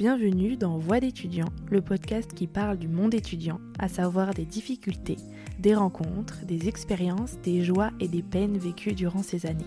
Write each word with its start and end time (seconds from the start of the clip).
Bienvenue 0.00 0.56
dans 0.56 0.78
Voix 0.78 0.98
d'étudiant, 0.98 1.50
le 1.70 1.82
podcast 1.82 2.32
qui 2.32 2.46
parle 2.46 2.78
du 2.78 2.88
monde 2.88 3.12
étudiant, 3.12 3.60
à 3.78 3.86
savoir 3.86 4.32
des 4.32 4.46
difficultés, 4.46 5.18
des 5.58 5.74
rencontres, 5.74 6.38
des 6.46 6.68
expériences, 6.68 7.36
des 7.44 7.62
joies 7.62 7.90
et 8.00 8.08
des 8.08 8.22
peines 8.22 8.56
vécues 8.56 8.94
durant 8.94 9.22
ces 9.22 9.44
années. 9.44 9.66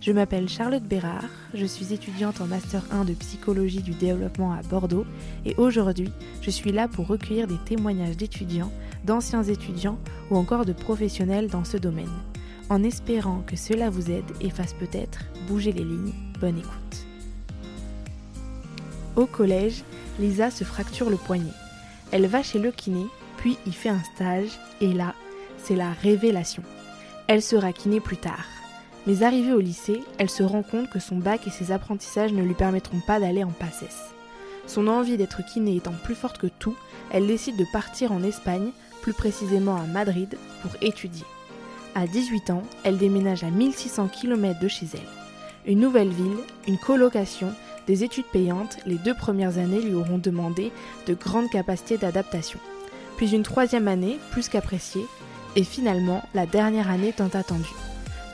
Je 0.00 0.12
m'appelle 0.12 0.48
Charlotte 0.48 0.84
Bérard, 0.84 1.28
je 1.54 1.66
suis 1.66 1.92
étudiante 1.92 2.40
en 2.40 2.46
Master 2.46 2.84
1 2.92 3.04
de 3.04 3.14
psychologie 3.14 3.82
du 3.82 3.94
développement 3.94 4.52
à 4.52 4.62
Bordeaux 4.62 5.06
et 5.44 5.56
aujourd'hui 5.56 6.12
je 6.40 6.50
suis 6.50 6.70
là 6.70 6.86
pour 6.86 7.08
recueillir 7.08 7.48
des 7.48 7.58
témoignages 7.64 8.16
d'étudiants, 8.16 8.70
d'anciens 9.02 9.42
étudiants 9.42 9.98
ou 10.30 10.36
encore 10.36 10.66
de 10.66 10.72
professionnels 10.72 11.48
dans 11.48 11.64
ce 11.64 11.78
domaine, 11.78 12.14
en 12.70 12.84
espérant 12.84 13.42
que 13.44 13.56
cela 13.56 13.90
vous 13.90 14.08
aide 14.08 14.30
et 14.40 14.50
fasse 14.50 14.74
peut-être 14.74 15.24
bouger 15.48 15.72
les 15.72 15.82
lignes. 15.82 16.14
Bonne 16.40 16.58
écoute. 16.58 17.03
Au 19.16 19.26
collège, 19.26 19.84
Lisa 20.18 20.50
se 20.50 20.64
fracture 20.64 21.08
le 21.08 21.16
poignet. 21.16 21.52
Elle 22.10 22.26
va 22.26 22.42
chez 22.42 22.58
le 22.58 22.72
kiné, 22.72 23.06
puis 23.36 23.58
y 23.66 23.72
fait 23.72 23.88
un 23.88 24.02
stage 24.14 24.58
et 24.80 24.92
là, 24.92 25.14
c'est 25.58 25.76
la 25.76 25.92
révélation. 26.02 26.62
Elle 27.26 27.42
sera 27.42 27.72
kiné 27.72 28.00
plus 28.00 28.16
tard. 28.16 28.46
Mais 29.06 29.22
arrivée 29.22 29.52
au 29.52 29.60
lycée, 29.60 30.02
elle 30.18 30.30
se 30.30 30.42
rend 30.42 30.62
compte 30.62 30.90
que 30.90 30.98
son 30.98 31.16
bac 31.16 31.46
et 31.46 31.50
ses 31.50 31.72
apprentissages 31.72 32.32
ne 32.32 32.42
lui 32.42 32.54
permettront 32.54 33.00
pas 33.06 33.20
d'aller 33.20 33.44
en 33.44 33.50
PACES. 33.50 34.14
Son 34.66 34.88
envie 34.88 35.16
d'être 35.16 35.44
kiné 35.44 35.76
étant 35.76 35.94
plus 36.02 36.14
forte 36.14 36.38
que 36.38 36.46
tout, 36.46 36.74
elle 37.12 37.26
décide 37.26 37.56
de 37.56 37.66
partir 37.72 38.12
en 38.12 38.22
Espagne, 38.22 38.70
plus 39.02 39.12
précisément 39.12 39.76
à 39.76 39.84
Madrid, 39.84 40.36
pour 40.62 40.70
étudier. 40.80 41.26
À 41.94 42.06
18 42.06 42.50
ans, 42.50 42.62
elle 42.82 42.98
déménage 42.98 43.44
à 43.44 43.50
1600 43.50 44.08
km 44.08 44.58
de 44.58 44.68
chez 44.68 44.86
elle. 44.94 45.70
Une 45.70 45.80
nouvelle 45.80 46.08
ville, 46.08 46.38
une 46.66 46.78
colocation, 46.78 47.52
des 47.86 48.04
études 48.04 48.26
payantes, 48.26 48.78
les 48.86 48.96
deux 48.96 49.14
premières 49.14 49.58
années 49.58 49.80
lui 49.80 49.94
auront 49.94 50.18
demandé 50.18 50.72
de 51.06 51.14
grandes 51.14 51.50
capacités 51.50 51.98
d'adaptation. 51.98 52.58
Puis 53.16 53.34
une 53.34 53.42
troisième 53.42 53.88
année, 53.88 54.18
plus 54.30 54.48
qu'appréciée, 54.48 55.06
et 55.56 55.64
finalement 55.64 56.22
la 56.34 56.46
dernière 56.46 56.90
année 56.90 57.12
tant 57.12 57.28
attendue. 57.28 57.74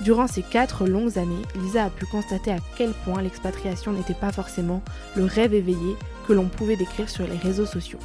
Durant 0.01 0.27
ces 0.27 0.43
quatre 0.43 0.87
longues 0.87 1.19
années, 1.19 1.43
Lisa 1.57 1.85
a 1.85 1.91
pu 1.91 2.07
constater 2.07 2.53
à 2.53 2.59
quel 2.77 2.93
point 3.05 3.21
l'expatriation 3.21 3.93
n'était 3.93 4.15
pas 4.15 4.33
forcément 4.33 4.83
le 5.15 5.25
rêve 5.25 5.53
éveillé 5.53 5.97
que 6.27 6.33
l'on 6.33 6.49
pouvait 6.49 6.77
décrire 6.77 7.11
sur 7.11 7.27
les 7.27 7.37
réseaux 7.37 7.67
sociaux. 7.67 7.99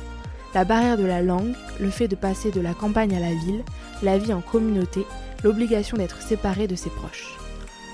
La 0.53 0.65
barrière 0.65 0.97
de 0.97 1.05
la 1.05 1.21
langue, 1.21 1.53
le 1.79 1.89
fait 1.89 2.07
de 2.07 2.15
passer 2.15 2.51
de 2.51 2.59
la 2.59 2.73
campagne 2.73 3.15
à 3.15 3.19
la 3.19 3.33
ville, 3.33 3.63
la 4.03 4.17
vie 4.17 4.33
en 4.33 4.41
communauté, 4.41 5.05
l'obligation 5.43 5.97
d'être 5.97 6.21
séparé 6.21 6.67
de 6.67 6.75
ses 6.75 6.89
proches. 6.89 7.37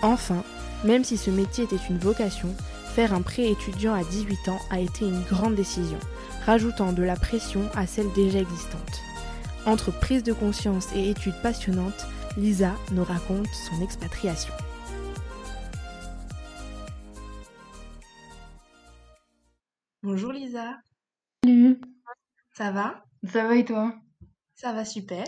Enfin, 0.02 0.44
même 0.84 1.04
si 1.04 1.18
ce 1.18 1.30
métier 1.30 1.66
était 1.66 1.76
une 1.90 2.00
vocation, 2.00 2.50
faire 2.92 3.14
un 3.14 3.22
pré-étudiant 3.22 3.94
à 3.94 4.04
18 4.04 4.50
ans 4.50 4.60
a 4.70 4.80
été 4.80 5.06
une 5.06 5.24
grande 5.24 5.56
décision, 5.56 5.98
rajoutant 6.46 6.92
de 6.92 7.04
la 7.04 7.16
pression 7.16 7.70
à 7.74 7.88
celle 7.88 8.12
déjà 8.12 8.40
existante. 8.40 9.00
Entre 9.66 9.92
prise 9.98 10.24
de 10.24 10.34
conscience 10.34 10.94
et 10.94 11.10
études 11.10 11.42
passionnantes, 11.42 12.06
Lisa 12.36 12.74
nous 12.92 13.06
raconte 13.06 13.48
son 13.48 13.82
expatriation. 13.82 14.54
Bonjour 20.04 20.34
Lisa. 20.34 20.78
Salut. 21.46 21.80
Ça 22.52 22.72
va? 22.72 23.06
Ça 23.24 23.48
va 23.48 23.56
et 23.56 23.64
toi? 23.64 23.96
Ça 24.56 24.74
va 24.74 24.84
super. 24.84 25.26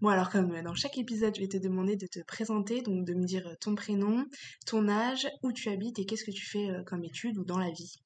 Bon 0.00 0.10
alors 0.10 0.30
comme 0.30 0.62
dans 0.62 0.74
chaque 0.74 0.96
épisode, 0.96 1.34
je 1.34 1.40
vais 1.40 1.48
te 1.48 1.56
demander 1.56 1.96
de 1.96 2.06
te 2.06 2.20
présenter, 2.20 2.82
donc 2.82 3.04
de 3.04 3.14
me 3.14 3.24
dire 3.24 3.56
ton 3.60 3.74
prénom, 3.74 4.26
ton 4.64 4.88
âge, 4.88 5.26
où 5.42 5.50
tu 5.50 5.70
habites 5.70 5.98
et 5.98 6.06
qu'est-ce 6.06 6.22
que 6.22 6.30
tu 6.30 6.46
fais 6.46 6.70
euh, 6.70 6.84
comme 6.84 7.02
étude 7.02 7.36
ou 7.36 7.44
dans 7.44 7.58
la 7.58 7.72
vie. 7.72 7.96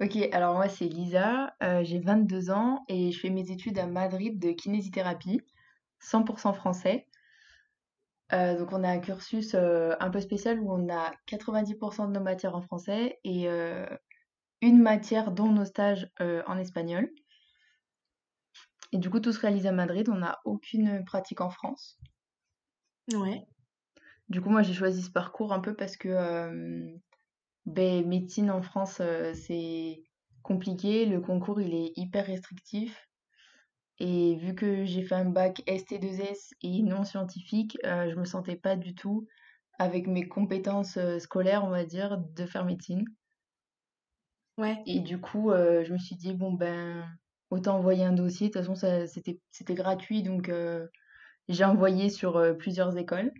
Ok, 0.00 0.16
alors 0.32 0.54
moi 0.54 0.66
c'est 0.70 0.86
Lisa, 0.86 1.54
euh, 1.62 1.84
j'ai 1.84 1.98
22 1.98 2.50
ans 2.50 2.86
et 2.88 3.12
je 3.12 3.20
fais 3.20 3.28
mes 3.28 3.50
études 3.50 3.78
à 3.78 3.86
Madrid 3.86 4.38
de 4.38 4.52
kinésithérapie, 4.52 5.42
100% 6.00 6.54
français. 6.54 7.06
Euh, 8.32 8.58
donc 8.58 8.72
on 8.72 8.82
a 8.82 8.88
un 8.88 8.98
cursus 8.98 9.54
un 9.54 10.10
peu 10.10 10.22
spécial 10.22 10.58
où 10.58 10.72
on 10.72 10.88
a 10.88 11.12
90% 11.28 12.08
de 12.08 12.12
nos 12.12 12.24
matières 12.24 12.56
en 12.56 12.62
français 12.62 13.18
et 13.24 13.46
une 14.62 14.80
matière 14.80 15.32
dont 15.32 15.52
nos 15.52 15.66
stages 15.66 16.08
en 16.18 16.56
espagnol. 16.56 17.10
Et 18.94 18.98
du 18.98 19.10
coup, 19.10 19.20
tout 19.20 19.32
se 19.32 19.40
réalise 19.40 19.66
à 19.66 19.72
Madrid, 19.72 20.08
on 20.08 20.16
n'a 20.16 20.38
aucune 20.46 21.04
pratique 21.04 21.42
en 21.42 21.50
France. 21.50 21.98
Ouais. 23.12 23.46
Du 24.30 24.40
coup, 24.40 24.48
moi 24.48 24.62
j'ai 24.62 24.72
choisi 24.72 25.02
ce 25.02 25.10
parcours 25.10 25.52
un 25.52 25.60
peu 25.60 25.74
parce 25.74 25.98
que 25.98 26.96
ben, 27.66 28.08
médecine 28.08 28.50
en 28.50 28.62
France, 28.62 29.02
c'est 29.34 30.02
compliqué, 30.42 31.04
le 31.04 31.20
concours 31.20 31.60
il 31.60 31.74
est 31.74 31.92
hyper 31.96 32.24
restrictif. 32.24 33.06
Et 33.98 34.36
vu 34.36 34.54
que 34.54 34.84
j'ai 34.84 35.02
fait 35.02 35.14
un 35.14 35.24
bac 35.24 35.62
ST2S 35.66 36.52
et 36.62 36.82
non 36.82 37.04
scientifique, 37.04 37.78
euh, 37.84 38.10
je 38.10 38.16
me 38.16 38.24
sentais 38.24 38.56
pas 38.56 38.76
du 38.76 38.94
tout 38.94 39.26
avec 39.78 40.06
mes 40.06 40.26
compétences 40.26 40.96
euh, 40.96 41.18
scolaires, 41.18 41.64
on 41.64 41.70
va 41.70 41.84
dire, 41.84 42.18
de 42.18 42.46
faire 42.46 42.64
médecine. 42.64 43.04
Ouais. 44.58 44.82
Et 44.86 45.00
du 45.00 45.20
coup, 45.20 45.50
euh, 45.50 45.84
je 45.84 45.92
me 45.92 45.98
suis 45.98 46.16
dit, 46.16 46.32
bon, 46.32 46.52
ben, 46.52 47.08
autant 47.50 47.76
envoyer 47.78 48.04
un 48.04 48.12
dossier. 48.12 48.48
De 48.48 48.52
toute 48.52 48.66
façon, 48.66 49.06
c'était, 49.06 49.40
c'était 49.50 49.74
gratuit, 49.74 50.22
donc 50.22 50.50
j'ai 51.48 51.64
envoyé 51.64 52.10
sur 52.10 52.56
plusieurs 52.58 52.96
écoles. 52.96 53.32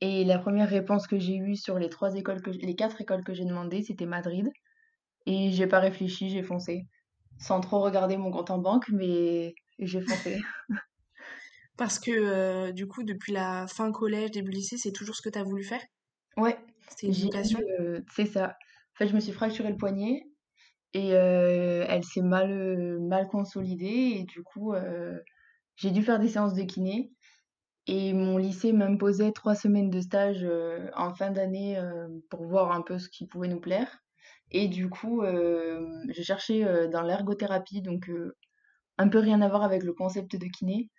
Et 0.00 0.24
la 0.24 0.38
première 0.38 0.68
réponse 0.68 1.06
que 1.06 1.18
j'ai 1.18 1.36
eue 1.36 1.56
sur 1.56 1.78
les 1.78 1.88
trois 1.88 2.14
écoles 2.14 2.42
que 2.42 2.50
les 2.50 2.74
quatre 2.74 3.00
écoles 3.00 3.24
que 3.24 3.34
j'ai 3.34 3.44
demandées, 3.44 3.82
c'était 3.82 4.06
Madrid. 4.06 4.48
Et 5.26 5.52
j'ai 5.52 5.66
pas 5.66 5.80
réfléchi, 5.80 6.30
j'ai 6.30 6.42
foncé 6.42 6.86
sans 7.38 7.60
trop 7.60 7.80
regarder 7.80 8.18
mon 8.18 8.30
compte 8.30 8.50
en 8.50 8.58
banque, 8.58 8.88
mais 8.90 9.54
j'ai 9.78 10.02
foncé. 10.02 10.38
Parce 11.76 11.98
que 11.98 12.10
euh, 12.10 12.72
du 12.72 12.86
coup, 12.86 13.02
depuis 13.02 13.32
la 13.32 13.66
fin 13.66 13.90
collège, 13.90 14.30
début 14.30 14.50
lycée, 14.52 14.76
c'est 14.76 14.92
toujours 14.92 15.16
ce 15.16 15.22
que 15.22 15.30
tu 15.30 15.38
as 15.38 15.44
voulu 15.44 15.64
faire? 15.64 15.82
Ouais. 16.36 16.58
C'est 16.96 17.06
une 17.06 17.14
vocation? 17.14 17.60
euh, 17.80 18.00
C'est 18.12 18.26
ça. 18.26 18.48
En 18.94 18.98
fait, 18.98 19.08
je 19.08 19.14
me 19.14 19.20
suis 19.20 19.32
fracturé 19.32 19.70
le 19.70 19.76
poignet 19.76 20.22
et 20.94 21.14
euh, 21.14 21.84
elle 21.88 22.04
s'est 22.04 22.22
mal, 22.22 22.98
mal 23.00 23.28
consolidée 23.28 24.18
et 24.18 24.24
du 24.24 24.42
coup, 24.42 24.74
j'ai 25.76 25.90
dû 25.90 26.02
faire 26.02 26.18
des 26.18 26.28
séances 26.28 26.54
de 26.54 26.62
kiné. 26.62 27.12
Et 27.86 28.12
mon 28.12 28.36
lycée 28.36 28.72
m'imposait 28.72 29.32
trois 29.32 29.54
semaines 29.54 29.90
de 29.90 30.00
stage 30.00 30.46
en 30.94 31.14
fin 31.14 31.30
d'année 31.30 31.80
pour 32.28 32.44
voir 32.44 32.72
un 32.72 32.82
peu 32.82 32.98
ce 32.98 33.08
qui 33.08 33.26
pouvait 33.26 33.48
nous 33.48 33.60
plaire. 33.60 34.00
Et 34.52 34.68
du 34.68 34.88
coup, 34.88 35.22
euh, 35.22 35.86
j'ai 36.08 36.22
cherché 36.24 36.64
euh, 36.64 36.88
dans 36.88 37.02
l'ergothérapie, 37.02 37.82
donc 37.82 38.08
euh, 38.08 38.36
un 38.98 39.08
peu 39.08 39.18
rien 39.18 39.40
à 39.42 39.48
voir 39.48 39.62
avec 39.62 39.82
le 39.82 39.92
concept 39.92 40.36
de 40.36 40.46
kiné. 40.46 40.90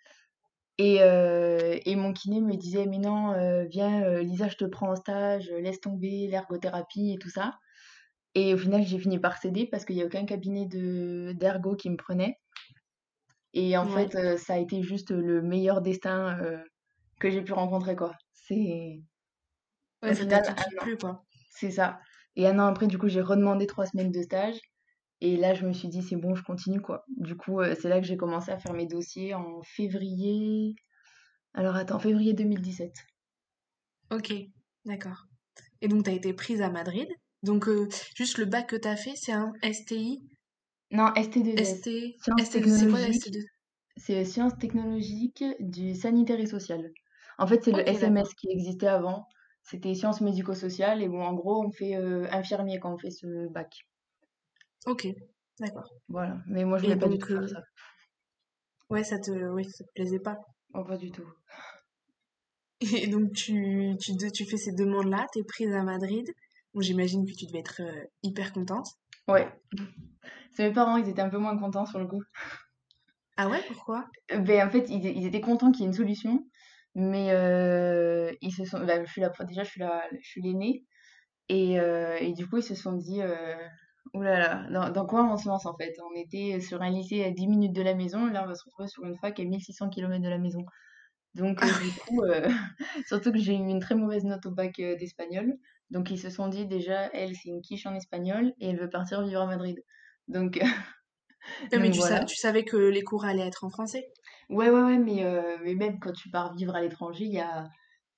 Et, 0.78 0.96
et 0.96 1.94
mon 1.94 2.12
kiné 2.12 2.40
me 2.40 2.56
disait, 2.56 2.86
mais 2.86 2.98
non, 2.98 3.34
viens, 3.68 4.18
Lisa, 4.20 4.48
je 4.48 4.56
te 4.56 4.64
prends 4.64 4.90
en 4.90 4.96
stage, 4.96 5.48
laisse 5.48 5.80
tomber 5.80 6.26
l'ergothérapie 6.26 7.12
et 7.12 7.18
tout 7.18 7.28
ça. 7.28 7.52
Et 8.34 8.54
au 8.54 8.58
final, 8.58 8.82
j'ai 8.84 8.98
fini 8.98 9.18
par 9.18 9.36
céder 9.36 9.66
parce 9.66 9.84
qu'il 9.84 9.96
n'y 9.96 10.02
a 10.02 10.06
aucun 10.06 10.24
cabinet 10.24 10.66
de 10.66 11.32
d'ergo 11.32 11.76
qui 11.76 11.90
me 11.90 11.96
prenait. 11.96 12.38
Et 13.54 13.76
en 13.76 13.86
fait, 13.86 14.38
ça 14.38 14.54
a 14.54 14.58
été 14.58 14.82
juste 14.82 15.10
le 15.10 15.42
meilleur 15.42 15.82
destin 15.82 16.38
que 17.20 17.30
j'ai 17.30 17.42
pu 17.42 17.52
rencontrer, 17.52 17.94
quoi. 17.94 18.16
C'est. 18.32 19.02
Ouais, 20.02 20.14
ça 20.14 20.26
t'a 20.26 20.54
plus, 20.80 20.96
quoi. 20.96 21.24
C'est 21.50 21.70
ça. 21.70 22.00
Et 22.36 22.46
un 22.46 22.58
an 22.58 22.66
après, 22.66 22.86
du 22.86 22.98
coup, 22.98 23.08
j'ai 23.08 23.20
redemandé 23.20 23.66
trois 23.66 23.86
semaines 23.86 24.10
de 24.10 24.22
stage. 24.22 24.58
Et 25.20 25.36
là, 25.36 25.54
je 25.54 25.64
me 25.64 25.72
suis 25.72 25.88
dit, 25.88 26.02
c'est 26.02 26.16
bon, 26.16 26.34
je 26.34 26.42
continue, 26.42 26.80
quoi. 26.80 27.04
Du 27.16 27.36
coup, 27.36 27.60
euh, 27.60 27.76
c'est 27.80 27.88
là 27.88 28.00
que 28.00 28.06
j'ai 28.06 28.16
commencé 28.16 28.50
à 28.50 28.58
faire 28.58 28.72
mes 28.72 28.86
dossiers 28.86 29.34
en 29.34 29.62
février. 29.62 30.74
Alors, 31.54 31.76
attends, 31.76 32.00
février 32.00 32.32
2017. 32.32 32.92
Ok, 34.10 34.34
d'accord. 34.84 35.26
Et 35.80 35.88
donc, 35.88 36.04
tu 36.04 36.10
as 36.10 36.14
été 36.14 36.32
prise 36.32 36.60
à 36.60 36.70
Madrid. 36.70 37.08
Donc, 37.42 37.68
euh, 37.68 37.88
juste 38.16 38.38
le 38.38 38.44
bac 38.44 38.68
que 38.68 38.76
tu 38.76 38.88
as 38.88 38.96
fait, 38.96 39.14
c'est 39.16 39.32
un 39.32 39.52
STI 39.62 40.22
Non, 40.90 41.08
ST2. 41.14 41.64
ST... 41.64 41.90
c'est 42.44 42.88
quoi 42.88 43.00
ST2 43.00 43.44
C'est 43.96 44.24
Sciences 44.24 44.56
technologiques 44.58 45.44
du 45.60 45.94
sanitaire 45.94 46.40
et 46.40 46.46
social. 46.46 46.90
En 47.38 47.46
fait, 47.46 47.64
c'est 47.64 47.72
le 47.72 47.88
SMS 47.88 48.32
qui 48.34 48.48
existait 48.50 48.86
avant. 48.86 49.26
C'était 49.62 49.94
sciences 49.94 50.20
médico-sociales 50.20 51.02
et 51.02 51.08
bon, 51.08 51.22
en 51.22 51.34
gros, 51.34 51.64
on 51.64 51.70
fait 51.70 51.96
euh, 51.96 52.26
infirmier 52.30 52.78
quand 52.78 52.92
on 52.94 52.98
fait 52.98 53.10
ce 53.10 53.48
bac. 53.48 53.72
Ok, 54.86 55.06
d'accord. 55.60 55.88
Voilà, 56.08 56.38
mais 56.46 56.64
moi 56.64 56.78
je 56.78 56.84
voulais 56.84 56.96
pas 56.96 57.08
du 57.08 57.18
tout 57.18 57.28
faire 57.28 57.42
euh, 57.42 57.46
ça. 57.46 57.62
Ouais, 58.90 59.04
ça 59.04 59.18
te, 59.18 59.30
oui, 59.30 59.64
ça 59.64 59.84
te 59.84 59.90
plaisait 59.94 60.18
pas? 60.18 60.38
Oh, 60.74 60.84
pas 60.84 60.96
du 60.96 61.10
tout. 61.12 61.26
Et 62.80 63.06
donc 63.06 63.32
tu, 63.32 63.96
tu, 64.00 64.16
tu 64.16 64.44
fais 64.44 64.56
ces 64.56 64.72
demandes-là, 64.72 65.26
t'es 65.32 65.44
prise 65.44 65.72
à 65.72 65.82
Madrid. 65.82 66.26
J'imagine 66.78 67.26
que 67.26 67.32
tu 67.32 67.46
devais 67.46 67.58
être 67.58 67.80
euh, 67.80 68.04
hyper 68.22 68.52
contente. 68.52 68.88
Ouais. 69.28 69.48
C'est 70.52 70.68
mes 70.68 70.74
parents, 70.74 70.96
ils 70.96 71.08
étaient 71.08 71.22
un 71.22 71.28
peu 71.28 71.38
moins 71.38 71.56
contents 71.56 71.86
sur 71.86 71.98
le 71.98 72.06
coup. 72.06 72.22
Ah 73.36 73.48
ouais, 73.48 73.62
pourquoi? 73.68 74.06
Ben 74.30 74.66
en 74.66 74.70
fait, 74.70 74.86
ils, 74.88 75.04
ils 75.04 75.26
étaient 75.26 75.40
contents 75.40 75.70
qu'il 75.70 75.82
y 75.82 75.84
ait 75.84 75.88
une 75.88 75.94
solution. 75.94 76.46
Mais 76.94 77.30
euh, 77.30 78.32
ils 78.42 78.52
se 78.52 78.64
sont, 78.64 78.84
bah, 78.84 79.02
je 79.02 79.10
suis 79.10 79.22
la, 79.22 79.30
déjà, 79.44 79.62
je 79.64 79.70
suis 79.70 79.80
la, 79.80 80.02
je 80.12 80.28
suis 80.28 80.42
l'aînée. 80.42 80.84
Et, 81.48 81.80
euh, 81.80 82.16
et 82.20 82.32
du 82.32 82.46
coup, 82.46 82.58
ils 82.58 82.62
se 82.62 82.74
sont 82.74 82.92
dit, 82.92 83.20
là, 84.14 84.66
dans, 84.70 84.90
dans 84.90 85.06
quoi 85.06 85.24
on 85.24 85.36
se 85.36 85.48
lance 85.48 85.66
en 85.66 85.76
fait? 85.76 85.94
On 86.10 86.14
était 86.18 86.60
sur 86.60 86.82
un 86.82 86.90
lycée 86.90 87.24
à 87.24 87.30
10 87.30 87.46
minutes 87.46 87.72
de 87.72 87.82
la 87.82 87.94
maison, 87.94 88.26
là 88.26 88.42
on 88.44 88.46
va 88.46 88.54
se 88.54 88.64
retrouver 88.64 88.88
sur 88.88 89.04
une 89.04 89.16
fac 89.16 89.38
à 89.38 89.44
1600 89.44 89.88
kilomètres 89.88 90.24
de 90.24 90.28
la 90.28 90.38
maison. 90.38 90.64
Donc 91.34 91.62
Ah 91.62 91.66
euh, 91.66 91.72
du 91.74 91.94
coup, 91.94 92.22
euh, 92.24 92.48
surtout 93.06 93.32
que 93.32 93.38
j'ai 93.38 93.52
eu 93.54 93.56
une 93.56 93.80
très 93.80 93.94
mauvaise 93.94 94.24
note 94.24 94.46
au 94.46 94.50
bac 94.50 94.78
euh, 94.80 94.96
d'espagnol. 94.96 95.56
Donc 95.90 96.10
ils 96.10 96.18
se 96.18 96.30
sont 96.30 96.48
dit 96.48 96.66
déjà, 96.66 97.10
elle 97.12 97.34
c'est 97.36 97.48
une 97.48 97.62
quiche 97.62 97.86
en 97.86 97.94
espagnol 97.94 98.52
et 98.60 98.70
elle 98.70 98.78
veut 98.80 98.90
partir 98.90 99.22
vivre 99.22 99.40
à 99.42 99.46
Madrid. 99.46 99.82
Donc, 100.28 100.60
Ouais, 101.72 101.80
mais 101.80 101.90
tu, 101.90 102.00
savais 102.36 102.64
que 102.64 102.76
les 102.76 103.02
cours 103.02 103.24
allaient 103.24 103.46
être 103.46 103.64
en 103.64 103.70
français? 103.70 104.06
Ouais, 104.48 104.70
ouais, 104.70 104.82
ouais, 104.82 104.98
mais, 104.98 105.24
euh, 105.24 105.58
mais 105.62 105.74
même 105.74 105.98
quand 105.98 106.12
tu 106.12 106.28
pars 106.30 106.54
vivre 106.54 106.74
à 106.74 106.80
l'étranger, 106.82 107.24
il 107.24 107.32
y 107.32 107.40
a, 107.40 107.68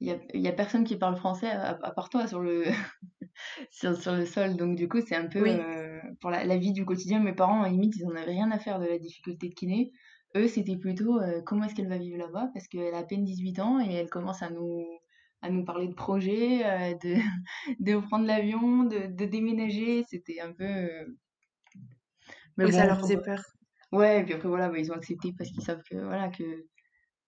y 0.01 0.11
a, 0.11 0.19
y 0.35 0.49
a 0.49 0.53
personne 0.53 0.85
qui 0.85 0.97
parle 0.97 1.17
français 1.17 1.49
à, 1.51 1.71
à 1.83 1.91
part 1.93 2.09
toi 2.09 2.27
sur 2.27 2.41
le, 2.41 2.65
sur, 3.71 3.97
sur 4.01 4.15
le 4.15 4.27
sol. 4.27 4.57
Donc 4.57 4.77
du 4.77 4.89
coup, 4.89 5.01
c'est 5.07 5.17
un 5.17 5.29
peu 5.29 5.41
Oui. 5.41 5.51
euh, 5.51 6.01
pour 6.21 6.31
la, 6.31 6.45
la 6.45 6.57
vie 6.59 6.73
du 6.73 6.85
quotidien. 6.85 7.21
Mes 7.21 7.35
parents, 7.35 7.63
à 7.63 7.67
la 7.67 7.71
limite, 7.73 7.97
ils 7.97 8.07
en 8.07 8.11
avaient 8.11 8.25
rien 8.33 8.51
à 8.51 8.59
faire 8.59 8.79
de 8.81 8.87
la 8.87 8.99
difficulté 8.99 9.49
de 9.49 9.55
kiné. 9.55 9.93
Eux, 10.37 10.49
c'était 10.49 10.77
plutôt 10.77 11.19
euh, 11.21 11.43
comment 11.43 11.65
est-ce 11.65 11.75
qu'elle 11.75 11.89
va 11.89 11.99
vivre 11.99 12.19
là-bas? 12.19 12.51
Parce 12.55 12.69
qu'elle 12.69 12.95
a 12.95 12.99
à 12.99 13.05
peine 13.05 13.25
18 13.25 13.59
ans 13.61 13.81
et 13.81 13.93
elle 13.95 14.11
commence 14.11 14.43
à 14.43 14.51
nous, 14.51 14.85
à 15.43 15.51
nous 15.51 15.65
parler 15.65 15.89
de 15.89 15.95
projets, 15.95 16.65
euh, 16.67 16.95
de, 17.03 17.17
de 17.81 17.97
prendre 18.01 18.27
l'avion, 18.27 18.85
de, 18.85 19.07
de 19.07 19.25
déménager. 19.27 20.05
C'était 20.09 20.41
un 20.41 20.53
peu... 20.53 20.65
euh, 20.65 21.07
Mais 22.57 22.65
Oui, 22.65 22.73
ça 22.73 22.85
leur 22.85 22.99
faisait 22.99 23.19
peur. 23.23 23.41
ouais, 23.93 24.21
et 24.21 24.25
puis 24.25 24.35
après, 24.35 24.49
voilà, 24.49 24.69
bah, 24.69 24.79
ils 24.79 24.91
ont 24.93 24.95
accepté 24.97 25.33
parce 25.37 25.51
qu'ils 25.51 25.63
savent 25.65 25.83
que, 25.89 25.97
voilà, 25.97 26.29
que, 26.31 26.67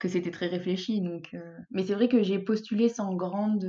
que 0.00 0.08
c'était 0.08 0.30
très 0.30 0.48
réfléchi. 0.48 1.02
Donc, 1.02 1.34
euh, 1.34 1.58
Mais 1.70 1.84
c'est 1.86 1.94
vrai 1.94 2.08
que 2.08 2.22
j'ai 2.22 2.40
postulé 2.40 2.88
sans 2.88 3.14
grande, 3.16 3.64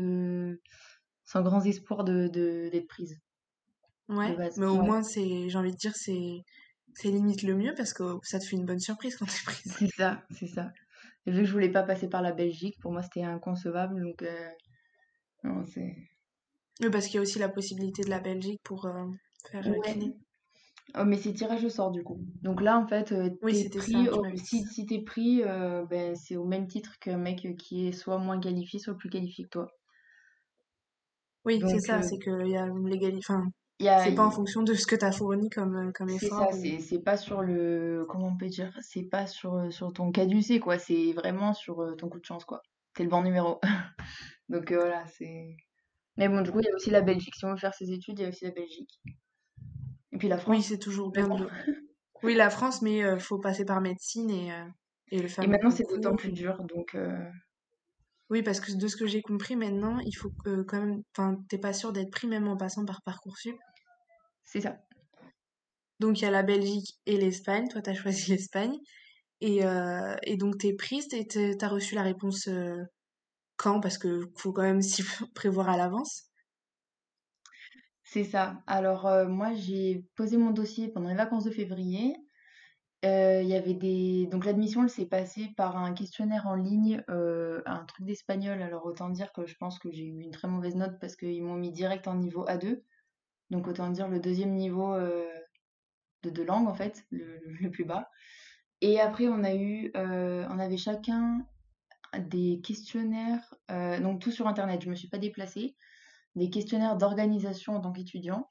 sans 1.25 1.43
grands 1.43 1.61
espoirs 1.63 2.03
de, 2.03 2.27
de- 2.27 2.69
d'être 2.71 2.87
prise 2.87 3.19
Ouais, 4.09 4.41
mais 4.55 4.65
au 4.65 4.81
Ouais. 4.81 4.81
moins, 4.81 5.01
c'est, 5.03 5.49
j'ai 5.49 5.57
envie 5.57 5.71
de 5.71 5.77
dire, 5.77 5.93
c'est, 5.95 6.43
c'est 6.99 7.09
limite 7.09 7.43
le 7.43 7.55
mieux 7.55 7.73
parce 7.75 7.93
que 7.93 8.03
ça 8.23 8.39
te 8.39 8.45
fait 8.45 8.55
une 8.55 8.65
bonne 8.65 8.79
surprise 8.79 9.15
quand 9.17 9.25
t'es 9.25 9.43
prise. 9.45 9.75
C'est 9.77 9.87
ça, 9.87 10.23
c'est 10.31 10.47
ça. 10.47 10.71
Et 11.25 11.31
vu 11.31 11.39
que 11.41 11.45
je 11.45 11.53
voulais 11.53 11.71
pas 11.71 11.83
passer 11.83 12.09
par 12.09 12.21
la 12.21 12.31
Belgique, 12.31 12.75
pour 12.81 12.91
moi 12.91 13.01
c'était 13.03 13.23
inconcevable. 13.23 14.01
Donc, 14.01 14.21
euh, 14.23 14.49
non, 15.43 15.65
c'est. 15.65 15.95
Oui, 16.81 16.89
parce 16.91 17.05
qu'il 17.05 17.15
y 17.15 17.17
a 17.17 17.21
aussi 17.21 17.39
la 17.39 17.49
possibilité 17.49 18.03
de 18.03 18.09
la 18.09 18.19
Belgique 18.19 18.61
pour 18.63 18.85
euh, 18.85 19.05
faire 19.51 19.63
Ouais. 19.65 19.79
kiné. 19.81 20.13
Oh, 20.97 21.03
mais 21.05 21.17
c'est 21.17 21.33
tirage 21.33 21.63
au 21.65 21.69
sort 21.69 21.91
du 21.91 22.03
coup. 22.03 22.19
Donc 22.41 22.61
là, 22.61 22.77
en 22.79 22.87
fait, 22.87 23.11
euh, 23.11 23.29
Oui, 23.43 23.55
ça, 23.63 23.69
pris. 23.77 24.09
au- 24.09 24.23
Si, 24.35 24.85
t'es 24.85 25.01
pris, 25.01 25.43
euh, 25.43 25.85
ben, 25.85 26.15
c'est 26.15 26.37
au 26.37 26.45
même 26.45 26.67
titre 26.67 26.97
qu'un 26.99 27.17
mec 27.17 27.45
qui 27.57 27.87
est 27.87 27.91
soit 27.91 28.17
moins 28.17 28.39
qualifié, 28.39 28.79
soit 28.79 28.97
plus 28.97 29.09
qualifié 29.09 29.43
que 29.45 29.49
toi. 29.49 29.67
Oui, 31.45 31.63
c'est 31.67 31.79
ça, 31.79 32.01
c'est 32.01 32.19
qu'il 32.19 32.47
y 32.49 32.57
a. 32.57 32.65
Enfin, 33.17 33.43
a, 33.47 33.49
c'est 33.79 34.13
pas 34.15 34.25
en 34.25 34.31
fonction 34.31 34.63
de 34.63 34.73
ce 34.73 34.85
que 34.87 34.95
t'as 34.95 35.11
fourni 35.11 35.49
comme, 35.49 35.75
euh, 35.75 35.91
comme 35.93 36.09
c'est 36.09 36.27
effort 36.27 36.47
ça, 36.49 36.55
ou. 36.55 36.61
c'est 36.61 36.79
c'est 36.79 36.99
pas 36.99 37.17
sur 37.17 37.41
le. 37.41 38.05
Comment 38.09 38.27
on 38.29 38.37
peut 38.37 38.47
dire? 38.47 38.75
C'est 38.81 39.03
pas 39.03 39.27
sur, 39.27 39.55
euh, 39.55 39.69
sur 39.71 39.93
ton 39.93 40.11
caducé, 40.11 40.59
quoi. 40.59 40.79
C'est 40.79 41.13
vraiment 41.13 41.53
sur 41.53 41.81
euh, 41.81 41.95
ton 41.95 42.09
coup 42.09 42.19
de 42.19 42.25
chance, 42.25 42.45
quoi. 42.45 42.61
T'es 42.95 43.03
le 43.03 43.09
bon 43.09 43.21
numéro. 43.23 43.59
Donc 44.49 44.71
euh, 44.71 44.77
voilà, 44.79 45.05
c'est. 45.07 45.55
Mais 46.17 46.29
bon, 46.29 46.41
du 46.41 46.51
coup, 46.51 46.59
il 46.59 46.65
y 46.65 46.69
a 46.69 46.75
aussi 46.75 46.89
la 46.89 47.01
Belgique. 47.01 47.35
Si 47.35 47.45
on 47.45 47.51
veut 47.51 47.57
faire 47.57 47.73
ses 47.75 47.91
études, 47.91 48.19
il 48.19 48.23
y 48.23 48.25
a 48.25 48.29
aussi 48.29 48.45
la 48.45 48.51
Belgique. 48.51 48.99
Et 50.11 50.17
puis 50.17 50.27
la 50.27 50.37
Oui, 50.47 50.61
France. 50.61 50.65
c'est 50.65 50.79
toujours 50.79 51.11
bien 51.11 51.27
bon. 51.27 51.47
Oui, 52.23 52.33
la 52.35 52.49
France, 52.49 52.81
mais 52.81 53.03
euh, 53.03 53.19
faut 53.19 53.39
passer 53.39 53.63
par 53.65 53.79
médecine 53.81 54.29
et, 54.31 54.51
euh, 54.51 54.65
et 55.11 55.19
le 55.21 55.25
Et 55.25 55.27
fameux 55.29 55.51
maintenant, 55.51 55.69
c'est 55.69 55.87
d'autant 55.87 56.15
plus 56.15 56.31
dur. 56.31 56.63
Donc, 56.63 56.97
Oui, 58.29 58.43
parce 58.43 58.59
que 58.59 58.73
de 58.73 58.87
ce 58.87 58.97
que 58.97 59.07
j'ai 59.07 59.21
compris 59.21 59.55
maintenant, 59.55 59.99
il 59.99 60.13
faut 60.13 60.31
que 60.43 60.63
quand 60.63 60.79
même. 60.79 61.01
Enfin, 61.15 61.37
t'es 61.49 61.57
pas 61.57 61.73
sûr 61.73 61.93
d'être 61.93 62.11
pris 62.11 62.27
même 62.27 62.47
en 62.47 62.57
passant 62.57 62.85
par 62.85 63.01
Parcoursup. 63.03 63.55
c'est 64.43 64.61
ça. 64.61 64.77
Donc 65.99 66.19
il 66.19 66.23
y 66.23 66.27
a 66.27 66.31
la 66.31 66.43
Belgique 66.43 66.99
et 67.05 67.17
l'Espagne. 67.17 67.67
Toi, 67.69 67.81
t'as 67.81 67.93
choisi 67.93 68.31
l'Espagne. 68.31 68.77
Et, 69.41 69.65
euh, 69.65 70.15
et 70.23 70.37
donc 70.37 70.57
t'es 70.57 70.73
prise 70.73 71.07
et 71.13 71.27
t'as 71.27 71.67
reçu 71.67 71.95
la 71.95 72.03
réponse 72.03 72.47
euh, 72.47 72.83
quand? 73.57 73.79
Parce 73.81 73.97
que 73.97 74.21
faut 74.37 74.53
quand 74.53 74.63
même 74.63 74.81
s'y 74.81 75.03
prévoir 75.35 75.69
à 75.69 75.77
l'avance. 75.77 76.23
C'est 78.03 78.23
ça. 78.23 78.63
Alors, 78.67 79.05
euh, 79.05 79.27
moi, 79.27 79.53
j'ai 79.53 80.05
posé 80.15 80.37
mon 80.37 80.51
dossier 80.51 80.87
pendant 80.89 81.09
les 81.09 81.15
vacances 81.15 81.43
de 81.43 81.51
février. 81.51 82.15
Euh, 83.07 83.41
y 83.43 83.55
avait 83.55 83.73
des... 83.73 84.27
Donc, 84.27 84.45
l'admission, 84.45 84.83
elle 84.83 84.89
s'est 84.89 85.05
passée 85.05 85.53
par 85.55 85.77
un 85.77 85.93
questionnaire 85.93 86.47
en 86.47 86.55
ligne, 86.55 87.03
euh, 87.09 87.61
un 87.65 87.85
truc 87.85 88.05
d'espagnol. 88.05 88.61
Alors, 88.61 88.85
autant 88.85 89.09
dire 89.09 89.31
que 89.33 89.45
je 89.45 89.55
pense 89.55 89.79
que 89.79 89.91
j'ai 89.91 90.03
eu 90.03 90.21
une 90.21 90.31
très 90.31 90.47
mauvaise 90.47 90.75
note 90.75 90.99
parce 90.99 91.15
qu'ils 91.15 91.43
m'ont 91.43 91.55
mis 91.55 91.71
direct 91.71 92.07
en 92.07 92.15
niveau 92.15 92.45
A2. 92.45 92.81
Donc, 93.49 93.67
autant 93.67 93.89
dire 93.89 94.07
le 94.07 94.19
deuxième 94.19 94.53
niveau 94.53 94.93
euh, 94.93 95.25
de 96.23 96.29
deux 96.29 96.43
langues, 96.43 96.67
en 96.67 96.73
fait, 96.73 97.05
le, 97.11 97.69
plus 97.69 97.85
bas. 97.85 98.09
Et 98.81 98.99
après, 98.99 99.27
on 99.27 99.43
a 99.43 99.55
eu... 99.55 99.91
on 99.95 100.59
avait 100.59 100.77
chacun 100.77 101.45
des 102.17 102.61
questionnaires, 102.63 103.55
donc 104.01 104.21
tout 104.21 104.31
sur 104.31 104.47
Internet. 104.47 104.81
Je 104.83 104.89
me 104.89 104.95
suis 104.95 105.09
pas 105.09 105.17
déplacée. 105.17 105.75
Des 106.35 106.49
questionnaires 106.49 106.97
d'organisation 106.97 107.75
en 107.75 107.81
tant 107.81 107.91
qu'étudiant. 107.91 108.49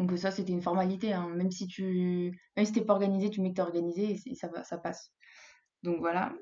Donc 0.00 0.16
ça, 0.16 0.30
c'était 0.30 0.52
une 0.52 0.62
formalité, 0.62 1.12
hein. 1.12 1.28
Même 1.36 1.50
si 1.50 1.66
tu, 1.66 2.32
même 2.56 2.64
si 2.64 2.72
t'es 2.72 2.80
pas 2.80 2.94
organisé, 2.94 3.28
tu 3.28 3.42
mets 3.42 3.50
que 3.50 3.56
t'es 3.56 3.62
organisé 3.62 4.18
et, 4.24 4.34
ça 4.34 4.48
va, 4.48 4.64
ça 4.64 4.78
passe. 4.78 5.12
Donc 5.82 5.98
voilà. 5.98 6.32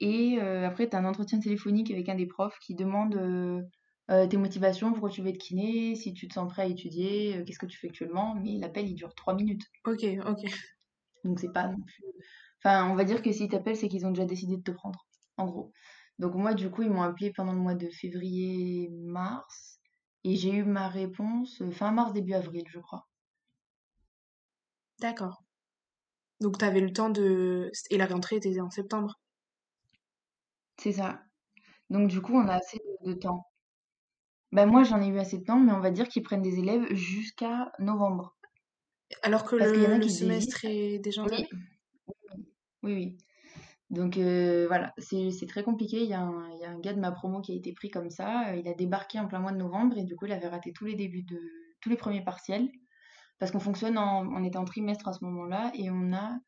Et 0.00 0.38
euh, 0.42 0.66
après, 0.66 0.90
tu 0.90 0.94
as 0.94 0.98
un 0.98 1.06
entretien 1.06 1.40
téléphonique 1.40 1.90
avec 1.90 2.06
un 2.10 2.16
des 2.16 2.26
profs 2.26 2.58
qui 2.58 2.74
demande 2.74 3.16
euh, 3.16 3.62
euh, 4.10 4.26
tes 4.26 4.36
motivations, 4.36 4.92
pourquoi 4.92 5.08
tu 5.08 5.22
veux 5.22 5.28
être 5.28 5.38
kiné, 5.38 5.96
si 5.96 6.12
tu 6.12 6.28
te 6.28 6.34
sens 6.34 6.52
prêt 6.52 6.62
à 6.62 6.66
étudier, 6.66 7.42
qu'est-ce 7.46 7.58
que 7.58 7.64
tu 7.64 7.78
fais 7.78 7.88
actuellement. 7.88 8.34
Mais 8.34 8.58
l'appel, 8.58 8.86
il 8.86 8.94
dure 8.94 9.14
trois 9.14 9.34
minutes. 9.34 9.64
Ok, 9.86 10.04
ok. 10.26 10.44
Donc 11.24 11.40
c'est 11.40 11.52
pas 11.52 11.68
non 11.68 11.80
plus... 11.80 12.04
Enfin, 12.62 12.90
on 12.90 12.94
va 12.94 13.04
dire 13.04 13.22
que 13.22 13.32
s'ils 13.32 13.48
t'appellent, 13.48 13.76
c'est 13.76 13.88
qu'ils 13.88 14.04
ont 14.04 14.10
déjà 14.10 14.26
décidé 14.26 14.58
de 14.58 14.62
te 14.62 14.70
prendre, 14.70 15.06
en 15.38 15.46
gros. 15.46 15.72
Donc 16.18 16.34
moi, 16.34 16.52
du 16.52 16.70
coup, 16.70 16.82
ils 16.82 16.90
m'ont 16.90 17.02
appelé 17.02 17.32
pendant 17.32 17.54
le 17.54 17.58
mois 17.58 17.74
de 17.74 17.88
février-mars. 17.88 19.77
Et 20.22 20.36
j'ai 20.36 20.52
eu 20.52 20.62
ma 20.64 20.88
réponse 20.88 21.60
euh, 21.60 21.72
fin 21.72 21.90
mars, 21.90 22.12
début 22.12 22.34
avril, 22.34 22.64
je 22.68 22.78
crois. 22.78 23.08
D'accord. 25.00 25.42
Donc 26.40 26.58
t'avais 26.58 26.80
le 26.80 26.92
temps 26.92 27.10
de... 27.10 27.70
Et 27.90 27.98
la 27.98 28.06
rentrée 28.06 28.36
était 28.36 28.60
en 28.60 28.70
septembre. 28.70 29.20
C'est 30.78 30.92
ça. 30.92 31.22
Donc 31.90 32.08
du 32.08 32.20
coup, 32.22 32.34
on 32.34 32.48
a 32.48 32.54
assez 32.54 32.78
de, 32.78 33.10
de 33.12 33.14
temps. 33.14 33.46
Ben 34.52 34.66
moi, 34.66 34.82
j'en 34.82 35.00
ai 35.00 35.08
eu 35.08 35.18
assez 35.18 35.38
de 35.38 35.44
temps, 35.44 35.58
mais 35.58 35.72
on 35.72 35.80
va 35.80 35.90
dire 35.90 36.08
qu'ils 36.08 36.22
prennent 36.22 36.42
des 36.42 36.58
élèves 36.58 36.92
jusqu'à 36.94 37.72
novembre. 37.78 38.36
Alors 39.22 39.44
que 39.44 39.56
Parce 39.56 39.70
en 39.72 39.98
le, 39.98 40.08
semestre 40.08 40.64
est 40.64 40.98
déjà 40.98 41.22
Oui, 41.22 41.32
entamé? 41.32 41.48
oui, 42.82 42.94
oui. 42.94 43.18
Donc 43.90 44.18
euh, 44.18 44.66
voilà, 44.66 44.92
c'est 44.98 45.46
très 45.48 45.62
compliqué. 45.62 46.02
Il 46.02 46.08
y 46.10 46.14
a 46.14 46.20
un, 46.20 46.50
il 46.50 46.60
y 46.60 46.64
a 46.64 46.70
un 46.70 46.78
gars 46.78 46.92
de 46.92 47.00
ma 47.00 47.10
promo 47.10 47.40
qui 47.40 47.52
a 47.52 47.54
été 47.54 47.72
pris 47.72 47.90
comme 47.90 48.10
ça. 48.10 48.50
Euh, 48.50 48.56
Il 48.56 48.68
a 48.68 48.74
débarqué 48.74 49.18
en 49.18 49.26
plein 49.26 49.38
mois 49.38 49.52
de 49.52 49.56
novembre 49.56 49.96
et 49.96 50.04
du 50.04 50.14
coup, 50.14 50.26
il 50.26 50.32
avait 50.32 50.48
raté 50.48 50.72
tous 50.72 50.84
les 50.84 50.94
débuts 50.94 51.22
de 51.22 51.40
tous 51.80 51.88
les 51.88 51.96
premiers 51.96 52.22
partiels. 52.22 52.68
Parce 53.38 53.52
qu'on 53.52 53.60
fonctionne 53.60 53.96
en, 53.96 54.26
on 54.26 54.44
était 54.44 54.58
en 54.58 54.64
trimestre 54.64 55.08
à 55.08 55.12
ce 55.12 55.24
moment-là 55.24 55.70
et 55.74 55.90
on 55.90 56.12
a 56.12 56.38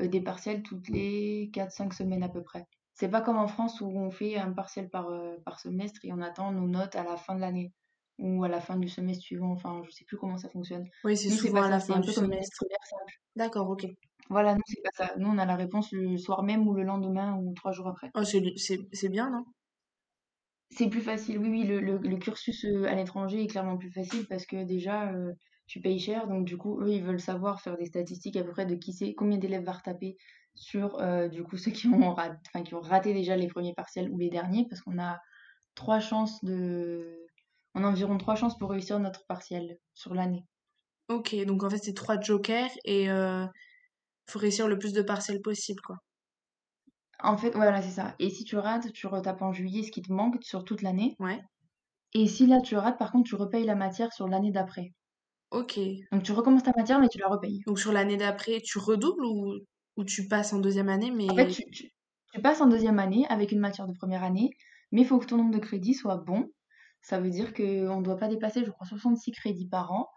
euh, 0.00 0.08
des 0.08 0.20
partiels 0.20 0.62
toutes 0.62 0.88
les 0.88 1.50
quatre 1.52 1.72
cinq 1.72 1.94
semaines 1.94 2.22
à 2.22 2.28
peu 2.28 2.42
près. 2.42 2.66
C'est 2.94 3.08
pas 3.08 3.22
comme 3.22 3.38
en 3.38 3.46
France 3.46 3.80
où 3.80 3.86
on 3.86 4.10
fait 4.10 4.36
un 4.36 4.52
partiel 4.52 4.90
par, 4.90 5.08
par 5.46 5.58
semestre 5.58 6.00
et 6.04 6.12
on 6.12 6.20
attend 6.20 6.52
nos 6.52 6.66
notes 6.68 6.96
à 6.96 7.04
la 7.04 7.16
fin 7.16 7.34
de 7.34 7.40
l'année 7.40 7.72
ou 8.18 8.44
à 8.44 8.48
la 8.48 8.60
fin 8.60 8.76
du 8.76 8.90
semestre 8.90 9.22
suivant. 9.22 9.52
Enfin, 9.52 9.80
je 9.86 9.90
sais 9.90 10.04
plus 10.04 10.18
comment 10.18 10.36
ça 10.36 10.50
fonctionne. 10.50 10.86
Oui, 11.04 11.16
c'est 11.16 11.30
souvent 11.30 11.60
pas 11.60 11.60
à 11.60 11.64
ça. 11.64 11.70
la 11.70 11.80
fin 11.80 11.94
un 11.94 12.00
du 12.00 12.12
semestre. 12.12 12.64
D'accord, 13.36 13.70
ok. 13.70 13.86
Voilà, 14.30 14.54
nous, 14.54 14.62
c'est 14.66 14.80
pas 14.82 14.90
ça. 14.94 15.14
Nous, 15.18 15.28
on 15.28 15.36
a 15.36 15.44
la 15.44 15.56
réponse 15.56 15.92
le 15.92 16.16
soir 16.16 16.42
même 16.42 16.66
ou 16.66 16.72
le 16.72 16.84
lendemain 16.84 17.36
ou 17.36 17.52
trois 17.54 17.72
jours 17.72 17.88
après. 17.88 18.10
Oh, 18.14 18.24
c'est 18.24 19.08
bien, 19.10 19.28
non? 19.30 19.44
C'est 20.70 20.88
plus 20.88 21.00
facile, 21.00 21.38
oui, 21.38 21.48
oui, 21.50 21.64
le, 21.64 21.80
le- 21.80 21.98
le 21.98 22.16
cursus 22.16 22.64
euh, 22.64 22.84
à 22.86 22.94
l'étranger 22.94 23.42
est 23.42 23.46
clairement 23.48 23.76
plus 23.76 23.90
facile 23.90 24.26
parce 24.28 24.46
que 24.46 24.64
déjà, 24.64 25.12
euh, 25.12 25.32
tu 25.66 25.80
payes 25.80 25.98
cher, 25.98 26.26
donc 26.28 26.44
du 26.44 26.56
coup, 26.56 26.80
eux, 26.80 26.90
ils 26.90 27.02
veulent 27.02 27.20
savoir 27.20 27.60
faire 27.60 27.76
des 27.76 27.86
statistiques 27.86 28.36
à 28.36 28.44
peu 28.44 28.50
près 28.52 28.66
de 28.66 28.74
qui 28.76 28.92
c'est, 28.92 29.14
combien 29.14 29.38
d'élèves 29.38 29.64
va 29.64 29.72
retaper 29.72 30.16
sur, 30.54 30.98
euh, 31.00 31.28
du 31.28 31.42
coup, 31.42 31.56
ceux 31.56 31.70
qui 31.72 31.86
ont, 31.88 32.14
rat- 32.14 32.36
enfin, 32.48 32.62
qui 32.64 32.74
ont 32.74 32.80
raté 32.80 33.12
déjà 33.14 33.36
les 33.36 33.48
premiers 33.48 33.74
partiels 33.74 34.10
ou 34.10 34.18
les 34.18 34.30
derniers, 34.30 34.66
parce 34.68 34.80
qu'on 34.82 34.98
a 35.00 35.20
trois 35.74 36.00
chances 36.00 36.44
de... 36.44 37.18
On 37.74 37.84
a 37.84 37.88
environ 37.88 38.18
trois 38.18 38.36
chances 38.36 38.58
pour 38.58 38.70
réussir 38.70 38.98
notre 39.00 39.26
partiel 39.26 39.78
sur 39.94 40.14
l'année. 40.14 40.46
Ok, 41.08 41.34
donc 41.46 41.62
en 41.64 41.70
fait 41.70 41.78
c'est 41.78 41.94
trois 41.94 42.20
jokers 42.20 42.70
et 42.84 43.10
euh, 43.10 43.46
faut 44.30 44.38
réussir 44.40 44.68
le 44.68 44.78
plus 44.78 44.92
de 44.94 45.02
partiels 45.02 45.42
possible, 45.42 45.80
quoi. 45.82 45.96
En 47.22 47.38
fait, 47.38 47.52
voilà, 47.52 47.80
c'est 47.80 47.88
ça. 47.92 48.14
Et 48.18 48.28
si 48.28 48.44
tu 48.44 48.58
rates, 48.58 48.92
tu 48.92 49.06
retapes 49.06 49.40
en 49.40 49.54
juillet 49.54 49.84
ce 49.84 49.90
qui 49.90 50.02
te 50.02 50.12
manque 50.12 50.36
sur 50.42 50.64
toute 50.66 50.82
l'année. 50.82 51.16
Ouais. 51.18 51.40
Et 52.14 52.28
si 52.28 52.46
là, 52.46 52.60
tu 52.60 52.76
rates, 52.76 52.98
par 52.98 53.10
contre, 53.10 53.28
tu 53.28 53.34
repayes 53.34 53.64
la 53.64 53.74
matière 53.74 54.12
sur 54.12 54.28
l'année 54.28 54.52
d'après. 54.52 54.92
Ok. 55.50 55.78
Donc 56.12 56.22
tu 56.22 56.32
recommences 56.32 56.62
ta 56.64 56.72
matière, 56.76 57.00
mais 57.00 57.08
tu 57.08 57.18
la 57.18 57.28
repayes. 57.28 57.60
Donc 57.66 57.78
sur 57.78 57.92
l'année 57.92 58.16
d'après, 58.16 58.60
tu 58.60 58.78
redoubles 58.78 59.24
ou, 59.24 59.54
ou 59.96 60.04
tu 60.04 60.26
passes 60.28 60.52
en 60.52 60.58
deuxième 60.60 60.88
année, 60.88 61.10
En 61.28 61.34
fait, 61.34 61.46
mais... 61.46 61.48
tu, 61.48 61.62
tu- 61.70 61.90
tu 62.32 62.40
passes 62.42 62.60
en 62.60 62.66
deuxième 62.66 62.98
année 62.98 63.26
avec 63.28 63.52
une 63.52 63.60
matière 63.60 63.86
de 63.86 63.92
première 63.94 64.22
année, 64.22 64.50
mais 64.92 65.02
il 65.02 65.06
faut 65.06 65.18
que 65.18 65.26
ton 65.26 65.36
nombre 65.38 65.52
de 65.52 65.58
crédits 65.58 65.94
soit 65.94 66.18
bon. 66.18 66.50
Ça 67.02 67.18
veut 67.20 67.30
dire 67.30 67.52
qu'on 67.54 67.98
ne 67.98 68.02
doit 68.04 68.16
pas 68.16 68.28
dépasser, 68.28 68.64
je 68.64 68.70
crois, 68.70 68.86
66 68.86 69.32
crédits 69.32 69.68
par 69.68 69.92
an. 69.92 70.08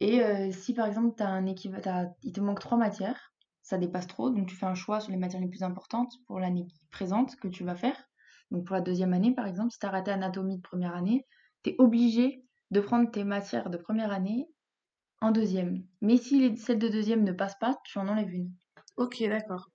Et 0.00 0.22
euh, 0.22 0.52
si 0.52 0.74
par 0.74 0.86
exemple, 0.86 1.14
t'as 1.16 1.28
un 1.28 1.46
équiv- 1.46 2.10
il 2.22 2.32
te 2.32 2.40
manque 2.40 2.60
trois 2.60 2.78
matières, 2.78 3.32
ça 3.68 3.78
dépasse 3.78 4.06
trop, 4.06 4.30
donc 4.30 4.48
tu 4.48 4.56
fais 4.56 4.66
un 4.66 4.74
choix 4.74 5.00
sur 5.00 5.10
les 5.12 5.18
matières 5.18 5.40
les 5.42 5.48
plus 5.48 5.62
importantes 5.62 6.12
pour 6.26 6.40
l'année 6.40 6.66
présente 6.90 7.36
que 7.36 7.48
tu 7.48 7.64
vas 7.64 7.76
faire. 7.76 7.96
Donc 8.50 8.64
pour 8.66 8.74
la 8.74 8.82
deuxième 8.82 9.12
année, 9.12 9.34
par 9.34 9.46
exemple, 9.46 9.70
si 9.72 9.78
tu 9.78 9.86
as 9.86 9.90
raté 9.90 10.10
anatomie 10.10 10.56
de 10.56 10.62
première 10.62 10.94
année, 10.94 11.26
tu 11.62 11.70
es 11.70 11.76
obligé 11.78 12.44
de 12.70 12.80
prendre 12.80 13.10
tes 13.10 13.24
matières 13.24 13.70
de 13.70 13.76
première 13.78 14.12
année 14.12 14.46
en 15.20 15.30
deuxième. 15.30 15.84
Mais 16.00 16.16
si 16.16 16.40
les, 16.40 16.56
celles 16.56 16.78
de 16.78 16.88
deuxième 16.88 17.24
ne 17.24 17.32
passent 17.32 17.58
pas, 17.60 17.76
tu 17.84 17.98
en 17.98 18.08
enlèves 18.08 18.32
une. 18.32 18.52
Ok, 18.96 19.22
d'accord. 19.28 19.68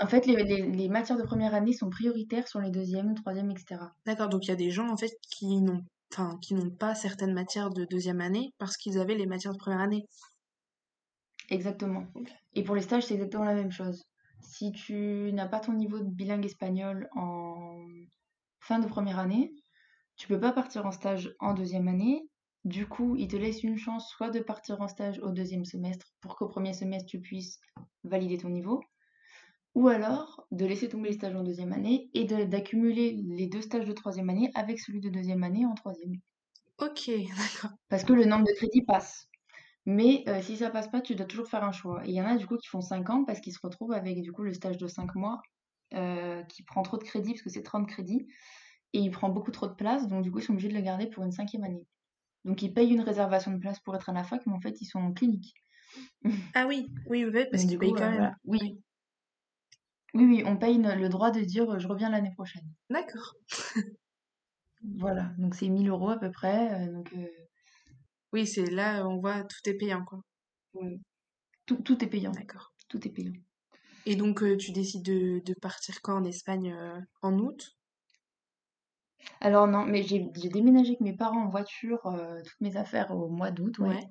En 0.00 0.06
fait, 0.06 0.26
les, 0.26 0.36
les- 0.42 0.70
les 0.70 0.88
matières 0.88 1.18
de 1.18 1.22
première 1.22 1.54
année 1.54 1.72
sont 1.72 1.90
prioritaires 1.90 2.48
sur 2.48 2.60
les 2.60 2.70
deuxièmes, 2.70 3.14
troisièmes, 3.14 3.50
etc. 3.50 3.92
D'accord, 4.06 4.28
donc 4.28 4.44
il 4.46 4.48
y 4.48 4.52
a 4.52 4.56
des 4.56 4.70
gens 4.70 4.88
en 4.88 4.96
fait 4.96 5.12
qui 5.30 5.60
n'ont 5.60 5.84
qui 6.42 6.54
n'ont 6.54 6.70
pas 6.70 6.96
certaines 6.96 7.32
matières 7.32 7.70
de 7.70 7.84
deuxième 7.84 8.20
année 8.20 8.52
parce 8.58 8.76
qu'ils 8.76 8.98
avaient 8.98 9.14
les 9.14 9.26
matières 9.26 9.52
de 9.52 9.58
première 9.58 9.80
année. 9.80 10.06
Exactement. 11.50 12.06
Et 12.54 12.62
pour 12.62 12.74
les 12.74 12.82
stages, 12.82 13.04
c'est 13.04 13.14
exactement 13.14 13.44
la 13.44 13.54
même 13.54 13.72
chose. 13.72 14.04
Si 14.40 14.72
tu 14.72 15.30
n'as 15.32 15.48
pas 15.48 15.60
ton 15.60 15.72
niveau 15.72 15.98
de 15.98 16.08
bilingue 16.08 16.46
espagnol 16.46 17.08
en 17.14 17.86
fin 18.60 18.78
de 18.78 18.86
première 18.86 19.18
année, 19.18 19.52
tu 20.16 20.28
peux 20.28 20.40
pas 20.40 20.52
partir 20.52 20.86
en 20.86 20.92
stage 20.92 21.34
en 21.40 21.54
deuxième 21.54 21.88
année. 21.88 22.22
Du 22.64 22.86
coup, 22.86 23.16
il 23.16 23.28
te 23.28 23.36
laisse 23.36 23.62
une 23.64 23.78
chance 23.78 24.08
soit 24.10 24.30
de 24.30 24.40
partir 24.40 24.80
en 24.80 24.88
stage 24.88 25.18
au 25.20 25.30
deuxième 25.30 25.64
semestre 25.64 26.06
pour 26.20 26.36
qu'au 26.36 26.48
premier 26.48 26.74
semestre 26.74 27.08
tu 27.08 27.20
puisses 27.20 27.58
valider 28.04 28.38
ton 28.38 28.50
niveau, 28.50 28.82
ou 29.74 29.88
alors 29.88 30.46
de 30.52 30.66
laisser 30.66 30.88
tomber 30.88 31.10
les 31.10 31.14
stages 31.16 31.36
en 31.36 31.42
deuxième 31.44 31.72
année 31.72 32.10
et 32.14 32.24
de- 32.24 32.44
d'accumuler 32.44 33.12
les 33.28 33.46
deux 33.48 33.62
stages 33.62 33.86
de 33.86 33.92
troisième 33.92 34.30
année 34.30 34.50
avec 34.54 34.80
celui 34.80 35.00
de 35.00 35.08
deuxième 35.10 35.42
année 35.44 35.66
en 35.66 35.74
troisième. 35.74 36.16
Ok, 36.78 37.08
d'accord. 37.38 37.76
Parce 37.88 38.04
que 38.04 38.12
le 38.12 38.24
nombre 38.26 38.46
de 38.46 38.54
crédits 38.56 38.82
passe. 38.82 39.29
Mais 39.90 40.22
euh, 40.28 40.40
si 40.40 40.56
ça 40.56 40.70
passe 40.70 40.88
pas, 40.88 41.00
tu 41.00 41.16
dois 41.16 41.26
toujours 41.26 41.48
faire 41.48 41.64
un 41.64 41.72
choix. 41.72 42.06
Et 42.06 42.10
il 42.10 42.14
y 42.14 42.22
en 42.22 42.26
a 42.26 42.36
du 42.36 42.46
coup 42.46 42.56
qui 42.56 42.68
font 42.68 42.80
5 42.80 43.10
ans 43.10 43.24
parce 43.24 43.40
qu'ils 43.40 43.52
se 43.52 43.58
retrouvent 43.60 43.92
avec 43.92 44.22
du 44.22 44.30
coup 44.30 44.42
le 44.42 44.52
stage 44.52 44.78
de 44.78 44.86
5 44.86 45.16
mois 45.16 45.42
euh, 45.94 46.44
qui 46.44 46.62
prend 46.62 46.82
trop 46.82 46.96
de 46.96 47.02
crédits 47.02 47.32
parce 47.32 47.42
que 47.42 47.50
c'est 47.50 47.64
30 47.64 47.88
crédits 47.88 48.28
et 48.92 49.00
il 49.00 49.10
prend 49.10 49.30
beaucoup 49.30 49.50
trop 49.50 49.66
de 49.66 49.74
place, 49.74 50.06
donc 50.06 50.22
du 50.22 50.30
coup 50.30 50.38
ils 50.38 50.44
sont 50.44 50.52
obligés 50.52 50.68
de 50.68 50.74
le 50.74 50.80
garder 50.80 51.08
pour 51.08 51.24
une 51.24 51.32
cinquième 51.32 51.64
année. 51.64 51.84
Donc 52.44 52.62
ils 52.62 52.72
payent 52.72 52.92
une 52.92 53.00
réservation 53.00 53.50
de 53.50 53.58
place 53.58 53.80
pour 53.80 53.96
être 53.96 54.08
à 54.08 54.12
la 54.12 54.22
fac, 54.22 54.42
mais 54.46 54.52
en 54.52 54.60
fait 54.60 54.80
ils 54.80 54.86
sont 54.86 55.00
en 55.00 55.12
clinique. 55.12 55.54
Ah 56.54 56.66
oui, 56.68 56.86
oui, 57.06 57.24
oui, 57.24 57.46
parce 57.50 57.64
qu'ils 57.64 57.78
payent 57.78 57.92
quand 57.92 58.04
euh, 58.04 58.10
même. 58.10 58.14
voilà. 58.18 58.36
Oui. 58.44 58.80
Oui, 60.14 60.24
oui, 60.24 60.42
on 60.46 60.56
paye 60.56 60.78
le 60.78 61.08
droit 61.08 61.32
de 61.32 61.40
dire 61.40 61.80
je 61.80 61.88
reviens 61.88 62.10
l'année 62.10 62.32
prochaine. 62.36 62.68
D'accord. 62.90 63.34
Voilà, 64.96 65.32
donc 65.36 65.54
c'est 65.54 65.68
1000 65.68 65.90
euros 65.90 66.08
à 66.08 66.18
peu 66.18 66.30
près. 66.30 66.88
donc 66.88 67.12
euh, 67.12 67.26
Oui, 68.32 68.46
c'est 68.46 68.66
là 68.70 69.06
on 69.06 69.20
voit 69.20 69.44
tout 69.44 69.68
est 69.70 69.74
payant 69.74 70.04
quoi. 70.04 70.20
oui. 70.74 71.00
tout, 71.66 71.76
tout 71.82 72.04
est 72.04 72.08
payant. 72.08 72.32
D'accord. 72.32 72.74
Tout 72.88 73.06
est 73.06 73.10
payant. 73.10 73.32
Et 74.04 74.14
donc 74.14 74.42
euh, 74.42 74.58
tu 74.58 74.72
décides 74.72 75.04
de, 75.04 75.40
de 75.42 75.54
partir 75.54 76.02
quand? 76.02 76.18
En 76.18 76.24
Espagne 76.24 76.72
euh, 76.72 77.00
en 77.22 77.38
août? 77.38 77.78
Alors 79.42 79.66
non, 79.66 79.84
mais 79.84 80.02
j'ai 80.02 80.20
déménagé 80.48 80.90
avec 80.90 81.00
mes 81.00 81.14
parents 81.16 81.44
en 81.44 81.50
voiture, 81.50 82.06
euh, 82.06 82.40
toutes 82.42 82.60
mes 82.60 82.76
affaires 82.76 83.10
au 83.10 83.28
mois 83.28 83.50
d'août, 83.50 83.78
ouais. 83.78 83.88
Ouais, 83.88 84.04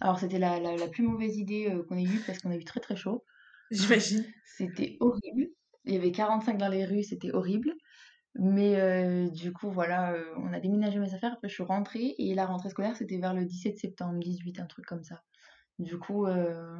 Alors 0.00 0.18
c'était 0.18 0.38
la, 0.40 0.58
la, 0.60 0.76
la 0.76 0.88
plus 0.88 1.02
mauvaise 1.04 1.36
idée 1.36 1.68
euh, 1.70 1.84
qu'on 1.84 1.96
ait 1.96 2.02
eue 2.04 2.22
parce 2.26 2.38
qu'on 2.40 2.50
a 2.50 2.56
eu 2.56 2.64
très 2.64 2.80
très 2.80 2.96
chaud. 2.96 3.24
j'imagine. 3.70 4.24
C'était 4.44 4.96
horrible. 5.00 5.48
Il 5.84 5.92
y 5.94 5.96
avait 5.96 6.10
45 6.12 6.56
dans 6.58 6.68
les 6.68 6.84
rues, 6.86 7.02
c'était 7.02 7.32
horrible. 7.32 7.74
Mais 8.38 8.80
euh, 8.80 9.28
du 9.30 9.52
coup, 9.52 9.70
voilà, 9.70 10.12
euh, 10.12 10.34
on 10.36 10.52
a 10.52 10.60
déménagé 10.60 10.98
mes 10.98 11.14
affaires. 11.14 11.32
Après, 11.34 11.48
je 11.48 11.54
suis 11.54 11.62
rentrée 11.62 12.14
et 12.18 12.34
la 12.34 12.46
rentrée 12.46 12.70
scolaire, 12.70 12.96
c'était 12.96 13.18
vers 13.18 13.34
le 13.34 13.44
17 13.44 13.78
septembre, 13.78 14.18
18, 14.18 14.58
un 14.60 14.66
truc 14.66 14.84
comme 14.86 15.04
ça. 15.04 15.22
Du 15.78 15.98
coup, 15.98 16.26
euh, 16.26 16.78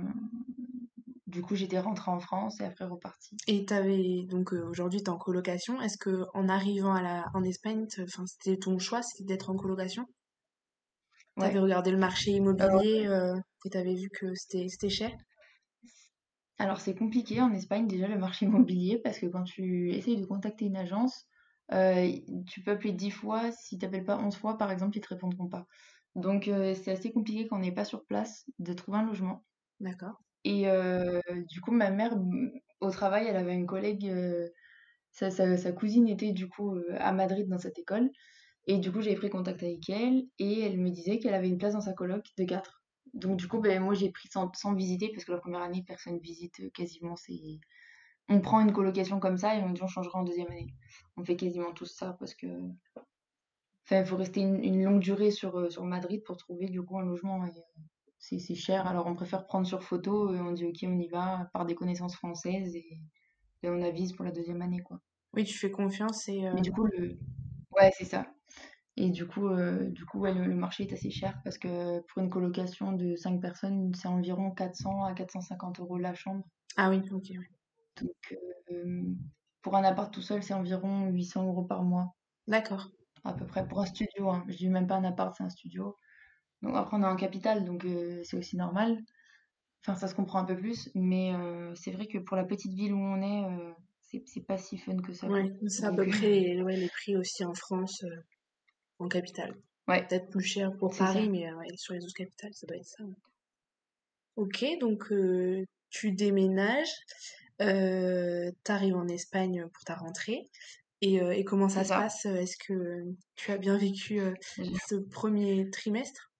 du 1.26 1.42
coup, 1.42 1.54
j'étais 1.56 1.78
rentrée 1.78 2.10
en 2.10 2.20
France 2.20 2.60
et 2.60 2.64
après 2.64 2.84
repartie. 2.84 3.36
Et 3.48 3.64
t'avais 3.64 4.22
donc 4.24 4.52
aujourd'hui 4.52 5.02
t'es 5.02 5.08
en 5.10 5.18
colocation. 5.18 5.80
Est-ce 5.80 5.98
que 5.98 6.26
en 6.34 6.48
arrivant 6.48 6.94
à 6.94 7.02
la 7.02 7.30
en 7.34 7.42
Espagne, 7.42 7.86
c'était 7.88 8.56
ton 8.58 8.78
choix, 8.78 9.02
c'était 9.02 9.24
d'être 9.24 9.50
en 9.50 9.56
colocation? 9.56 10.06
T'avais 11.38 11.58
Ouais. 11.58 11.60
regardé 11.60 11.90
le 11.92 11.96
marché 11.96 12.32
immobilier 12.32 13.08
et 13.64 13.70
t'avais 13.70 13.94
vu 13.94 14.10
que 14.10 14.34
c'était 14.34 14.90
cher? 14.90 15.10
Alors 16.58 16.80
c'est 16.80 16.94
compliqué 16.94 17.40
en 17.40 17.50
Espagne 17.54 17.86
déjà 17.86 18.08
le 18.08 18.18
marché 18.18 18.44
immobilier 18.44 18.98
parce 18.98 19.18
que 19.18 19.24
quand 19.26 19.44
tu 19.44 19.90
essayes 19.92 20.18
de 20.20 20.26
contacter 20.26 20.66
une 20.66 20.76
agence, 20.76 21.26
euh, 21.72 22.10
tu 22.46 22.62
peux 22.62 22.72
appeler 22.72 22.92
10 22.92 23.10
fois, 23.10 23.50
si 23.52 23.78
tu 23.78 23.84
n'appelles 23.84 24.04
pas 24.04 24.18
11 24.18 24.36
fois 24.36 24.56
par 24.58 24.70
exemple, 24.70 24.96
ils 24.96 25.00
te 25.00 25.08
répondront 25.08 25.48
pas. 25.48 25.66
Donc 26.14 26.48
euh, 26.48 26.74
c'est 26.74 26.92
assez 26.92 27.12
compliqué 27.12 27.46
quand 27.46 27.56
on 27.56 27.60
n'est 27.60 27.72
pas 27.74 27.84
sur 27.84 28.06
place 28.06 28.44
de 28.58 28.72
trouver 28.72 28.98
un 28.98 29.06
logement. 29.06 29.44
D'accord. 29.80 30.22
Et 30.44 30.68
euh, 30.68 31.20
du 31.48 31.60
coup 31.60 31.72
ma 31.72 31.90
mère 31.90 32.16
au 32.80 32.90
travail, 32.90 33.26
elle 33.26 33.36
avait 33.36 33.54
une 33.54 33.66
collègue, 33.66 34.06
sa, 35.12 35.30
sa- 35.30 35.56
sa 35.56 35.72
cousine 35.72 36.08
était 36.08 36.32
du 36.32 36.48
coup 36.48 36.76
à 36.98 37.12
Madrid 37.12 37.48
dans 37.48 37.58
cette 37.58 37.78
école 37.78 38.10
et 38.66 38.78
du 38.78 38.92
coup 38.92 39.02
j'avais 39.02 39.16
pris 39.16 39.30
contact 39.30 39.62
avec 39.62 39.88
elle 39.90 40.24
et 40.38 40.62
elle 40.62 40.78
me 40.78 40.90
disait 40.90 41.18
qu'elle 41.20 41.34
avait 41.34 41.48
une 41.48 41.58
place 41.58 41.74
dans 41.74 41.82
sa 41.82 41.94
coloc 41.94 42.26
de 42.38 42.44
4. 42.44 42.84
Donc 43.14 43.38
du 43.38 43.48
coup 43.48 43.60
ben, 43.60 43.82
moi 43.82 43.94
j'ai 43.94 44.10
pris 44.12 44.28
sans, 44.32 44.52
sans 44.54 44.74
visiter 44.74 45.10
parce 45.12 45.24
que 45.24 45.32
la 45.32 45.38
première 45.40 45.62
année 45.62 45.84
personne 45.86 46.18
visite 46.20 46.72
quasiment 46.72 47.16
c'est 47.16 47.60
on 48.28 48.40
prend 48.40 48.60
une 48.60 48.72
colocation 48.72 49.20
comme 49.20 49.38
ça 49.38 49.56
et 49.56 49.62
on 49.62 49.70
dit 49.70 49.82
on 49.82 49.88
changera 49.88 50.18
en 50.20 50.24
deuxième 50.24 50.48
année. 50.48 50.74
On 51.16 51.24
fait 51.24 51.36
quasiment 51.36 51.72
tous 51.72 51.86
ça 51.86 52.16
parce 52.18 52.34
que 52.34 52.46
enfin 53.84 54.00
il 54.00 54.06
faut 54.06 54.16
rester 54.16 54.40
une, 54.40 54.62
une 54.62 54.84
longue 54.84 55.00
durée 55.00 55.30
sur, 55.30 55.58
euh, 55.58 55.70
sur 55.70 55.84
Madrid 55.84 56.22
pour 56.24 56.36
trouver 56.36 56.68
du 56.68 56.82
coup 56.82 56.98
un 56.98 57.04
logement 57.04 57.44
et 57.46 57.50
euh, 57.50 57.62
c'est 58.18 58.38
c'est 58.38 58.54
cher 58.54 58.86
alors 58.86 59.06
on 59.06 59.14
préfère 59.14 59.46
prendre 59.46 59.66
sur 59.66 59.82
photo 59.82 60.34
et 60.34 60.40
on 60.40 60.52
dit 60.52 60.66
ok 60.66 60.78
on 60.84 60.98
y 60.98 61.08
va 61.08 61.48
par 61.54 61.64
des 61.66 61.74
connaissances 61.74 62.16
françaises 62.16 62.74
et, 62.76 63.00
et 63.62 63.68
on 63.70 63.80
avise 63.82 64.12
pour 64.14 64.24
la 64.26 64.32
deuxième 64.32 64.62
année 64.62 64.80
quoi. 64.82 65.00
Oui, 65.34 65.44
tu 65.44 65.56
fais 65.56 65.70
confiance 65.70 66.26
et 66.28 66.46
euh, 66.48 66.52
Mais 66.52 66.60
du 66.60 66.72
coup 66.72 66.84
le 66.86 67.16
ouais 67.72 67.90
c'est 67.96 68.04
ça. 68.04 68.26
Et 68.96 69.10
du 69.10 69.26
coup, 69.26 69.48
euh, 69.48 69.88
du 69.90 70.04
coup 70.04 70.18
ouais, 70.18 70.34
le, 70.34 70.44
le 70.44 70.54
marché 70.56 70.82
est 70.84 70.92
assez 70.92 71.10
cher 71.10 71.40
parce 71.44 71.56
que 71.58 72.00
pour 72.08 72.20
une 72.22 72.28
colocation 72.30 72.92
de 72.92 73.14
5 73.16 73.40
personnes, 73.40 73.94
c'est 73.94 74.08
environ 74.08 74.50
400 74.50 75.04
à 75.04 75.14
450 75.14 75.80
euros 75.80 75.98
la 75.98 76.14
chambre. 76.14 76.44
ah 76.76 76.88
oui, 76.90 77.02
ok. 77.10 77.32
Donc, 78.02 78.38
euh, 78.72 79.02
pour 79.62 79.76
un 79.76 79.84
appart 79.84 80.12
tout 80.12 80.22
seul, 80.22 80.42
c'est 80.42 80.54
environ 80.54 81.08
800 81.10 81.46
euros 81.46 81.64
par 81.64 81.82
mois, 81.82 82.14
D'accord. 82.46 82.90
à 83.24 83.32
peu 83.32 83.46
près, 83.46 83.66
pour 83.66 83.80
un 83.80 83.86
studio. 83.86 84.30
Hein. 84.30 84.44
Je 84.48 84.56
dis 84.56 84.68
même 84.68 84.86
pas 84.86 84.96
un 84.96 85.04
appart, 85.04 85.34
c'est 85.36 85.44
un 85.44 85.50
studio. 85.50 85.96
Donc, 86.62 86.74
après, 86.76 86.96
on 86.96 87.02
est 87.02 87.06
en 87.06 87.16
capitale, 87.16 87.64
donc 87.64 87.84
euh, 87.84 88.22
c'est 88.24 88.36
aussi 88.36 88.56
normal. 88.56 88.98
Enfin, 89.82 89.94
ça 89.94 90.08
se 90.08 90.14
comprend 90.14 90.40
un 90.40 90.44
peu 90.44 90.56
plus, 90.56 90.90
mais 90.94 91.32
euh, 91.34 91.74
c'est 91.76 91.92
vrai 91.92 92.06
que 92.06 92.18
pour 92.18 92.36
la 92.36 92.44
petite 92.44 92.72
ville 92.72 92.92
où 92.92 92.98
on 92.98 93.22
est, 93.22 93.44
euh, 93.44 93.72
c'est 94.02 94.22
c'est 94.26 94.40
pas 94.44 94.58
si 94.58 94.78
fun 94.78 94.96
que 94.96 95.12
ça. 95.12 95.28
Ouais, 95.28 95.52
c'est 95.68 95.84
à 95.84 95.92
peu 95.92 96.06
près 96.06 96.28
les, 96.28 96.62
ouais, 96.62 96.76
les 96.76 96.88
prix 96.88 97.16
aussi 97.16 97.44
en 97.44 97.54
France, 97.54 98.02
euh, 98.04 98.16
en 98.98 99.08
capitale. 99.08 99.54
ouais, 99.86 100.04
Peut-être 100.06 100.28
plus 100.30 100.42
cher 100.42 100.76
pour 100.76 100.92
ça. 100.92 101.04
Paris, 101.04 101.28
mais 101.28 101.48
euh, 101.48 101.56
ouais, 101.56 101.68
sur 101.76 101.94
les 101.94 102.04
autres 102.04 102.14
capitales, 102.16 102.52
ça 102.54 102.66
doit 102.66 102.76
être 102.76 102.84
ça. 102.86 103.04
Ok, 104.36 104.64
donc 104.80 105.10
euh, 105.12 105.64
tu 105.90 106.12
déménages, 106.12 106.88
euh, 106.88 107.45
t'arrives 107.58 108.96
en 108.96 109.08
Espagne 109.08 109.66
pour 109.72 109.84
ta 109.84 109.94
rentrée. 109.94 110.50
Et, 111.02 111.20
euh, 111.20 111.32
et 111.32 111.44
comment 111.44 111.68
ça 111.68 111.84
se 111.84 111.90
passe? 111.90 112.24
Est-ce 112.26 112.56
que 112.56 113.04
tu 113.34 113.52
as 113.52 113.58
bien 113.58 113.76
vécu 113.76 114.20
euh, 114.20 114.34
ce 114.88 114.96
premier 114.96 115.68
trimestre? 115.70 116.32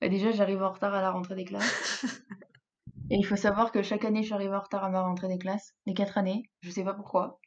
Bah, 0.00 0.08
déjà, 0.08 0.32
j'arrive 0.32 0.62
en 0.62 0.72
retard 0.72 0.94
à 0.94 1.00
la 1.00 1.10
rentrée 1.10 1.36
des 1.36 1.44
classes. 1.44 2.04
Et 3.10 3.16
il 3.16 3.24
faut 3.24 3.36
savoir 3.36 3.72
que 3.72 3.82
chaque 3.82 4.04
année, 4.04 4.22
je 4.22 4.26
suis 4.26 4.34
arrivée 4.34 4.54
en 4.54 4.60
retard 4.60 4.84
à 4.84 4.90
ma 4.90 5.02
rentrée 5.02 5.28
des 5.28 5.38
classes. 5.38 5.74
Les 5.86 5.94
quatre 5.94 6.18
années. 6.18 6.42
Je 6.62 6.70
sais 6.70 6.84
pas 6.84 6.94
pourquoi. 6.94 7.38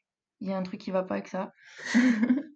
Il 0.42 0.50
y 0.50 0.54
a 0.54 0.58
un 0.58 0.64
truc 0.64 0.80
qui 0.80 0.92
va 0.92 1.04
pas 1.04 1.16
avec 1.16 1.28
ça. 1.28 1.52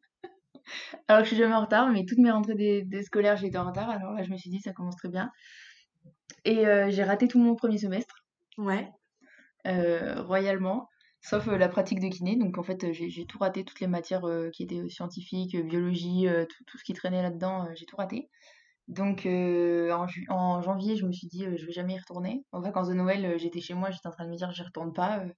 Alors 1.08 1.22
que 1.22 1.26
je 1.26 1.30
suis 1.30 1.38
jamais 1.38 1.56
en 1.56 1.62
retard, 1.62 1.90
mais 1.90 2.06
toutes 2.06 2.20
mes 2.20 2.32
rentrées 2.32 2.56
des, 2.56 2.84
des 2.84 3.04
scolaires, 3.04 3.38
j'étais 3.38 3.58
en 3.58 3.66
retard. 3.66 3.90
Alors 3.90 4.14
là, 4.14 4.24
je 4.24 4.32
me 4.32 4.38
suis 4.38 4.50
dit, 4.50 4.60
ça 4.60 4.74
commence 4.74 4.96
très 4.96 5.10
bien. 5.10 5.32
Et 6.46 6.66
euh, 6.68 6.90
j'ai 6.90 7.04
raté 7.04 7.28
tout 7.28 7.40
mon 7.40 7.56
premier 7.56 7.78
semestre, 7.78 8.16
Ouais, 8.58 8.86
euh, 8.86 8.99
royalement. 9.66 10.90
Sauf 11.22 11.48
euh, 11.48 11.58
la 11.58 11.70
pratique 11.70 12.00
de 12.00 12.08
kiné. 12.08 12.36
Donc 12.38 12.58
en 12.58 12.64
fait, 12.64 12.84
euh, 12.84 12.94
j'ai 12.94 13.26
tout 13.26 13.38
raté, 13.40 13.64
toutes 13.66 13.80
les 13.80 13.88
matières 13.88 14.26
euh, 14.26 14.50
qui 14.52 14.64
étaient 14.64 14.88
scientifiques, 14.90 15.56
euh, 15.56 15.64
biologie, 15.64 16.28
euh, 16.28 16.46
tout, 16.66 16.78
ce 16.78 16.84
qui 16.84 16.94
traînait 16.94 17.22
là-dedans, 17.22 17.66
euh, 17.66 17.72
j'ai 17.76 17.86
tout 17.86 17.98
raté. 17.98 18.30
Donc 18.88 19.26
euh, 19.26 19.92
en, 20.30 20.62
janvier, 20.62 20.98
je 20.98 21.06
me 21.06 21.12
suis 21.12 21.28
dit, 21.28 21.46
euh, 21.46 21.58
je 21.58 21.66
vais 21.66 21.72
jamais 21.74 21.96
y 21.96 22.00
retourner. 22.00 22.46
En 22.52 22.62
vacances 22.62 22.88
de 22.90 22.94
Noël, 22.94 23.26
euh, 23.26 23.38
j'étais 23.38 23.62
chez 23.62 23.74
moi, 23.74 23.92
j'étais 23.92 24.08
en 24.08 24.12
train 24.12 24.26
de 24.26 24.32
me 24.32 24.36
dire, 24.38 24.52
j'y 24.52 24.64
retourne 24.64 24.94
pas. 24.94 25.20
euh. 25.20 25.30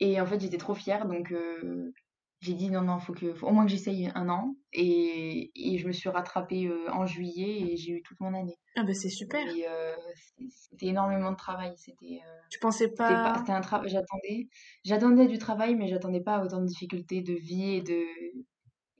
Et 0.00 0.20
en 0.20 0.26
fait, 0.26 0.40
j'étais 0.40 0.58
trop 0.58 0.74
fière, 0.74 1.06
donc 1.06 1.32
euh, 1.32 1.92
j'ai 2.40 2.54
dit, 2.54 2.70
non, 2.70 2.82
non, 2.82 2.98
faut 3.00 3.12
que, 3.12 3.34
faut 3.34 3.48
au 3.48 3.52
moins 3.52 3.64
que 3.64 3.70
j'essaye 3.70 4.10
un 4.14 4.28
an. 4.28 4.54
Et, 4.72 5.50
et 5.54 5.78
je 5.78 5.86
me 5.86 5.92
suis 5.92 6.08
rattrapée 6.08 6.66
euh, 6.66 6.90
en 6.92 7.04
juillet 7.06 7.72
et 7.72 7.76
j'ai 7.76 7.92
eu 7.92 8.02
toute 8.02 8.20
mon 8.20 8.32
année. 8.34 8.56
ah 8.76 8.84
bah 8.84 8.94
c'est 8.94 9.08
super. 9.08 9.46
Euh, 9.48 9.96
c'est- 10.14 10.48
c'était 10.50 10.86
énormément 10.86 11.32
de 11.32 11.36
travail. 11.36 11.72
C'était 11.76 12.20
euh, 12.24 12.38
Tu 12.50 12.58
pensais 12.60 12.88
pas, 12.92 13.34
c'était 13.38 13.52
un 13.52 13.60
travail. 13.60 13.88
J'attendais, 13.90 14.48
j'attendais 14.84 15.26
du 15.26 15.38
travail, 15.38 15.74
mais 15.74 15.88
j'attendais 15.88 16.20
pas 16.20 16.44
autant 16.44 16.60
de 16.60 16.66
difficultés 16.66 17.22
de 17.22 17.34
vie 17.34 17.70
et 17.76 17.82
de 17.82 18.04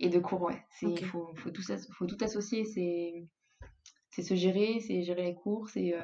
et 0.01 0.09
de 0.09 0.19
cours. 0.19 0.43
Ouais, 0.43 0.63
c'est 0.71 1.03
faut 1.03 1.33
faut 1.37 1.51
tout 1.51 1.63
faut 1.97 2.07
tout 2.07 2.19
associer. 2.23 2.65
C'est 2.65 3.25
c'est 4.11 4.23
se 4.23 4.35
gérer, 4.35 4.81
c'est 4.81 5.03
gérer 5.03 5.23
les 5.23 5.35
courses 5.35 5.77
et 5.77 5.95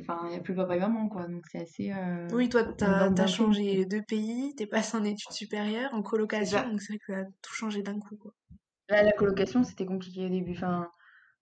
enfin 0.00 0.20
il 0.24 0.30
n'y 0.30 0.36
a 0.36 0.40
plus 0.40 0.54
papa 0.54 0.76
et 0.76 0.80
maman 0.80 1.08
quoi 1.08 1.26
donc 1.26 1.44
c'est 1.50 1.60
assez 1.60 1.92
oui 2.32 2.48
toi 2.48 2.64
t'as 2.64 3.10
as 3.10 3.26
changé 3.26 3.84
de 3.84 4.00
pays 4.00 4.54
t'es 4.56 4.66
passé 4.66 4.96
en 4.96 5.04
études 5.04 5.32
supérieures 5.32 5.92
en 5.94 6.02
colocation 6.02 6.68
donc 6.68 6.80
c'est 6.80 6.94
vrai 6.94 6.98
que 6.98 7.12
ça 7.12 7.20
a 7.20 7.24
tout 7.24 7.54
changé 7.54 7.82
d'un 7.82 7.98
coup 7.98 8.16
quoi. 8.16 8.32
Là 8.88 9.02
la 9.02 9.12
colocation 9.12 9.64
c'était 9.64 9.86
compliqué 9.86 10.26
au 10.26 10.28
début 10.28 10.52
enfin 10.52 10.88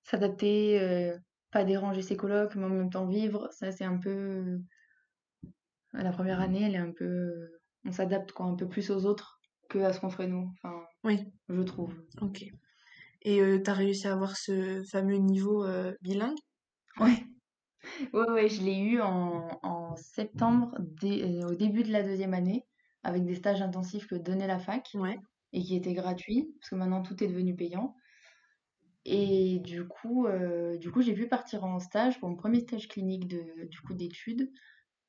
s'adapter 0.05 1.13
pas 1.51 1.65
déranger 1.65 2.03
ses 2.03 2.17
colocs 2.17 2.55
mais 2.55 2.65
en 2.65 2.71
même 2.71 2.91
temps 2.91 3.07
vivre 3.07 3.49
ça 3.53 3.73
c'est 3.73 3.85
un 3.85 3.99
peu 3.99 4.59
la 5.93 6.11
première 6.11 6.41
année 6.41 6.63
elle 6.63 6.75
est 6.75 6.79
un 6.79 6.93
peu 6.93 7.33
on 7.85 7.93
s'adapte 7.93 8.33
quoi 8.33 8.47
un 8.47 8.55
peu 8.55 8.69
plus 8.69 8.91
aux 8.91 9.05
autres 9.05 9.41
que 9.69 9.79
à 9.79 9.93
ce 9.93 10.01
qu'on 10.01 10.11
ferait 10.11 10.29
nous 10.29 10.51
enfin 10.53 10.85
oui. 11.05 11.21
je 11.49 11.61
trouve. 11.63 11.95
Ok. 12.23 12.45
Et 13.23 13.63
tu 13.63 13.71
as 13.71 13.75
réussi 13.75 14.07
à 14.07 14.13
avoir 14.13 14.37
ce 14.37 14.83
fameux 14.91 15.17
niveau 15.17 15.67
bilingue? 16.01 16.39
Ouais 16.99 17.24
Ouais, 18.15 18.31
ouais, 18.31 18.49
je 18.49 18.63
l'ai 18.63 18.79
eu 18.79 19.01
en, 19.01 19.59
en 19.65 19.97
septembre, 19.97 20.73
euh, 21.03 21.49
au 21.49 21.55
début 21.57 21.83
de 21.83 21.91
la 21.91 22.05
deuxième 22.05 22.33
année, 22.33 22.65
avec 23.03 23.25
des 23.25 23.35
stages 23.35 23.61
intensifs 23.61 24.07
que 24.07 24.15
donnait 24.15 24.47
la 24.47 24.61
fac 24.61 24.89
Ouais. 24.95 25.19
et 25.53 25.61
qui 25.61 25.75
étaient 25.75 25.95
gratuits, 25.95 26.55
parce 26.61 26.71
que 26.71 26.77
maintenant 26.77 27.03
tout 27.03 27.25
est 27.25 27.27
devenu 27.27 27.57
payant. 27.57 27.97
Et 29.05 29.59
du 29.59 29.89
coup, 29.89 30.27
euh, 30.27 30.79
du 30.79 30.93
coup, 30.93 31.03
j'ai 31.03 31.15
pu 31.15 31.27
partir 31.27 31.65
en 31.65 31.81
stage 31.81 32.21
pour 32.21 32.29
mon 32.29 32.37
premier 32.37 32.61
stage 32.61 32.87
clinique 32.87 33.27
de, 33.27 33.67
du 33.67 33.81
coup 33.81 33.95
d'études 33.95 34.53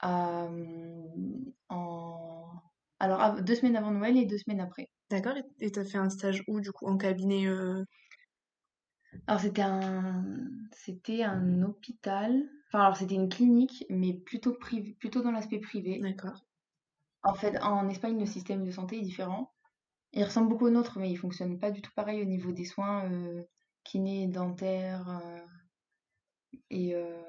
en 0.01 0.99
alors 2.99 3.43
deux 3.43 3.55
semaines 3.55 3.75
avant 3.75 3.91
Noël 3.91 4.17
et 4.17 4.25
deux 4.25 4.39
semaines 4.39 4.61
après. 4.61 4.89
D'accord. 5.11 5.35
Et 5.59 5.71
tu 5.71 5.79
as 5.79 5.85
fait 5.85 5.99
un 5.99 6.09
stage 6.09 6.43
où, 6.47 6.59
du 6.59 6.71
coup, 6.71 6.87
en 6.87 6.97
cabinet 6.97 7.45
euh, 7.45 7.83
Alors 9.27 9.41
c'était 9.41 9.61
un 9.61 10.25
c'était 10.71 11.23
un 11.23 11.61
hôpital 11.61 12.49
alors 12.71 12.97
c'était 12.97 13.15
une 13.15 13.29
clinique, 13.29 13.85
mais 13.89 14.13
plutôt 14.13 14.53
privé, 14.53 14.95
plutôt 14.99 15.21
dans 15.21 15.31
l'aspect 15.31 15.59
privé. 15.59 15.99
D'accord. 15.99 16.45
En 17.23 17.33
fait, 17.33 17.57
en 17.61 17.89
Espagne, 17.89 18.19
le 18.19 18.25
système 18.25 18.63
de 18.63 18.71
santé 18.71 18.97
est 18.97 19.01
différent. 19.01 19.51
Il 20.13 20.23
ressemble 20.23 20.49
beaucoup 20.49 20.67
au 20.67 20.69
nôtre, 20.69 20.99
mais 20.99 21.09
il 21.09 21.17
fonctionne 21.17 21.59
pas 21.59 21.71
du 21.71 21.81
tout 21.81 21.91
pareil 21.95 22.21
au 22.21 22.25
niveau 22.25 22.51
des 22.51 22.65
soins 22.65 23.09
euh, 23.11 23.43
kiné, 23.83 24.27
dentaires 24.27 25.09
euh, 25.09 25.45
et 26.69 26.95
euh, 26.95 27.21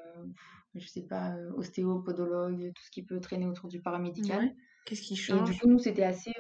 je 0.75 0.87
sais 0.87 1.03
pas, 1.03 1.35
euh, 1.37 1.53
ostéo, 1.53 2.01
podologue, 2.01 2.73
tout 2.75 2.83
ce 2.83 2.91
qui 2.91 3.03
peut 3.03 3.21
traîner 3.21 3.47
autour 3.47 3.69
du 3.69 3.81
paramédical. 3.81 4.55
Qu'est-ce 4.85 5.03
qui 5.03 5.17
change 5.17 5.49
Et 5.49 5.53
du 5.53 5.59
coup, 5.59 5.69
nous, 5.69 5.79
c'était 5.79 6.05
assez. 6.05 6.33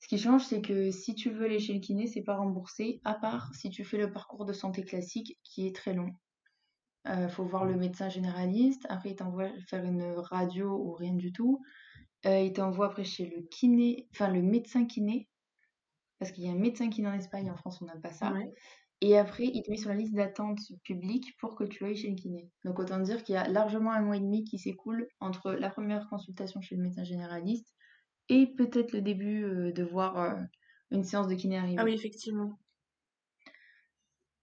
Ce 0.00 0.08
qui 0.08 0.18
change, 0.18 0.44
c'est 0.44 0.62
que 0.62 0.90
si 0.90 1.14
tu 1.14 1.30
veux 1.30 1.44
aller 1.44 1.60
chez 1.60 1.74
le 1.74 1.80
kiné, 1.80 2.06
c'est 2.06 2.22
pas 2.22 2.36
remboursé, 2.36 3.00
à 3.04 3.14
part 3.14 3.54
si 3.54 3.70
tu 3.70 3.84
fais 3.84 3.98
le 3.98 4.10
parcours 4.10 4.44
de 4.44 4.52
santé 4.52 4.84
classique 4.84 5.38
qui 5.44 5.66
est 5.66 5.74
très 5.74 5.94
long. 5.94 6.14
Il 7.04 7.28
faut 7.28 7.44
voir 7.44 7.64
le 7.64 7.76
médecin 7.76 8.08
généraliste. 8.08 8.86
Après, 8.88 9.10
il 9.10 9.16
t'envoie 9.16 9.48
faire 9.68 9.84
une 9.84 10.14
radio 10.16 10.70
ou 10.70 10.92
rien 10.92 11.14
du 11.14 11.32
tout. 11.32 11.60
il 12.24 12.52
t'envoie 12.52 12.86
après 12.86 13.04
chez 13.04 13.26
le 13.26 13.42
kiné, 13.42 14.08
enfin 14.12 14.28
le 14.28 14.42
médecin 14.42 14.86
kiné. 14.86 15.28
Parce 16.18 16.30
qu'il 16.30 16.44
y 16.44 16.48
a 16.48 16.52
un 16.52 16.58
médecin 16.58 16.88
kiné 16.88 17.08
en 17.08 17.14
Espagne, 17.14 17.50
en 17.50 17.56
France, 17.56 17.82
on 17.82 17.86
n'a 17.86 17.96
pas 17.96 18.12
ça. 18.12 18.32
Et 19.00 19.18
après, 19.18 19.46
il 19.52 19.62
te 19.64 19.70
met 19.70 19.76
sur 19.76 19.88
la 19.88 19.96
liste 19.96 20.14
d'attente 20.14 20.60
publique 20.84 21.36
pour 21.40 21.56
que 21.56 21.64
tu 21.64 21.84
ailles 21.84 21.96
chez 21.96 22.10
le 22.10 22.14
kiné. 22.14 22.48
Donc, 22.64 22.78
autant 22.78 23.00
dire 23.00 23.24
qu'il 23.24 23.34
y 23.34 23.38
a 23.38 23.48
largement 23.48 23.90
un 23.90 24.00
mois 24.02 24.16
et 24.16 24.20
demi 24.20 24.44
qui 24.44 24.58
s'écoule 24.58 25.08
entre 25.18 25.50
la 25.50 25.70
première 25.70 26.08
consultation 26.08 26.60
chez 26.60 26.76
le 26.76 26.82
médecin 26.82 27.02
généraliste 27.02 27.74
et 28.28 28.46
peut-être 28.46 28.92
le 28.92 29.02
début 29.02 29.72
de 29.72 29.82
voir 29.82 30.38
une 30.92 31.02
séance 31.02 31.26
de 31.26 31.34
kiné 31.34 31.58
arriver. 31.58 31.78
Ah 31.80 31.84
oui, 31.84 31.94
effectivement. 31.94 32.60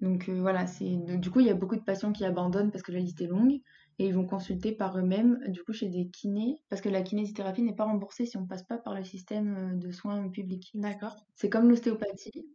Donc 0.02 0.30
euh, 0.30 0.40
voilà, 0.40 0.66
c'est 0.66 0.96
du 1.18 1.30
coup 1.30 1.42
il 1.42 1.48
y 1.48 1.50
a 1.50 1.54
beaucoup 1.54 1.76
de 1.76 1.82
patients 1.82 2.14
qui 2.14 2.24
abandonnent 2.24 2.72
parce 2.72 2.84
que 2.84 2.92
la 2.92 3.00
liste 3.00 3.22
est 3.22 3.28
longue 3.28 3.60
et 3.98 4.06
ils 4.08 4.14
vont 4.14 4.26
consulter 4.26 4.72
par 4.72 4.98
eux-mêmes 4.98 5.40
du 5.50 5.62
coup 5.64 5.74
chez 5.74 5.90
des 5.90 6.10
kinés 6.10 6.64
parce 6.70 6.82
que 6.82 6.88
la 6.88 7.02
kinésithérapie 7.02 7.64
n'est 7.64 7.76
pas 7.76 7.84
remboursée 7.84 8.26
si 8.26 8.38
on 8.38 8.42
ne 8.42 8.48
passe 8.48 8.64
pas 8.64 8.78
par 8.78 8.96
le 8.96 9.04
système 9.04 9.74
euh, 9.74 9.76
de 9.76 9.92
soins 9.92 10.30
public. 10.30 10.72
D'accord. 10.74 11.18
C'est 11.36 11.50
comme 11.50 11.70
l'ostéopathie. 11.70 12.48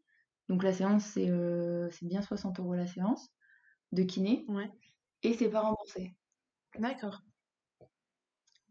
Donc 0.49 0.63
la 0.63 0.73
séance 0.73 1.05
c'est 1.05 1.29
euh, 1.29 1.91
bien 2.01 2.23
60 2.23 2.61
euros 2.61 2.75
la 2.75 2.87
séance 2.87 3.29
de 3.93 4.03
kiné. 4.05 4.47
Ouais. 4.49 4.71
Et 5.23 5.35
c'est 5.35 5.51
pas 5.51 5.61
remboursé. 5.61 6.15
D'accord. 6.79 7.21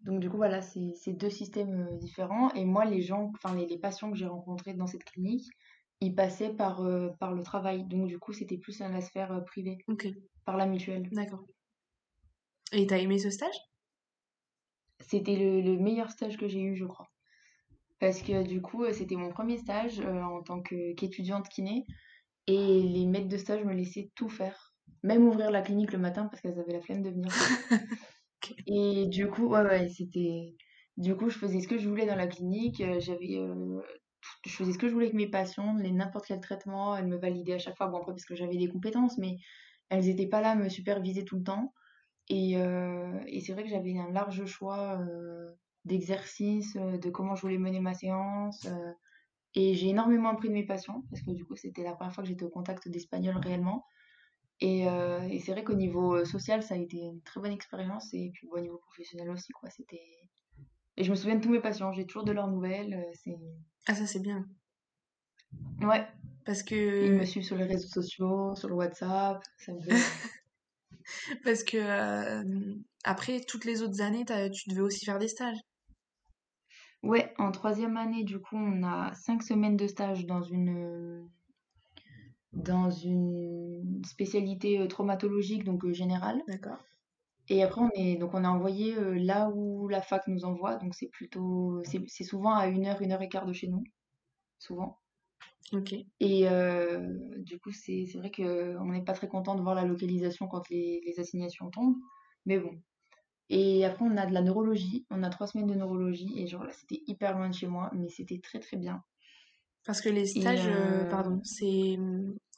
Donc 0.01 0.19
du 0.19 0.29
coup 0.29 0.37
voilà, 0.37 0.61
c'est 0.61 1.13
deux 1.13 1.29
systèmes 1.29 1.97
différents 1.99 2.51
et 2.53 2.65
moi 2.65 2.85
les 2.85 3.01
gens 3.01 3.31
enfin 3.35 3.55
les 3.55 3.77
patients 3.77 4.11
que 4.11 4.17
j'ai 4.17 4.27
rencontrés 4.27 4.73
dans 4.73 4.87
cette 4.87 5.05
clinique, 5.05 5.49
il 6.03 6.13
passait 6.13 6.49
par, 6.49 6.81
euh, 6.81 7.09
par 7.19 7.33
le 7.33 7.43
travail. 7.43 7.85
Donc, 7.85 8.07
du 8.07 8.19
coup, 8.19 8.33
c'était 8.33 8.57
plus 8.57 8.79
dans 8.79 8.89
la 8.89 8.99
sphère 8.99 9.31
euh, 9.31 9.39
privée. 9.39 9.77
Ok. 9.87 10.07
Par 10.45 10.57
la 10.57 10.65
mutuelle. 10.65 11.07
D'accord. 11.11 11.45
Et 12.73 12.85
t'as 12.87 12.97
aimé 12.97 13.19
ce 13.19 13.29
stage? 13.29 13.55
C'était 14.99 15.37
le, 15.37 15.77
meilleur 15.77 16.11
stage 16.11 16.37
que 16.37 16.47
j'ai 16.49 16.61
eu, 16.61 16.75
je 16.75 16.85
crois. 16.85 17.09
Parce 17.99 18.21
que 18.21 18.43
du 18.43 18.61
coup, 18.61 18.83
euh, 18.83 18.91
c'était 18.91 19.15
mon 19.15 19.29
premier 19.29 19.57
stage 19.57 20.01
en 20.01 20.43
tant 20.43 20.61
qu'étudiante 20.61 21.47
kiné. 21.47 21.85
Et 22.47 22.81
les 22.81 23.05
maîtres 23.05 23.29
de 23.29 23.37
stage 23.37 23.63
me 23.63 23.73
laissaient 23.73 24.11
tout 24.15 24.27
faire. 24.27 24.73
Même 25.03 25.25
ouvrir 25.25 25.51
la 25.51 25.61
clinique 25.61 25.93
le 25.93 25.99
matin 25.99 26.27
parce 26.27 26.41
qu'elles 26.41 26.59
avaient 26.59 26.73
la 26.73 26.81
flemme 26.81 27.01
de 27.01 27.11
venir. 27.11 27.31
Et 28.67 29.07
du 29.07 29.29
coup, 29.29 29.47
ouais, 29.47 29.61
ouais, 29.61 29.87
c'était. 29.87 30.53
Du 30.97 31.15
coup, 31.15 31.29
je 31.29 31.37
faisais 31.37 31.61
ce 31.61 31.67
que 31.69 31.77
je 31.77 31.87
voulais 31.87 32.05
dans 32.05 32.17
la 32.17 32.27
clinique. 32.27 32.83
J'avais 32.99 33.39
je 34.45 34.51
faisais 34.51 34.73
ce 34.73 34.77
que 34.77 34.87
je 34.87 34.93
voulais 34.93 35.07
avec 35.07 35.15
mes 35.15 35.27
patients, 35.27 35.73
n'importe 35.73 36.25
quel 36.27 36.39
traitement, 36.39 36.95
elles 36.95 37.07
me 37.07 37.17
validaient 37.17 37.53
à 37.53 37.59
chaque 37.59 37.77
fois, 37.77 37.87
bon 37.87 37.97
après 37.97 38.13
parce 38.13 38.25
que 38.25 38.35
j'avais 38.35 38.57
des 38.57 38.67
compétences, 38.67 39.17
mais 39.17 39.37
elles 39.89 40.05
n'étaient 40.05 40.27
pas 40.27 40.41
là 40.41 40.51
à 40.51 40.55
me 40.55 40.69
superviser 40.69 41.25
tout 41.25 41.37
le 41.37 41.43
temps. 41.43 41.73
Et, 42.29 42.57
euh, 42.57 43.19
c'est 43.41 43.53
vrai 43.53 43.63
que 43.63 43.69
j'avais 43.69 43.97
un 43.97 44.11
large 44.11 44.45
choix 44.45 44.99
euh, 44.99 45.51
d'exercices, 45.85 46.75
euh, 46.77 46.97
de 46.97 47.09
comment 47.09 47.35
je 47.35 47.41
voulais 47.41 47.57
mener 47.57 47.79
ma 47.79 47.93
séance. 47.93 48.67
et 49.55 49.75
j'ai 49.75 49.89
énormément 49.89 50.29
appris 50.29 50.49
de 50.49 50.53
mes 50.53 50.65
patients, 50.65 51.03
parce 51.09 51.21
que 51.21 51.31
du 51.31 51.45
coup 51.45 51.55
c'était 51.55 51.83
la 51.83 51.93
première 51.93 52.13
fois 52.13 52.23
que 52.23 52.29
j'étais 52.29 52.45
au 52.45 52.49
contact 52.49 52.87
d'Espagnols 52.87 53.37
réellement. 53.37 53.85
Et, 54.61 54.83
et 54.83 55.39
c'est 55.39 55.51
vrai 55.51 55.63
qu'au 55.63 55.75
niveau 55.75 56.23
social, 56.25 56.63
ça 56.63 56.75
a 56.75 56.77
été 56.77 56.97
une 56.97 57.21
très 57.21 57.41
bonne 57.41 57.51
expérience, 57.51 58.13
et 58.13 58.31
puis 58.33 58.47
au 58.49 58.59
niveau 58.59 58.77
professionnel 58.77 59.29
aussi, 59.29 59.51
quoi. 59.51 59.69
C'était 59.69 60.01
et 60.97 61.03
je 61.03 61.11
me 61.11 61.15
souviens 61.15 61.35
de 61.35 61.41
tous 61.41 61.49
mes 61.49 61.59
patients, 61.59 61.91
j'ai 61.91 62.05
toujours 62.05 62.23
de 62.23 62.31
leurs 62.31 62.47
nouvelles. 62.47 62.93
Euh, 62.93 63.11
c'est... 63.23 63.37
Ah, 63.87 63.95
ça, 63.95 64.05
c'est 64.05 64.21
bien. 64.21 64.45
Ouais. 65.81 66.07
Parce 66.45 66.63
que. 66.63 67.05
Ils 67.05 67.13
me 67.13 67.25
suivent 67.25 67.43
sur 67.43 67.55
les 67.55 67.65
réseaux 67.65 67.87
sociaux, 67.87 68.55
sur 68.55 68.69
le 68.69 68.75
WhatsApp. 68.75 69.41
Ça 69.57 69.73
me 69.73 69.79
Parce 71.43 71.63
que 71.63 71.77
euh, 71.77 72.75
après, 73.03 73.41
toutes 73.41 73.65
les 73.65 73.81
autres 73.81 74.01
années, 74.01 74.25
tu 74.25 74.69
devais 74.69 74.81
aussi 74.81 75.05
faire 75.05 75.19
des 75.19 75.27
stages. 75.27 75.57
Ouais, 77.01 77.33
en 77.37 77.51
troisième 77.51 77.97
année, 77.97 78.23
du 78.23 78.39
coup, 78.39 78.55
on 78.55 78.83
a 78.83 79.13
cinq 79.13 79.43
semaines 79.43 79.75
de 79.75 79.87
stage 79.87 80.25
dans 80.25 80.41
une, 80.41 81.27
dans 82.53 82.89
une 82.89 84.01
spécialité 84.05 84.79
euh, 84.79 84.87
traumatologique, 84.87 85.65
donc 85.65 85.85
générale. 85.91 86.41
D'accord. 86.47 86.79
Et 87.49 87.61
après, 87.61 87.81
on 87.81 87.89
est, 87.93 88.15
donc 88.15 88.33
on 88.33 88.43
est 88.43 88.47
envoyé 88.47 88.95
euh, 88.95 89.15
là 89.15 89.49
où 89.49 89.87
la 89.87 90.01
fac 90.01 90.27
nous 90.27 90.45
envoie. 90.45 90.75
Donc, 90.77 90.95
c'est 90.95 91.07
plutôt. 91.07 91.81
C'est 91.83 92.23
souvent 92.23 92.55
à 92.55 92.67
une 92.67 92.85
heure, 92.85 93.01
une 93.01 93.11
heure 93.11 93.21
et 93.21 93.29
quart 93.29 93.45
de 93.45 93.53
chez 93.53 93.67
nous. 93.67 93.83
Souvent. 94.59 94.99
Ok. 95.73 95.93
Et 96.19 96.47
euh, 96.47 97.15
du 97.39 97.59
coup, 97.59 97.71
c'est 97.71 98.05
vrai 98.15 98.31
qu'on 98.31 98.85
n'est 98.85 99.03
pas 99.03 99.13
très 99.13 99.27
content 99.27 99.55
de 99.55 99.61
voir 99.61 99.75
la 99.75 99.85
localisation 99.85 100.47
quand 100.47 100.69
les, 100.69 101.01
les, 101.05 101.19
assignations 101.19 101.69
tombent. 101.69 101.97
Mais 102.45 102.59
bon. 102.59 102.79
Et 103.49 103.83
après, 103.83 104.05
on 104.05 104.15
a 104.17 104.25
de 104.25 104.33
la 104.33 104.41
neurologie. 104.41 105.05
On 105.09 105.23
a 105.23 105.29
trois 105.29 105.47
semaines 105.47 105.67
de 105.67 105.75
neurologie. 105.75 106.33
Et 106.37 106.47
genre 106.47 106.63
là, 106.63 106.71
c'était 106.71 107.01
hyper 107.07 107.37
loin 107.37 107.49
de 107.49 107.53
chez 107.53 107.67
moi. 107.67 107.91
Mais 107.93 108.07
c'était 108.07 108.39
très, 108.39 108.59
très 108.59 108.77
bien. 108.77 109.03
Parce 109.85 109.99
que 109.99 110.09
les 110.09 110.25
stages, 110.25 110.67
euh, 110.67 111.05
pardon, 111.09 111.41
c'est. 111.43 111.97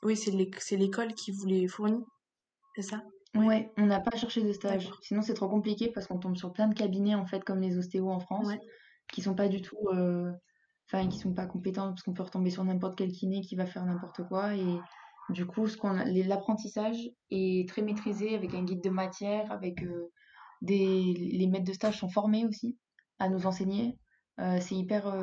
Oui, 0.03 0.15
c'est 0.15 0.77
l'école 0.77 1.13
qui 1.15 1.31
vous 1.31 1.47
les 1.47 1.67
fournit. 1.67 2.03
C'est 2.75 2.83
ça? 2.83 3.03
Ouais, 3.35 3.71
on 3.77 3.85
n'a 3.85 3.99
pas 3.99 4.15
cherché 4.17 4.41
de 4.43 4.51
stage. 4.53 4.89
Sinon, 5.01 5.21
c'est 5.21 5.33
trop 5.33 5.49
compliqué 5.49 5.91
parce 5.91 6.07
qu'on 6.07 6.17
tombe 6.17 6.37
sur 6.37 6.53
plein 6.53 6.67
de 6.67 6.73
cabinets, 6.73 7.15
en 7.15 7.25
fait, 7.25 7.43
comme 7.43 7.59
les 7.61 7.77
ostéos 7.77 8.09
en 8.09 8.19
France, 8.19 8.47
qui 9.11 9.21
sont 9.21 9.35
pas 9.35 9.47
du 9.47 9.61
tout. 9.61 9.77
Euh, 9.93 10.31
enfin, 10.87 11.07
qui 11.07 11.19
sont 11.19 11.33
pas 11.33 11.45
compétents 11.45 11.89
parce 11.89 12.03
qu'on 12.03 12.13
peut 12.13 12.23
retomber 12.23 12.49
sur 12.49 12.63
n'importe 12.63 12.97
quel 12.97 13.11
kiné 13.11 13.41
qui 13.41 13.55
va 13.55 13.65
faire 13.65 13.85
n'importe 13.85 14.27
quoi. 14.27 14.55
Et 14.55 14.79
du 15.29 15.45
coup, 15.45 15.67
ce 15.67 15.77
qu'on 15.77 15.91
l'apprentissage 15.91 17.09
est 17.31 17.67
très 17.67 17.81
maîtrisé 17.81 18.35
avec 18.35 18.53
un 18.53 18.63
guide 18.63 18.83
de 18.83 18.89
matière, 18.89 19.51
avec 19.51 19.83
euh, 19.83 20.11
des. 20.61 21.13
Les 21.13 21.47
maîtres 21.47 21.65
de 21.65 21.73
stage 21.73 21.99
sont 21.99 22.09
formés 22.09 22.45
aussi 22.45 22.77
à 23.19 23.29
nous 23.29 23.45
enseigner. 23.45 23.97
Euh, 24.39 24.59
c'est 24.59 24.75
hyper, 24.75 25.13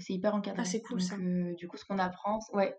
c'est 0.00 0.14
hyper 0.14 0.34
encadré. 0.34 0.62
Ah, 0.62 0.64
c'est 0.64 0.82
cool 0.82 1.00
ça. 1.00 1.16
du 1.18 1.68
coup, 1.68 1.76
ce 1.76 1.84
qu'on 1.84 1.98
apprend, 1.98 2.38
ouais. 2.54 2.74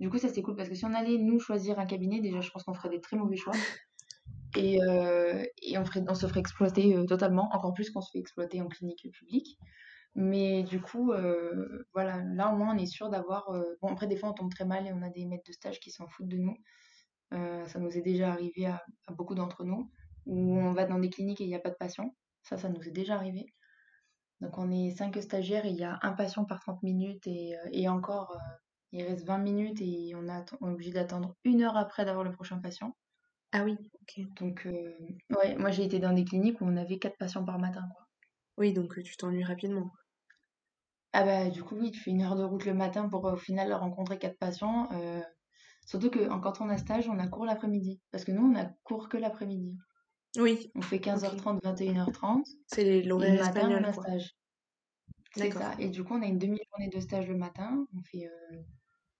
Du 0.00 0.10
coup, 0.10 0.18
ça 0.18 0.28
c'est 0.28 0.42
cool 0.42 0.56
parce 0.56 0.68
que 0.68 0.74
si 0.74 0.84
on 0.84 0.94
allait 0.94 1.18
nous 1.18 1.38
choisir 1.38 1.78
un 1.78 1.86
cabinet, 1.86 2.20
déjà, 2.20 2.40
je 2.40 2.50
pense 2.50 2.64
qu'on 2.64 2.74
ferait 2.74 2.88
des 2.88 3.00
très 3.00 3.16
mauvais 3.16 3.36
choix. 3.36 3.52
Et, 4.56 4.82
euh, 4.82 5.44
on, 5.76 6.14
se 6.14 6.26
ferait 6.26 6.40
exploiter 6.40 6.96
euh, 6.96 7.06
totalement, 7.06 7.48
encore 7.52 7.72
plus 7.72 7.90
qu'on 7.90 8.00
se 8.00 8.10
fait 8.10 8.18
exploiter 8.18 8.60
en 8.60 8.68
clinique 8.68 9.06
publique. 9.12 9.58
Mais 10.14 10.62
du 10.62 10.80
coup, 10.80 11.12
euh, 11.12 11.86
voilà, 11.94 12.22
là 12.34 12.52
au 12.52 12.56
moins 12.56 12.74
on 12.74 12.78
est 12.78 12.86
sûr 12.86 13.08
d'avoir. 13.08 13.50
bon, 13.80 13.88
après, 13.88 14.06
des 14.06 14.16
fois 14.16 14.30
on 14.30 14.34
tombe 14.34 14.52
très 14.52 14.66
mal 14.66 14.86
et 14.86 14.92
on 14.92 15.02
a 15.02 15.08
des 15.08 15.24
maîtres 15.24 15.44
de 15.46 15.52
stage 15.52 15.80
qui 15.80 15.90
s'en 15.90 16.06
foutent 16.06 16.28
de 16.28 16.36
nous. 16.36 16.56
Ça 17.30 17.78
nous 17.78 17.96
est 17.96 18.02
déjà 18.02 18.30
arrivé 18.30 18.66
à, 18.66 18.84
beaucoup 19.12 19.34
d'entre 19.34 19.64
nous, 19.64 19.90
où 20.26 20.58
on 20.58 20.72
va 20.74 20.84
dans 20.84 20.98
des 20.98 21.08
cliniques 21.08 21.40
et 21.40 21.44
il 21.44 21.48
n'y 21.48 21.54
a 21.54 21.60
pas 21.60 21.70
de 21.70 21.76
patients. 21.76 22.14
Ça, 22.42 22.58
ça 22.58 22.68
nous 22.68 22.86
est 22.86 22.90
déjà 22.90 23.14
arrivé. 23.14 23.46
Donc 24.42 24.58
on 24.58 24.70
est 24.70 24.90
cinq 24.90 25.16
stagiaires 25.22 25.64
et 25.64 25.70
il 25.70 25.76
y 25.76 25.84
a 25.84 25.98
un 26.02 26.12
patient 26.12 26.44
par 26.44 26.60
30 26.60 26.82
minutes 26.82 27.26
et, 27.26 27.88
encore, 27.88 28.36
il 28.92 29.02
reste 29.04 29.24
20 29.24 29.38
minutes 29.38 29.80
et 29.80 30.12
on 30.14 30.28
est 30.28 30.52
obligé 30.60 30.92
d'attendre 30.92 31.36
une 31.44 31.62
heure 31.62 31.78
après 31.78 32.04
d'avoir 32.04 32.24
le 32.24 32.32
prochain 32.32 32.58
patient. 32.58 32.94
Ah 33.52 33.64
oui, 33.64 33.76
ok. 34.02 34.20
Donc, 34.34 34.66
euh, 34.66 34.96
ouais, 35.30 35.56
moi 35.56 35.70
j'ai 35.70 35.84
été 35.84 35.98
dans 35.98 36.12
des 36.12 36.24
cliniques 36.24 36.60
où 36.60 36.64
on 36.66 36.76
avait 36.76 36.98
quatre 36.98 37.16
patients 37.18 37.44
par 37.44 37.58
matin, 37.58 37.88
quoi. 37.94 38.06
Oui, 38.56 38.72
donc 38.72 38.96
euh, 38.96 39.02
tu 39.02 39.14
t'ennuies 39.18 39.44
rapidement. 39.44 39.90
Ah 41.14 41.24
bah 41.24 41.48
du 41.50 41.62
coup 41.62 41.76
oui, 41.76 41.90
tu 41.90 42.00
fais 42.00 42.10
une 42.10 42.22
heure 42.22 42.36
de 42.36 42.42
route 42.44 42.64
le 42.66 42.74
matin 42.74 43.08
pour 43.08 43.26
euh, 43.26 43.32
au 43.34 43.36
final 43.36 43.72
rencontrer 43.72 44.18
quatre 44.18 44.38
patients. 44.38 44.88
surtout 45.86 46.10
que 46.10 46.28
en- 46.30 46.40
quand 46.40 46.60
on 46.60 46.68
a 46.70 46.76
stage, 46.78 47.08
on 47.08 47.18
a 47.18 47.28
cours 47.28 47.46
l'après-midi. 47.46 48.00
Parce 48.10 48.24
que 48.24 48.32
nous, 48.32 48.44
on 48.46 48.56
a 48.56 48.66
cours 48.84 49.08
que 49.08 49.16
l'après-midi. 49.16 49.78
Oui, 50.36 50.70
On 50.74 50.82
fait 50.82 51.00
ok. 51.14 51.24
15h30, 51.24 51.60
21h30. 51.64 52.46
C'est 52.66 53.02
Et 53.16 53.22
le 53.22 53.32
l'horaire 53.32 53.34
matin, 53.34 53.70
espagnol, 53.70 53.80
on 53.80 53.84
a 53.84 53.92
quoi. 53.92 54.04
stage. 54.04 54.32
C'est 55.34 55.50
D'accord. 55.50 55.62
ça. 55.62 55.74
Et 55.78 55.88
du 55.90 56.04
coup, 56.04 56.14
on 56.14 56.22
a 56.22 56.26
une 56.26 56.38
demi-journée 56.38 56.88
de 56.88 57.00
stage 57.00 57.28
le 57.28 57.36
matin. 57.36 57.86
On 57.96 58.02
fait 58.02 58.28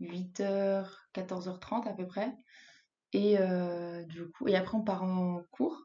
8h, 0.01 1.09
14h30 1.13 1.87
à 1.87 1.93
peu 1.95 2.07
près. 2.07 2.35
Et 3.13 3.39
euh, 3.39 4.05
du 4.05 4.31
coup, 4.31 4.49
et 4.49 4.57
après, 4.57 4.77
on 4.77 4.83
part 4.83 5.03
en 5.03 5.43
cours. 5.51 5.85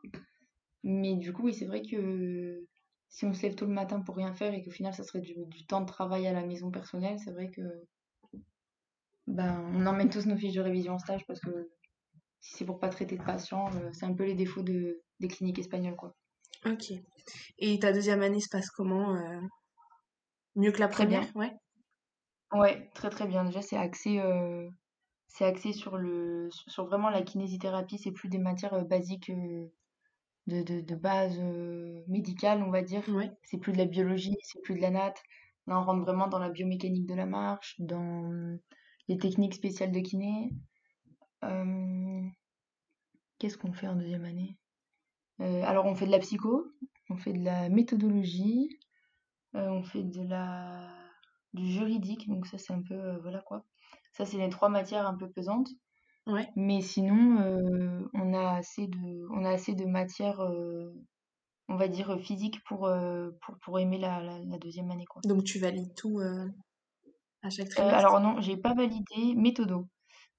Mais 0.84 1.16
du 1.16 1.34
coup, 1.34 1.44
oui, 1.44 1.54
c'est 1.54 1.66
vrai 1.66 1.82
que 1.82 2.66
si 3.10 3.26
on 3.26 3.34
se 3.34 3.42
lève 3.42 3.56
tôt 3.56 3.66
le 3.66 3.74
matin 3.74 4.02
pour 4.02 4.16
rien 4.16 4.34
faire 4.34 4.54
et 4.54 4.64
qu'au 4.64 4.72
final, 4.72 4.94
ça 4.94 5.04
serait 5.04 5.22
du, 5.22 5.34
du 5.48 5.66
temps 5.66 5.82
de 5.82 5.86
travail 5.86 6.28
à 6.28 6.34
la 6.34 6.46
maison 6.46 6.72
personnelle, 6.72 7.20
c'est 7.20 7.32
vrai 7.32 7.50
que 7.50 7.62
ben, 9.28 9.70
on 9.74 9.86
emmène 9.86 10.10
tous 10.10 10.26
nos 10.26 10.38
fiches 10.38 10.54
de 10.54 10.62
révision 10.62 10.94
en 10.94 11.00
stage 11.00 11.26
parce 11.28 11.42
que 11.42 11.70
si 12.40 12.56
c'est 12.56 12.66
pour 12.66 12.80
pas 12.80 12.90
traiter 12.90 13.18
de 13.18 13.24
patients, 13.24 13.70
euh, 13.76 13.90
c'est 13.92 14.06
un 14.06 14.14
peu 14.14 14.24
les 14.24 14.36
défauts 14.36 14.64
de, 14.64 15.02
des 15.20 15.28
cliniques 15.28 15.60
espagnoles, 15.60 15.96
quoi. 15.96 16.16
Ok. 16.66 16.94
Et 17.60 17.80
ta 17.80 17.92
deuxième 17.92 18.22
année 18.22 18.40
se 18.40 18.50
passe 18.50 18.70
comment 18.70 19.16
euh, 19.16 19.40
Mieux 20.56 20.72
que 20.72 20.80
la 20.80 20.88
première? 20.88 21.28
Ouais. 21.36 21.52
Ouais, 22.54 22.90
très 22.96 23.10
très 23.10 23.28
bien. 23.28 23.44
Déjà, 23.44 23.62
c'est 23.62 23.78
axé, 23.78 24.20
euh, 24.20 24.70
c'est 25.28 25.46
axé 25.46 25.74
sur 25.74 25.98
le, 25.98 26.50
sur 26.52 26.86
vraiment 26.86 27.10
la 27.10 27.22
kinésithérapie. 27.22 27.98
C'est 27.98 28.12
plus 28.12 28.30
des 28.30 28.40
matières 28.40 28.74
euh, 28.74 28.84
basiques 28.84 29.30
euh, 29.30 29.68
de, 30.48 30.64
de, 30.64 30.82
de 30.82 30.96
base 30.96 31.38
euh, 31.40 32.04
médicale, 32.08 32.64
on 32.64 32.72
va 32.72 32.82
dire. 32.82 33.08
Ouais. 33.10 33.32
C'est 33.44 33.58
plus 33.58 33.74
de 33.74 33.78
la 33.78 33.86
biologie, 33.86 34.36
c'est 34.42 34.62
plus 34.62 34.76
de 34.76 34.82
la 34.82 34.92
natte. 34.92 35.22
Là, 35.68 35.80
on 35.80 35.84
rentre 35.84 36.04
vraiment 36.04 36.28
dans 36.28 36.40
la 36.40 36.50
biomécanique 36.50 37.06
de 37.06 37.16
la 37.16 37.26
marche, 37.26 37.76
dans 37.80 38.58
les 39.08 39.18
techniques 39.18 39.54
spéciales 39.54 39.92
de 39.92 40.00
kiné. 40.00 40.52
Euh, 41.44 42.22
qu'est-ce 43.38 43.58
qu'on 43.58 43.74
fait 43.74 43.88
en 43.88 43.96
deuxième 43.96 44.26
année? 44.26 44.58
Euh, 45.42 45.64
alors, 45.64 45.86
on 45.86 45.96
fait 45.96 46.06
de 46.06 46.12
la 46.12 46.20
psycho, 46.20 46.72
on 47.10 47.18
fait 47.18 47.34
de 47.34 47.44
la 47.44 47.70
méthodologie, 47.70 48.80
euh, 49.56 49.70
on 49.70 49.84
fait 49.84 50.04
de 50.04 50.24
la 50.24 50.90
du 51.54 51.66
juridique, 51.72 52.28
donc 52.28 52.46
ça 52.46 52.58
c'est 52.58 52.74
un 52.74 52.82
peu 52.82 53.18
voilà 53.22 53.42
quoi. 53.42 53.66
Ça 54.18 54.26
c'est 54.26 54.38
les 54.38 54.50
trois 54.50 54.70
matières 54.70 55.08
un 55.08 55.16
peu 55.18 55.30
pesantes, 55.32 55.70
Ouais. 56.28 56.54
mais 56.56 56.82
sinon 56.82 57.40
euh, 57.42 58.08
on 58.14 58.34
a 58.34 58.58
assez 58.58 58.88
de 58.88 59.28
on 59.32 59.46
a 59.46 59.52
assez 59.52 59.76
de 59.76 59.86
matières 59.86 60.42
euh, 60.42 60.92
on 61.70 61.78
va 61.78 61.88
dire 61.90 62.20
physiques 62.22 62.64
pour 62.66 62.88
euh, 62.88 63.32
pour, 63.42 63.58
pour 63.60 63.80
aimer 63.80 64.00
la, 64.00 64.22
la, 64.24 64.40
la 64.40 64.58
deuxième 64.60 64.92
année 64.92 65.06
quoi. 65.06 65.24
Donc 65.26 65.44
tu 65.44 65.60
valides 65.60 65.94
tout 65.96 66.20
à 67.42 67.50
chaque 67.50 67.70
trimestre? 67.70 68.06
alors 68.06 68.20
non, 68.22 68.40
j'ai 68.42 68.58
pas 68.58 68.74
validé 68.74 69.36
méthodo. 69.36 69.88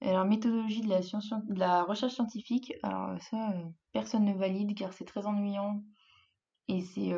Alors 0.00 0.24
méthodologie 0.24 0.82
de 0.82 0.88
la 0.88 1.02
science 1.02 1.30
de 1.48 1.58
la 1.58 1.82
recherche 1.84 2.14
scientifique, 2.14 2.72
alors 2.82 3.20
ça 3.22 3.54
personne 3.92 4.24
ne 4.24 4.34
valide 4.34 4.76
car 4.76 4.92
c'est 4.92 5.04
très 5.04 5.26
ennuyant 5.26 5.82
et 6.68 6.82
c'est 6.82 7.12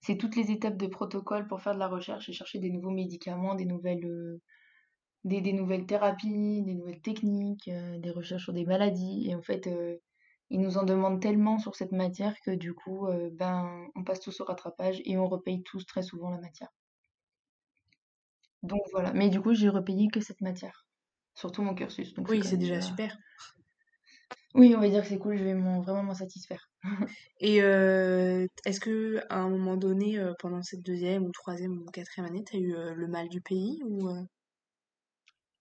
c'est 0.00 0.18
toutes 0.18 0.36
les 0.36 0.50
étapes 0.50 0.76
de 0.76 0.86
protocole 0.86 1.46
pour 1.46 1.62
faire 1.62 1.74
de 1.74 1.78
la 1.78 1.88
recherche 1.88 2.28
et 2.28 2.32
chercher 2.32 2.58
des 2.58 2.70
nouveaux 2.70 2.90
médicaments, 2.90 3.54
des 3.54 3.64
nouvelles, 3.66 4.06
des, 5.24 5.40
des 5.40 5.52
nouvelles 5.52 5.86
thérapies, 5.86 6.62
des 6.62 6.74
nouvelles 6.74 7.00
techniques, 7.02 7.68
euh, 7.68 7.98
des 7.98 8.10
recherches 8.10 8.44
sur 8.44 8.52
des 8.52 8.64
maladies. 8.66 9.28
Et 9.28 9.34
en 9.34 9.42
fait, 9.42 9.66
euh, 9.66 9.96
ils 10.50 10.60
nous 10.60 10.78
en 10.78 10.84
demandent 10.84 11.20
tellement 11.22 11.58
sur 11.58 11.74
cette 11.76 11.92
matière 11.92 12.34
que 12.44 12.50
du 12.52 12.74
coup, 12.74 13.06
euh, 13.08 13.30
ben, 13.32 13.86
on 13.96 14.04
passe 14.04 14.20
tous 14.20 14.40
au 14.40 14.44
rattrapage 14.44 15.00
et 15.04 15.16
on 15.18 15.28
repaye 15.28 15.62
tous 15.62 15.86
très 15.86 16.02
souvent 16.02 16.30
la 16.30 16.40
matière. 16.40 16.68
Donc 18.62 18.82
voilà. 18.92 19.12
Mais 19.12 19.28
du 19.28 19.40
coup, 19.40 19.54
j'ai 19.54 19.68
repayé 19.68 20.08
que 20.08 20.20
cette 20.20 20.40
matière, 20.40 20.86
surtout 21.34 21.62
mon 21.62 21.74
cursus. 21.74 22.14
Donc 22.14 22.28
Oui, 22.28 22.42
c'est 22.42 22.56
déjà 22.56 22.80
super. 22.80 23.16
Oui, 24.54 24.74
on 24.76 24.80
va 24.80 24.88
dire 24.88 25.02
que 25.02 25.08
c'est 25.08 25.18
cool, 25.18 25.36
je 25.38 25.44
vais 25.44 25.54
m'en- 25.54 25.80
vraiment 25.80 26.02
m'en 26.02 26.14
satisfaire. 26.14 26.68
Et 27.40 27.56
est-ce 27.58 28.80
que 28.80 29.20
à 29.30 29.38
un 29.38 29.48
moment 29.48 29.76
donné, 29.76 30.18
pendant 30.38 30.62
cette 30.62 30.82
deuxième 30.82 31.24
ou 31.24 31.30
troisième 31.32 31.78
ou 31.78 31.84
quatrième 31.86 32.26
année, 32.30 32.44
t'as 32.44 32.58
eu 32.58 32.74
euh, 32.74 32.94
le 32.94 33.06
mal 33.08 33.28
du 33.28 33.40
pays 33.40 33.82
ou 33.84 34.08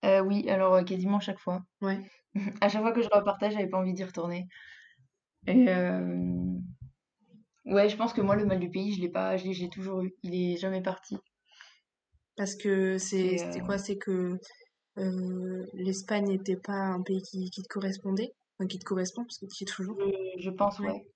euh, 0.04 0.22
oui, 0.22 0.50
alors 0.50 0.76
euh, 0.76 0.84
quasiment 0.84 1.20
chaque 1.20 1.40
fois. 1.40 1.64
Ouais. 1.82 2.00
À 2.62 2.70
chaque 2.70 2.82
fois 2.82 2.94
que 2.94 3.02
je 3.02 3.10
repartais, 3.12 3.52
j'avais 3.52 3.68
pas 3.68 3.78
envie 3.78 3.94
d'y 3.94 4.04
retourner. 4.04 4.48
Et 5.48 5.68
euh, 5.68 6.58
ouais, 7.66 7.90
je 7.90 7.98
pense 7.98 8.14
que 8.14 8.22
moi, 8.22 8.36
le 8.36 8.46
mal 8.46 8.60
du 8.60 8.70
pays, 8.70 8.94
je 8.94 9.02
l'ai 9.02 9.10
pas, 9.10 9.38
je 9.38 9.46
l'ai, 9.46 9.70
toujours 9.70 10.02
eu. 10.02 10.14
Il 10.24 10.34
est 10.34 10.58
jamais 10.58 10.82
parti. 10.82 11.18
Parce 12.38 12.56
que 12.56 12.98
c'est, 12.98 13.44
euh, 13.44 13.60
quoi? 13.66 13.78
C'est 13.78 13.98
que 13.98 14.38
l'Espagne 15.74 16.28
n'était 16.28 16.58
pas 16.58 16.74
un 16.74 17.02
pays 17.02 17.22
qui, 17.22 17.50
qui 17.50 17.62
te 17.62 17.68
correspondait, 17.68 18.32
enfin 18.58 18.68
qui 18.68 18.80
te 18.80 18.86
correspond, 18.86 19.24
parce 19.24 19.38
que 19.40 19.46
tu 19.46 19.64
y 19.64 19.64
es 19.64 19.72
toujours. 19.72 19.98
je, 20.00 20.42
je 20.42 20.50
pense, 20.50 20.80
Ouais. 20.80 20.92
ouais. 20.92 21.08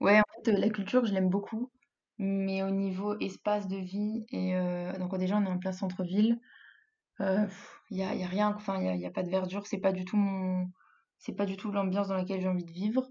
Ouais, 0.00 0.20
en 0.20 0.44
fait, 0.44 0.52
la 0.52 0.68
culture, 0.68 1.04
je 1.04 1.12
l'aime 1.12 1.30
beaucoup. 1.30 1.70
Mais 2.18 2.62
au 2.62 2.70
niveau 2.70 3.18
espace 3.18 3.66
de 3.66 3.76
vie, 3.76 4.24
et 4.30 4.54
donc 5.00 5.18
déjà, 5.18 5.36
on 5.36 5.44
est 5.44 5.48
en 5.48 5.58
plein 5.58 5.72
centre-ville. 5.72 6.38
Euh, 7.20 7.46
Il 7.90 7.98
y 7.98 8.02
a, 8.02 8.14
il 8.14 8.20
y 8.20 8.24
a 8.24 8.28
rien, 8.28 8.54
enfin, 8.56 8.80
il 8.80 9.00
y 9.00 9.04
a, 9.04 9.08
a 9.08 9.12
pas 9.12 9.22
de 9.22 9.30
verdure. 9.30 9.66
C'est 9.66 9.78
pas 9.78 9.92
du 9.92 10.04
tout 10.04 10.16
mon, 10.16 10.68
c'est 11.18 11.34
pas 11.34 11.46
du 11.46 11.56
tout 11.56 11.70
l'ambiance 11.72 12.08
dans 12.08 12.14
laquelle 12.16 12.40
j'ai 12.40 12.48
envie 12.48 12.64
de 12.64 12.72
vivre. 12.72 13.08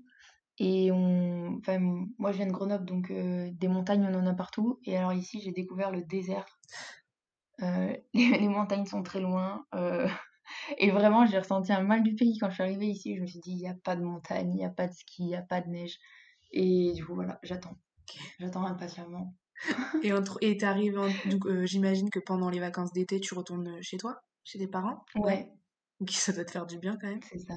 Et 0.60 0.92
on, 0.92 1.58
enfin, 1.58 1.80
moi, 2.20 2.32
je 2.32 2.38
viens 2.38 2.48
de 2.48 2.52
Grenoble, 2.52 2.86
donc 2.86 3.10
euh, 3.12 3.50
des 3.54 3.68
montagnes, 3.68 4.06
on 4.06 4.16
en 4.16 4.28
a 4.28 4.34
partout. 4.34 4.80
Et 4.86 4.98
alors 4.98 5.14
ici, 5.14 5.42
j'ai 5.42 5.52
découvert 5.52 5.92
le 5.92 6.04
désert. 6.04 6.46
Euh, 7.62 7.96
les, 8.14 8.48
montagnes 8.48 8.86
sont 8.86 9.04
très 9.04 9.20
loin. 9.20 9.66
euh, 9.76 10.08
et 10.78 10.92
vraiment, 10.92 11.26
j'ai 11.26 11.40
ressenti 11.40 11.72
un 11.74 11.82
mal 11.82 12.04
du 12.04 12.16
pays 12.16 12.38
quand 12.40 12.50
je 12.50 12.56
suis 12.56 12.64
arrivée 12.64 12.88
ici. 12.88 13.16
Je 13.16 13.22
me 13.22 13.28
suis 13.28 13.40
dit, 13.40 13.52
il 13.52 13.58
n'y 13.58 13.68
a 13.68 13.76
pas 13.76 13.96
de 13.96 14.04
montagne, 14.04 14.52
il 14.54 14.58
n'y 14.58 14.66
a 14.66 14.70
pas 14.70 14.88
de 14.88 14.94
ski, 14.94 15.24
il 15.24 15.28
n'y 15.28 15.36
a 15.36 15.42
pas 15.42 15.62
de 15.62 15.70
neige. 15.70 15.98
Et 16.52 16.94
du 16.94 17.06
coup, 17.06 17.16
voilà, 17.16 17.40
j'attends. 17.44 17.78
J'attends 18.40 18.66
impatiemment. 18.66 19.34
Et 20.04 20.14
entre, 20.14 20.38
et 20.42 20.58
t'arrives 20.58 20.98
en, 21.00 21.08
donc 21.30 21.46
euh, 21.46 21.66
j'imagine 21.66 22.10
que 22.10 22.20
pendant 22.20 22.50
les 22.50 22.60
vacances 22.60 22.92
d'été, 22.94 23.20
tu 23.20 23.34
retournes 23.34 23.82
chez 23.82 23.98
toi, 23.98 24.22
chez 24.44 24.60
tes 24.60 24.68
parents? 24.68 25.06
Ouais, 25.16 25.50
Donc 26.00 26.12
ça 26.12 26.34
doit 26.34 26.46
te 26.46 26.52
faire 26.52 26.66
du 26.66 26.78
bien 26.80 26.98
quand 27.02 27.08
même. 27.08 27.22
c'est 27.22 27.40
ça. 27.40 27.56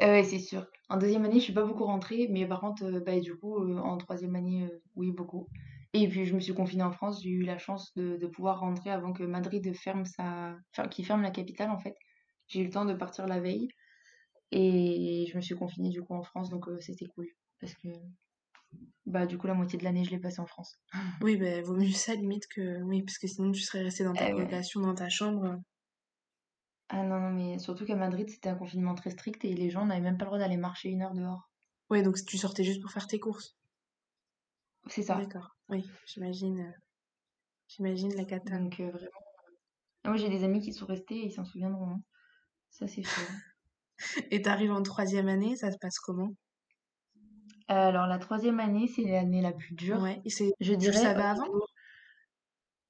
Euh, 0.00 0.06
ouais, 0.12 0.24
c'est 0.24 0.38
sûr. 0.38 0.66
En 0.88 0.96
deuxième 0.96 1.24
année, 1.24 1.38
je 1.38 1.44
suis 1.44 1.52
pas 1.52 1.64
beaucoup 1.64 1.84
rentrée, 1.84 2.28
mais 2.30 2.46
par 2.46 2.60
contre, 2.60 2.84
euh, 2.84 3.00
bah, 3.00 3.18
du 3.20 3.36
coup, 3.36 3.58
euh, 3.58 3.78
en 3.78 3.96
troisième 3.98 4.36
année, 4.36 4.64
euh, 4.64 4.82
oui, 4.94 5.10
beaucoup. 5.12 5.48
Et 5.92 6.06
puis, 6.08 6.24
je 6.26 6.34
me 6.34 6.40
suis 6.40 6.54
confinée 6.54 6.82
en 6.84 6.92
France. 6.92 7.22
J'ai 7.22 7.30
eu 7.30 7.42
la 7.42 7.58
chance 7.58 7.92
de, 7.96 8.16
de 8.16 8.26
pouvoir 8.26 8.60
rentrer 8.60 8.90
avant 8.90 9.12
que 9.12 9.24
Madrid 9.24 9.74
ferme 9.74 10.04
sa... 10.04 10.56
Enfin, 10.72 10.88
qu'il 10.88 11.04
ferme 11.04 11.22
la 11.22 11.30
capitale, 11.30 11.70
en 11.70 11.78
fait. 11.78 11.96
J'ai 12.46 12.60
eu 12.60 12.64
le 12.64 12.70
temps 12.70 12.84
de 12.84 12.94
partir 12.94 13.26
la 13.26 13.40
veille. 13.40 13.68
Et 14.52 15.26
je 15.30 15.36
me 15.36 15.42
suis 15.42 15.54
confinée, 15.56 15.90
du 15.90 16.02
coup, 16.02 16.14
en 16.14 16.22
France. 16.22 16.50
Donc, 16.50 16.68
euh, 16.68 16.78
c'était 16.80 17.06
cool. 17.06 17.28
Parce 17.60 17.74
que, 17.74 17.88
bah, 19.06 19.26
du 19.26 19.38
coup, 19.38 19.46
la 19.46 19.54
moitié 19.54 19.78
de 19.78 19.84
l'année, 19.84 20.04
je 20.04 20.10
l'ai 20.10 20.18
passée 20.18 20.40
en 20.40 20.46
France. 20.46 20.78
Oui, 21.22 21.36
ben 21.36 21.62
vaut 21.64 21.74
mieux 21.76 21.90
ça 21.92 22.14
limite 22.14 22.46
que... 22.48 22.82
Oui, 22.82 23.02
parce 23.02 23.18
que 23.18 23.26
sinon 23.26 23.52
tu 23.52 23.60
serais 23.62 23.82
resté 23.82 24.04
dans 24.04 24.12
ta 24.14 24.24
Eh 24.28 24.32
ouais. 24.32 24.34
colocation, 24.34 24.80
dans 24.80 24.94
ta 24.94 25.08
chambre. 25.08 25.56
Ah 26.90 27.02
non, 27.02 27.20
non, 27.20 27.30
mais 27.30 27.58
surtout 27.58 27.84
qu'à 27.84 27.96
Madrid, 27.96 28.28
c'était 28.30 28.48
un 28.48 28.54
confinement 28.56 28.94
très 28.94 29.10
strict 29.10 29.44
et 29.44 29.54
les 29.54 29.70
gens 29.70 29.84
n'avaient 29.86 30.00
même 30.00 30.16
pas 30.16 30.24
le 30.24 30.30
droit 30.30 30.38
d'aller 30.38 30.56
marcher 30.56 30.88
une 30.88 31.02
heure 31.02 31.14
dehors. 31.14 31.50
Ouais, 31.90 32.02
donc 32.02 32.16
tu 32.26 32.38
sortais 32.38 32.64
juste 32.64 32.80
pour 32.82 32.90
faire 32.90 33.06
tes 33.06 33.18
courses. 33.18 33.56
C'est 34.86 35.02
ça. 35.02 35.16
D'accord. 35.16 35.56
Oui, 35.68 35.84
j'imagine. 36.06 36.60
euh, 36.60 36.72
J'imagine 37.68 38.14
la 38.14 38.24
cata. 38.24 38.56
Donc, 38.58 38.80
euh, 38.80 38.90
vraiment. 38.90 39.10
Ah, 40.04 40.08
Moi, 40.10 40.16
j'ai 40.16 40.30
des 40.30 40.44
amis 40.44 40.60
qui 40.60 40.72
sont 40.72 40.86
restés 40.86 41.16
et 41.16 41.26
ils 41.26 41.32
s'en 41.32 41.44
souviendront. 41.44 41.90
hein. 41.90 42.00
Ça, 42.70 42.86
c'est 42.86 43.02
sûr. 43.02 43.28
Et 44.30 44.40
t'arrives 44.42 44.70
en 44.72 44.82
troisième 44.82 45.28
année, 45.28 45.56
ça 45.56 45.72
se 45.72 45.76
passe 45.78 45.98
comment? 45.98 46.30
Alors, 47.68 48.06
la 48.06 48.18
troisième 48.18 48.60
année, 48.60 48.88
c'est 48.88 49.02
l'année 49.04 49.42
la 49.42 49.52
plus 49.52 49.74
dure. 49.74 50.02
Ouais, 50.02 50.20
et 50.24 50.30
c'est... 50.30 50.52
Je 50.60 50.72
Tu 50.72 50.78
dirais. 50.78 50.96
savais 50.96 51.20
au 51.22 51.26
avant? 51.26 51.44
niveau- 51.44 51.66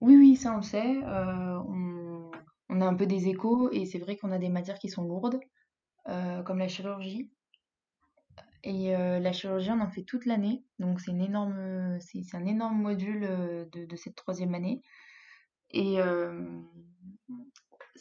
Oui, 0.00 0.16
oui, 0.16 0.36
ça, 0.36 0.52
on 0.52 0.56
le 0.58 0.62
sait. 0.62 1.02
Euh, 1.04 1.58
on... 1.58 2.30
on 2.68 2.80
a 2.80 2.86
un 2.86 2.94
peu 2.94 3.06
des 3.06 3.28
échos 3.28 3.70
et 3.72 3.86
c'est 3.86 3.98
vrai 3.98 4.16
qu'on 4.16 4.30
a 4.30 4.38
des 4.38 4.48
matières 4.48 4.78
qui 4.78 4.88
sont 4.88 5.02
lourdes, 5.04 5.40
euh, 6.08 6.42
comme 6.44 6.58
la 6.58 6.68
chirurgie. 6.68 7.30
Et 8.62 8.94
euh, 8.94 9.18
la 9.18 9.32
chirurgie, 9.32 9.70
on 9.70 9.80
en 9.80 9.90
fait 9.90 10.04
toute 10.04 10.26
l'année. 10.26 10.64
Donc, 10.78 11.00
c'est 11.00 11.10
une 11.10 11.22
énorme... 11.22 11.98
c'est 12.00 12.22
c'est 12.22 12.36
un 12.36 12.46
énorme 12.46 12.80
module 12.80 13.24
euh, 13.24 13.64
de, 13.72 13.84
de 13.84 13.96
cette 13.96 14.14
troisième 14.14 14.54
année. 14.54 14.82
Et 15.70 16.00
euh, 16.00 16.60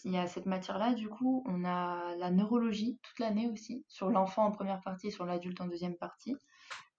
il 0.06 0.12
y 0.12 0.18
a 0.18 0.28
cette 0.28 0.46
matière-là, 0.46 0.94
du 0.94 1.10
coup, 1.10 1.44
on 1.48 1.66
a 1.66 2.16
la 2.18 2.30
neurologie 2.30 3.00
toute 3.02 3.20
l'année 3.20 3.48
aussi, 3.50 3.84
sur 3.88 4.10
l'enfant 4.10 4.46
en 4.46 4.52
première 4.52 4.82
partie 4.82 5.08
et 5.08 5.12
sur 5.12 5.26
l'adulte 5.26 5.60
en 5.60 5.68
deuxième 5.68 5.96
partie. 5.98 6.36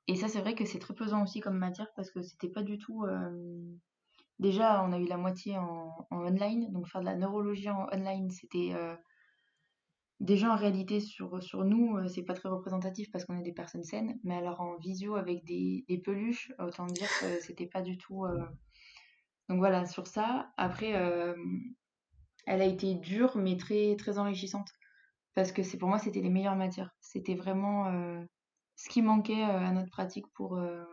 Et 0.08 0.16
ça, 0.16 0.26
c'est 0.26 0.40
vrai 0.40 0.54
que 0.54 0.64
c'est 0.64 0.78
très 0.78 0.94
pesant 0.94 1.22
aussi 1.22 1.40
comme 1.40 1.58
matière 1.58 1.92
parce 1.94 2.10
que 2.10 2.22
c'était 2.22 2.48
pas 2.48 2.62
du 2.62 2.78
tout. 2.78 3.04
euh, 3.04 3.30
Déjà, 4.38 4.82
on 4.84 4.92
a 4.92 4.98
eu 4.98 5.06
la 5.06 5.18
moitié 5.18 5.58
en, 5.58 6.06
en 6.10 6.26
online, 6.26 6.72
donc 6.72 6.88
faire 6.88 7.02
de 7.02 7.06
la 7.06 7.16
neurologie 7.16 7.68
en 7.68 7.86
online, 7.92 8.30
c'était 8.30 8.70
euh, 8.72 8.94
déjà 10.20 10.52
en 10.52 10.56
réalité 10.56 11.00
sur, 11.00 11.42
sur 11.42 11.64
nous, 11.64 11.96
euh, 11.98 12.08
c'est 12.08 12.22
pas 12.22 12.34
très 12.34 12.48
représentatif 12.48 13.10
parce 13.10 13.24
qu'on 13.24 13.38
est 13.38 13.42
des 13.42 13.52
personnes 13.52 13.84
saines, 13.84 14.18
mais 14.24 14.36
alors 14.36 14.60
en 14.60 14.76
visio 14.78 15.16
avec 15.16 15.44
des, 15.44 15.84
peluches, 16.04 16.52
autant 16.58 16.86
dire 16.86 17.08
que 17.20 17.40
c'était 17.40 17.66
pas 17.66 17.82
du 17.82 17.98
tout. 17.98 18.24
Donc 19.48 19.58
voilà, 19.58 19.86
sur 19.86 20.06
ça. 20.06 20.52
Après, 20.56 20.92
elle 22.46 22.62
a 22.62 22.64
été 22.64 22.94
dure, 22.94 23.36
mais 23.36 23.56
très, 23.56 23.96
très 23.96 24.18
enrichissante. 24.18 24.70
Parce 25.34 25.52
que 25.52 25.76
pour 25.76 25.88
moi, 25.88 25.98
c'était 25.98 26.20
les 26.20 26.30
meilleures 26.30 26.56
matières. 26.56 26.94
C'était 27.00 27.34
vraiment 27.34 27.90
ce 28.78 28.88
qui 28.88 29.02
manquait 29.02 29.44
euh, 29.44 29.58
à 29.60 29.72
notre 29.72 29.90
pratique 29.90 30.26
pour, 30.34 30.56
euh, 30.56 30.84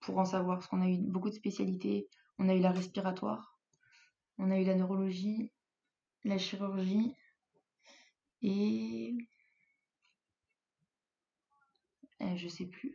pour 0.00 0.18
en 0.18 0.24
savoir. 0.24 0.58
Parce 0.58 0.68
qu'on 0.68 0.82
a 0.82 0.88
eu 0.88 0.98
beaucoup 0.98 1.30
de 1.30 1.34
spécialités. 1.36 2.08
On 2.38 2.48
a 2.48 2.54
eu 2.54 2.60
la 2.60 2.72
respiratoire, 2.72 3.58
on 4.38 4.50
a 4.50 4.58
eu 4.58 4.64
la 4.64 4.74
neurologie, 4.76 5.52
la 6.24 6.38
chirurgie 6.38 7.14
et. 8.42 9.14
euh, 12.22 12.36
je 12.36 12.48
sais 12.48 12.66
plus. 12.66 12.94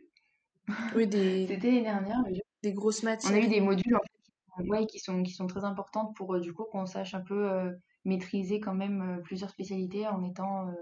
Oui, 0.94 1.06
des, 1.06 1.46
C'était 1.48 1.68
l'année 1.68 1.82
dernière, 1.82 2.22
mais 2.24 2.34
je- 2.34 2.40
des 2.62 2.72
grosses 2.74 3.02
on 3.02 3.06
a 3.06 3.12
matières. 3.12 3.44
eu 3.44 3.48
des 3.48 3.60
modules 3.60 3.96
en 3.96 4.00
fait, 4.00 4.22
qui 4.22 4.32
sont, 4.56 4.68
ouais, 4.68 4.86
qui 4.86 4.98
sont, 4.98 5.22
qui 5.22 5.32
sont 5.32 5.46
très 5.46 5.64
importantes 5.64 6.14
pour 6.16 6.34
euh, 6.34 6.40
du 6.40 6.52
coup 6.52 6.64
qu'on 6.70 6.86
sache 6.86 7.14
un 7.14 7.22
peu 7.22 7.50
euh, 7.50 7.72
maîtriser 8.04 8.60
quand 8.60 8.74
même 8.74 9.18
euh, 9.18 9.22
plusieurs 9.22 9.50
spécialités 9.50 10.06
en 10.08 10.22
étant, 10.24 10.68
euh, 10.68 10.72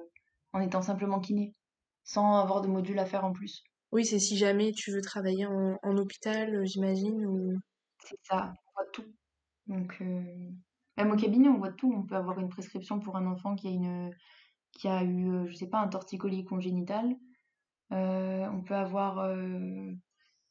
en 0.52 0.60
étant 0.60 0.82
simplement 0.82 1.20
kiné, 1.20 1.54
sans 2.08 2.40
avoir 2.40 2.62
de 2.62 2.68
modules 2.68 2.98
à 2.98 3.04
faire 3.04 3.24
en 3.24 3.32
plus. 3.32 3.62
Oui, 3.92 4.04
c'est 4.04 4.18
si 4.18 4.36
jamais 4.36 4.72
tu 4.72 4.90
veux 4.90 5.02
travailler 5.02 5.44
en, 5.46 5.78
en 5.82 5.96
hôpital, 5.98 6.54
euh, 6.54 6.64
j'imagine, 6.64 7.26
ou... 7.26 7.58
C'est 8.02 8.18
ça, 8.22 8.52
on 8.66 8.70
voit 8.74 8.90
tout. 8.92 9.04
Donc, 9.66 9.98
euh, 10.00 10.22
même 10.96 11.10
au 11.12 11.16
cabinet, 11.16 11.48
on 11.48 11.58
voit 11.58 11.72
tout. 11.72 11.92
On 11.94 12.04
peut 12.04 12.16
avoir 12.16 12.38
une 12.38 12.48
prescription 12.48 12.98
pour 12.98 13.16
un 13.16 13.26
enfant 13.26 13.54
qui 13.56 13.68
a, 13.68 13.70
une, 13.70 14.10
qui 14.72 14.88
a 14.88 15.04
eu, 15.04 15.30
euh, 15.30 15.46
je 15.48 15.54
sais 15.54 15.68
pas, 15.68 15.80
un 15.80 15.88
torticolis 15.88 16.44
congénital. 16.44 17.14
Euh, 17.92 18.48
on 18.48 18.62
peut 18.62 18.74
avoir 18.74 19.18
euh, 19.18 19.92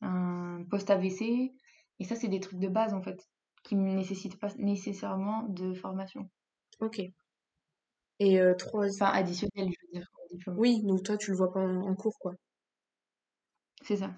un 0.02 0.64
post-AVC. 0.70 1.54
Et 2.00 2.04
ça, 2.04 2.16
c'est 2.16 2.28
des 2.28 2.40
trucs 2.40 2.60
de 2.60 2.68
base, 2.68 2.94
en 2.94 3.02
fait, 3.02 3.20
qui 3.64 3.76
ne 3.76 3.96
nécessitent 3.96 4.40
pas 4.40 4.54
nécessairement 4.58 5.44
de 5.50 5.74
formation. 5.74 6.30
Ok. 6.80 7.02
Et 8.20 8.40
trois... 8.60 8.88
Enfin, 8.88 9.08
additionnelle, 9.08 9.70
je 9.72 9.88
veux 9.88 9.92
dire, 9.94 10.08
Oui, 10.48 10.84
donc 10.84 11.04
toi, 11.04 11.18
tu 11.18 11.32
le 11.32 11.38
vois 11.38 11.52
pas 11.54 11.62
en, 11.62 11.82
en 11.88 11.96
cours, 11.96 12.18
quoi. 12.20 12.34
C'est 13.82 13.98
ça. 13.98 14.14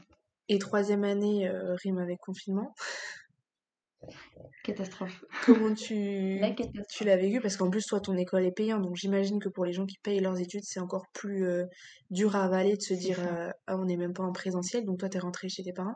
Et 0.49 0.59
troisième 0.59 1.05
année 1.05 1.47
euh, 1.47 1.75
rime 1.75 1.97
avec 1.97 2.19
confinement. 2.19 2.73
Catastrophe. 4.63 5.23
Comment 5.41 5.73
tu, 5.73 5.93
La 6.41 6.49
tu 6.51 6.55
catastrophe. 6.55 7.05
l'as 7.05 7.17
vécu? 7.17 7.41
Parce 7.41 7.57
qu'en 7.57 7.69
plus, 7.69 7.85
toi, 7.85 7.99
ton 7.99 8.15
école 8.17 8.45
est 8.45 8.51
payante, 8.51 8.81
donc 8.83 8.95
j'imagine 8.95 9.39
que 9.39 9.49
pour 9.49 9.65
les 9.65 9.73
gens 9.73 9.85
qui 9.85 9.97
payent 10.03 10.19
leurs 10.19 10.39
études, 10.39 10.63
c'est 10.63 10.79
encore 10.79 11.05
plus 11.13 11.45
euh, 11.47 11.65
dur 12.09 12.35
à 12.35 12.43
avaler 12.43 12.75
de 12.75 12.81
se 12.81 12.93
dire 12.93 13.19
euh, 13.19 13.49
ah, 13.67 13.77
on 13.77 13.85
n'est 13.85 13.97
même 13.97 14.13
pas 14.13 14.23
en 14.23 14.31
présentiel, 14.31 14.85
donc 14.85 14.99
toi, 14.99 15.09
t'es 15.09 15.19
rentré 15.19 15.49
chez 15.49 15.63
tes 15.63 15.73
parents? 15.73 15.95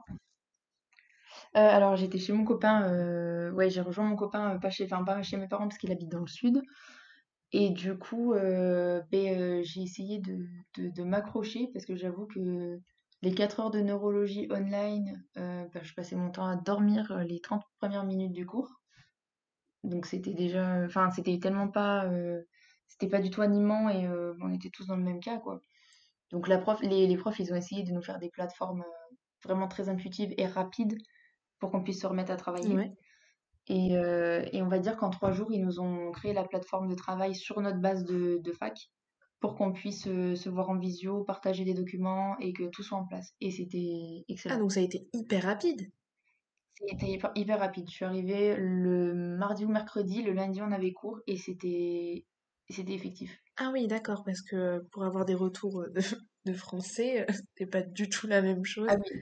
Euh, 1.55 1.59
alors, 1.59 1.95
j'étais 1.95 2.19
chez 2.19 2.33
mon 2.33 2.43
copain. 2.45 2.83
euh, 2.91 3.51
Ouais, 3.51 3.69
j'ai 3.69 3.81
rejoint 3.81 4.05
mon 4.05 4.15
copain, 4.15 4.55
euh, 4.55 4.59
pas 4.59 4.69
chez, 4.69 4.85
enfin, 4.85 5.03
pas 5.03 5.21
chez 5.23 5.37
mes 5.37 5.47
parents 5.47 5.67
parce 5.67 5.77
qu'il 5.77 5.91
habite 5.91 6.09
dans 6.09 6.21
le 6.21 6.27
sud. 6.27 6.61
Et 7.53 7.69
du 7.69 7.95
coup, 7.95 8.33
euh, 8.33 9.01
ben, 9.11 9.39
euh, 9.39 9.61
j'ai 9.63 9.83
essayé 9.83 10.19
de, 10.19 10.47
de, 10.75 11.03
m'accrocher 11.03 11.69
parce 11.71 11.85
que 11.85 11.95
j'avoue 11.95 12.25
que 12.25 12.79
les 13.21 13.33
4 13.33 13.59
heures 13.59 13.71
de 13.71 13.79
neurologie 13.79 14.47
online, 14.51 15.23
euh, 15.37 15.63
ben, 15.71 15.83
je 15.83 15.93
passais 15.93 16.15
mon 16.15 16.31
temps 16.31 16.47
à 16.47 16.55
dormir 16.55 17.15
les 17.27 17.39
30 17.39 17.63
premières 17.77 18.05
minutes 18.05 18.33
du 18.33 18.47
cours. 18.47 18.81
Donc 19.83 20.07
c'était 20.07 20.33
déjà, 20.33 20.83
enfin 20.85 21.11
c'était 21.11 21.37
tellement 21.39 21.67
pas, 21.67 22.09
c'était 22.87 23.09
pas 23.09 23.19
du 23.19 23.29
tout 23.29 23.41
animant 23.41 23.89
et 23.89 24.07
on 24.41 24.51
était 24.53 24.69
tous 24.69 24.87
dans 24.87 24.95
le 24.95 25.03
même 25.03 25.19
cas 25.19 25.37
quoi. 25.37 25.61
Donc 26.31 26.47
la 26.47 26.57
prof, 26.57 26.81
les, 26.81 27.05
les 27.05 27.17
profs, 27.17 27.39
ils 27.39 27.51
ont 27.51 27.55
essayé 27.57 27.83
de 27.83 27.91
nous 27.91 28.01
faire 28.01 28.17
des 28.17 28.29
plateformes 28.29 28.85
vraiment 29.43 29.67
très 29.67 29.89
intuitives 29.89 30.33
et 30.37 30.47
rapides 30.47 30.97
pour 31.59 31.69
qu'on 31.69 31.83
puisse 31.83 32.01
se 32.01 32.07
remettre 32.07 32.31
à 32.31 32.37
travailler. 32.37 32.93
Et, 33.67 33.97
euh, 33.97 34.43
et 34.51 34.61
on 34.61 34.67
va 34.67 34.79
dire 34.79 34.97
qu'en 34.97 35.09
trois 35.09 35.31
jours, 35.31 35.51
ils 35.51 35.63
nous 35.63 35.79
ont 35.79 36.11
créé 36.11 36.33
la 36.33 36.43
plateforme 36.43 36.89
de 36.89 36.95
travail 36.95 37.35
sur 37.35 37.61
notre 37.61 37.79
base 37.79 38.03
de, 38.03 38.39
de 38.43 38.51
fac 38.51 38.89
pour 39.39 39.55
qu'on 39.55 39.73
puisse 39.73 40.07
euh, 40.07 40.35
se 40.35 40.49
voir 40.49 40.69
en 40.69 40.77
visio, 40.77 41.23
partager 41.23 41.65
des 41.65 41.73
documents 41.73 42.37
et 42.39 42.53
que 42.53 42.63
tout 42.69 42.83
soit 42.83 42.97
en 42.97 43.05
place. 43.05 43.33
Et 43.41 43.51
c'était 43.51 44.25
Ah, 44.29 44.31
excellent. 44.33 44.59
donc 44.59 44.71
ça 44.71 44.79
a 44.79 44.83
été 44.83 45.07
hyper 45.13 45.43
rapide. 45.43 45.91
C'était 46.89 47.07
hyper, 47.11 47.31
hyper 47.35 47.59
rapide. 47.59 47.85
Je 47.89 47.95
suis 47.95 48.05
arrivée 48.05 48.55
le 48.57 49.37
mardi 49.37 49.65
ou 49.65 49.69
mercredi, 49.69 50.21
le 50.23 50.33
lundi 50.33 50.61
on 50.61 50.71
avait 50.71 50.91
cours 50.93 51.19
et 51.27 51.37
c'était 51.37 52.25
c'était 52.69 52.93
effectif. 52.93 53.37
Ah 53.57 53.69
oui, 53.71 53.87
d'accord, 53.87 54.23
parce 54.23 54.41
que 54.41 54.79
pour 54.91 55.03
avoir 55.03 55.25
des 55.25 55.35
retours 55.35 55.81
euh, 55.81 55.89
de, 55.89 56.01
de 56.45 56.53
français, 56.53 57.25
c'est 57.57 57.67
pas 57.67 57.81
du 57.81 58.09
tout 58.09 58.27
la 58.27 58.41
même 58.41 58.65
chose. 58.65 58.87
Ah 58.89 58.95
oui, 58.97 59.19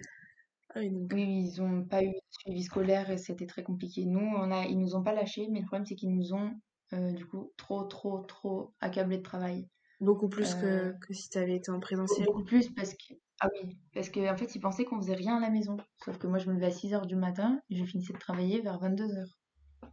Ah 0.74 0.80
oui, 0.80 0.90
donc... 0.90 1.12
oui, 1.14 1.26
oui, 1.26 1.44
ils 1.46 1.62
ont 1.62 1.84
pas 1.84 2.04
eu 2.04 2.08
de 2.10 2.20
suivi 2.30 2.64
scolaire 2.64 3.10
et 3.10 3.18
c'était 3.18 3.46
très 3.48 3.64
compliqué. 3.64 4.06
Nous, 4.06 4.20
on 4.20 4.52
a, 4.52 4.66
ils 4.66 4.80
nous 4.80 4.96
ont 4.96 5.04
pas 5.04 5.14
lâchés, 5.14 5.48
mais 5.50 5.60
le 5.60 5.66
problème 5.66 5.86
c'est 5.86 5.96
qu'ils 5.96 6.14
nous 6.16 6.34
ont 6.34 6.52
euh, 6.94 7.12
du 7.14 7.26
coup 7.26 7.52
trop, 7.58 7.84
trop, 7.84 8.20
trop 8.20 8.74
accablés 8.80 9.18
de 9.18 9.24
travail. 9.24 9.68
Beaucoup 10.00 10.30
plus 10.30 10.56
Euh, 10.56 10.92
que, 10.94 11.08
que 11.08 11.14
si 11.14 11.30
t'avais 11.30 11.56
été 11.58 11.72
en 11.72 11.80
présentiel. 11.80 12.26
Beaucoup 12.26 12.44
plus 12.44 12.70
parce 12.74 12.94
que 12.94 13.14
ah 13.44 13.48
oui, 13.54 13.76
parce 13.94 14.10
que 14.10 14.20
en 14.32 14.38
fait, 14.38 14.54
ils 14.56 14.60
pensaient 14.60 14.86
qu'on 14.86 15.02
faisait 15.02 15.16
rien 15.16 15.38
à 15.38 15.40
la 15.40 15.50
maison. 15.50 15.76
Sauf 16.06 16.18
que 16.20 16.28
moi, 16.28 16.38
je 16.38 16.48
me 16.48 16.54
levais 16.54 16.68
à 16.68 16.72
6 16.72 16.94
heures 16.94 17.08
du 17.08 17.16
matin 17.16 17.60
et 17.70 17.76
je 17.76 17.84
finissais 17.86 18.14
de 18.14 18.20
travailler 18.20 18.62
vers 18.62 18.78
22 18.80 19.04
heures. 19.18 19.40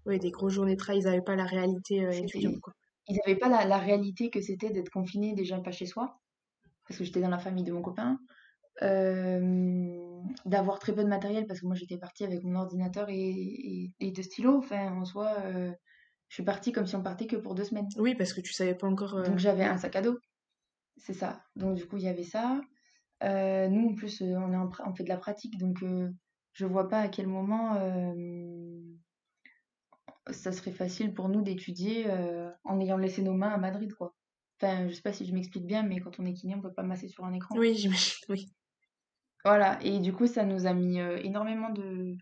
Oui, 0.07 0.19
des 0.19 0.31
grosses 0.31 0.53
journées 0.53 0.75
de 0.75 0.79
travail, 0.79 1.01
ils 1.01 1.05
n'avaient 1.05 1.23
pas 1.23 1.35
la 1.37 1.45
réalité 1.47 2.05
euh, 2.05 2.11
étudiante, 2.11 2.55
C'était, 2.55 2.61
quoi. 2.61 2.73
ils 3.09 3.17
n'avaient 3.17 3.39
pas 3.39 3.49
la, 3.49 3.65
la 3.65 3.79
réalité 3.79 4.29
que 4.31 4.41
c'était 4.41 4.71
d'être 4.71 4.91
confiné 4.91 5.35
déjà 5.35 5.59
pas 5.61 5.73
chez 5.73 5.87
soi, 5.87 6.19
parce 6.87 6.99
que 6.99 7.05
j'étais 7.05 7.21
dans 7.21 7.31
la 7.31 7.39
famille 7.39 7.65
de 7.65 7.73
mon 7.73 7.83
copain, 7.83 8.19
d'avoir 8.81 10.79
très 10.79 10.95
peu 10.95 11.03
de 11.03 11.09
matériel, 11.09 11.47
parce 11.47 11.61
que 11.61 11.67
moi, 11.67 11.75
j'étais 11.75 11.99
partie 11.99 12.25
avec 12.25 12.43
mon 12.45 12.55
ordinateur 12.57 13.09
et, 13.09 13.31
et, 13.31 13.93
et 14.01 14.11
deux 14.13 14.23
stylos. 14.23 14.59
Enfin, 14.59 14.93
en 14.93 15.05
soi, 15.05 15.35
euh, 15.45 15.73
je 16.29 16.35
suis 16.35 16.45
partie 16.45 16.73
comme 16.73 16.87
si 16.87 16.95
on 16.95 17.03
partait 17.03 17.27
que 17.27 17.37
pour 17.37 17.55
deux 17.55 17.65
semaines. 17.65 17.89
Oui, 17.97 18.15
parce 18.15 18.33
que 18.33 18.41
tu 18.41 18.53
savais 18.53 18.75
pas 18.75 18.87
encore... 18.87 19.15
euh, 19.15 19.25
Donc 19.25 19.39
j'avais 19.39 19.65
un 19.65 19.79
sac 19.79 19.97
à 19.97 20.03
dos, 20.03 20.19
c'est 20.97 21.15
ça. 21.15 21.43
Donc 21.57 21.75
du 21.77 21.87
coup, 21.87 21.97
il 21.97 22.05
y 22.05 22.09
avait 22.09 22.23
ça. 22.23 22.61
Euh, 23.25 23.69
nous, 23.69 23.89
en 23.89 23.95
plus, 23.95 24.23
euh, 24.23 24.37
on 24.37 24.53
est 24.53 24.57
en 24.57 24.71
on 24.87 24.95
fait 24.95 25.05
de 25.05 25.09
la 25.09 25.17
pratique, 25.17 25.59
donc 25.59 25.83
euh, 25.83 26.09
je 26.53 26.67
vois 26.67 26.89
pas 26.89 27.01
à 27.01 27.09
quel 27.09 27.27
moment 27.27 27.75
euh, 27.77 28.81
ça 30.31 30.53
serait 30.53 30.71
facile 30.73 31.13
pour 31.15 31.29
nous 31.29 31.43
d'étudier 31.43 32.05
euh, 32.07 32.51
en 32.65 32.79
ayant 32.81 32.97
laissé 32.97 33.23
nos 33.23 33.35
mains 33.35 33.51
à 33.51 33.59
Madrid, 33.59 33.93
quoi. 33.95 34.15
Enfin, 34.61 34.87
je 34.89 34.95
sais 34.95 35.03
pas 35.03 35.13
si 35.13 35.25
je 35.25 35.33
m'explique 35.33 35.67
bien, 35.67 35.83
mais 35.83 36.01
quand 36.01 36.21
on 36.21 36.27
est 36.27 36.33
kiné, 36.33 36.55
on 36.55 36.61
peut 36.61 36.73
pas 36.73 36.83
masser 36.83 37.09
sur 37.09 37.25
un 37.25 37.33
écran. 37.33 37.57
Oui, 37.57 37.75
j'imagine, 37.75 38.25
oui. 38.29 38.53
Voilà, 39.49 39.79
et 39.83 39.99
du 39.99 40.13
coup, 40.13 40.27
ça 40.27 40.45
nous 40.45 40.67
a 40.67 40.75
mis 40.75 41.01
euh, 41.01 41.17
énormément 41.23 41.71
de, 41.71 42.17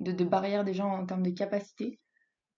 de, 0.00 0.10
de 0.10 0.24
barrières 0.24 0.64
déjà 0.64 0.84
en 0.84 1.06
termes 1.06 1.22
de 1.22 1.30
capacité, 1.30 2.00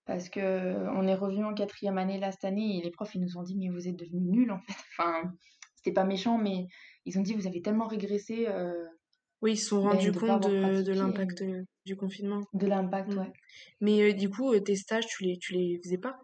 parce 0.07 0.31
que 0.31 0.41
euh, 0.41 0.91
on 0.93 1.07
est 1.07 1.15
revenu 1.15 1.45
en 1.45 1.53
quatrième 1.53 1.99
année 1.99 2.19
là 2.19 2.33
cette 2.33 2.45
année, 2.45 2.79
et 2.79 2.83
les 2.83 2.91
profs, 2.91 3.15
ils 3.15 3.21
nous 3.21 3.37
ont 3.37 3.43
dit, 3.43 3.57
mais 3.59 3.69
vous 3.69 3.87
êtes 3.89 3.97
devenus 3.97 4.23
nuls, 4.23 4.53
en 4.53 4.59
fait. 4.61 4.73
Enfin, 4.97 5.31
c'était 5.75 5.93
pas 5.93 6.05
méchant, 6.05 6.39
mais 6.39 6.67
ils 7.05 7.19
ont 7.19 7.23
dit, 7.23 7.35
vous 7.35 7.47
avez 7.47 7.61
tellement 7.61 7.87
régressé 7.89 8.47
euh, 8.49 8.87
Oui, 9.43 9.53
ils 9.53 9.57
se 9.59 9.69
sont 9.69 9.83
ben, 9.83 9.91
rendus 9.91 10.13
compte 10.13 10.49
de, 10.49 10.93
l'impact 10.93 11.45
du 11.85 11.95
confinement. 11.95 12.41
de 12.55 12.67
l'impact, 12.67 13.13
Mm. 13.13 13.19
ouais. 13.19 13.33
Mais 13.83 14.15
du 14.15 14.31
coup, 14.31 14.59
tes 14.61 14.77
stages, 14.77 15.07
tu 15.07 15.25
les, 15.25 15.37
tu 15.39 15.53
les 15.53 15.79
faisais 15.85 15.99
pas? 15.99 16.19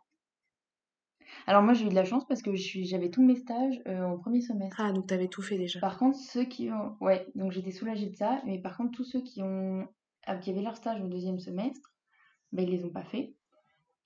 Alors 1.46 1.62
moi, 1.62 1.72
j'ai 1.74 1.86
eu 1.86 1.88
de 1.88 1.94
la 1.94 2.04
chance 2.04 2.24
parce 2.26 2.42
que 2.42 2.54
j'avais 2.54 3.10
tous 3.10 3.22
mes 3.22 3.36
stages 3.36 3.82
euh, 3.88 4.06
au 4.06 4.18
premier 4.18 4.40
semestre. 4.40 4.76
Ah, 4.78 4.92
donc 4.92 5.06
t'avais 5.06 5.28
tout 5.28 5.42
fait 5.42 5.58
déjà. 5.58 5.80
Par 5.80 5.98
contre, 5.98 6.16
ceux 6.16 6.44
qui 6.44 6.70
ont... 6.70 6.96
Ouais, 7.00 7.26
donc 7.34 7.52
j'étais 7.52 7.72
soulagée 7.72 8.10
de 8.10 8.16
ça, 8.16 8.40
mais 8.46 8.60
par 8.60 8.76
contre, 8.76 8.92
tous 8.92 9.04
ceux 9.04 9.20
qui 9.22 9.42
ont... 9.42 9.88
ah, 10.26 10.36
qui 10.36 10.50
avaient 10.50 10.62
leur 10.62 10.76
stage 10.76 11.00
au 11.02 11.08
deuxième 11.08 11.40
semestre, 11.40 11.90
ben, 12.52 12.64
ils 12.64 12.70
les 12.70 12.84
ont 12.84 12.92
pas 12.92 13.04
fait. 13.04 13.34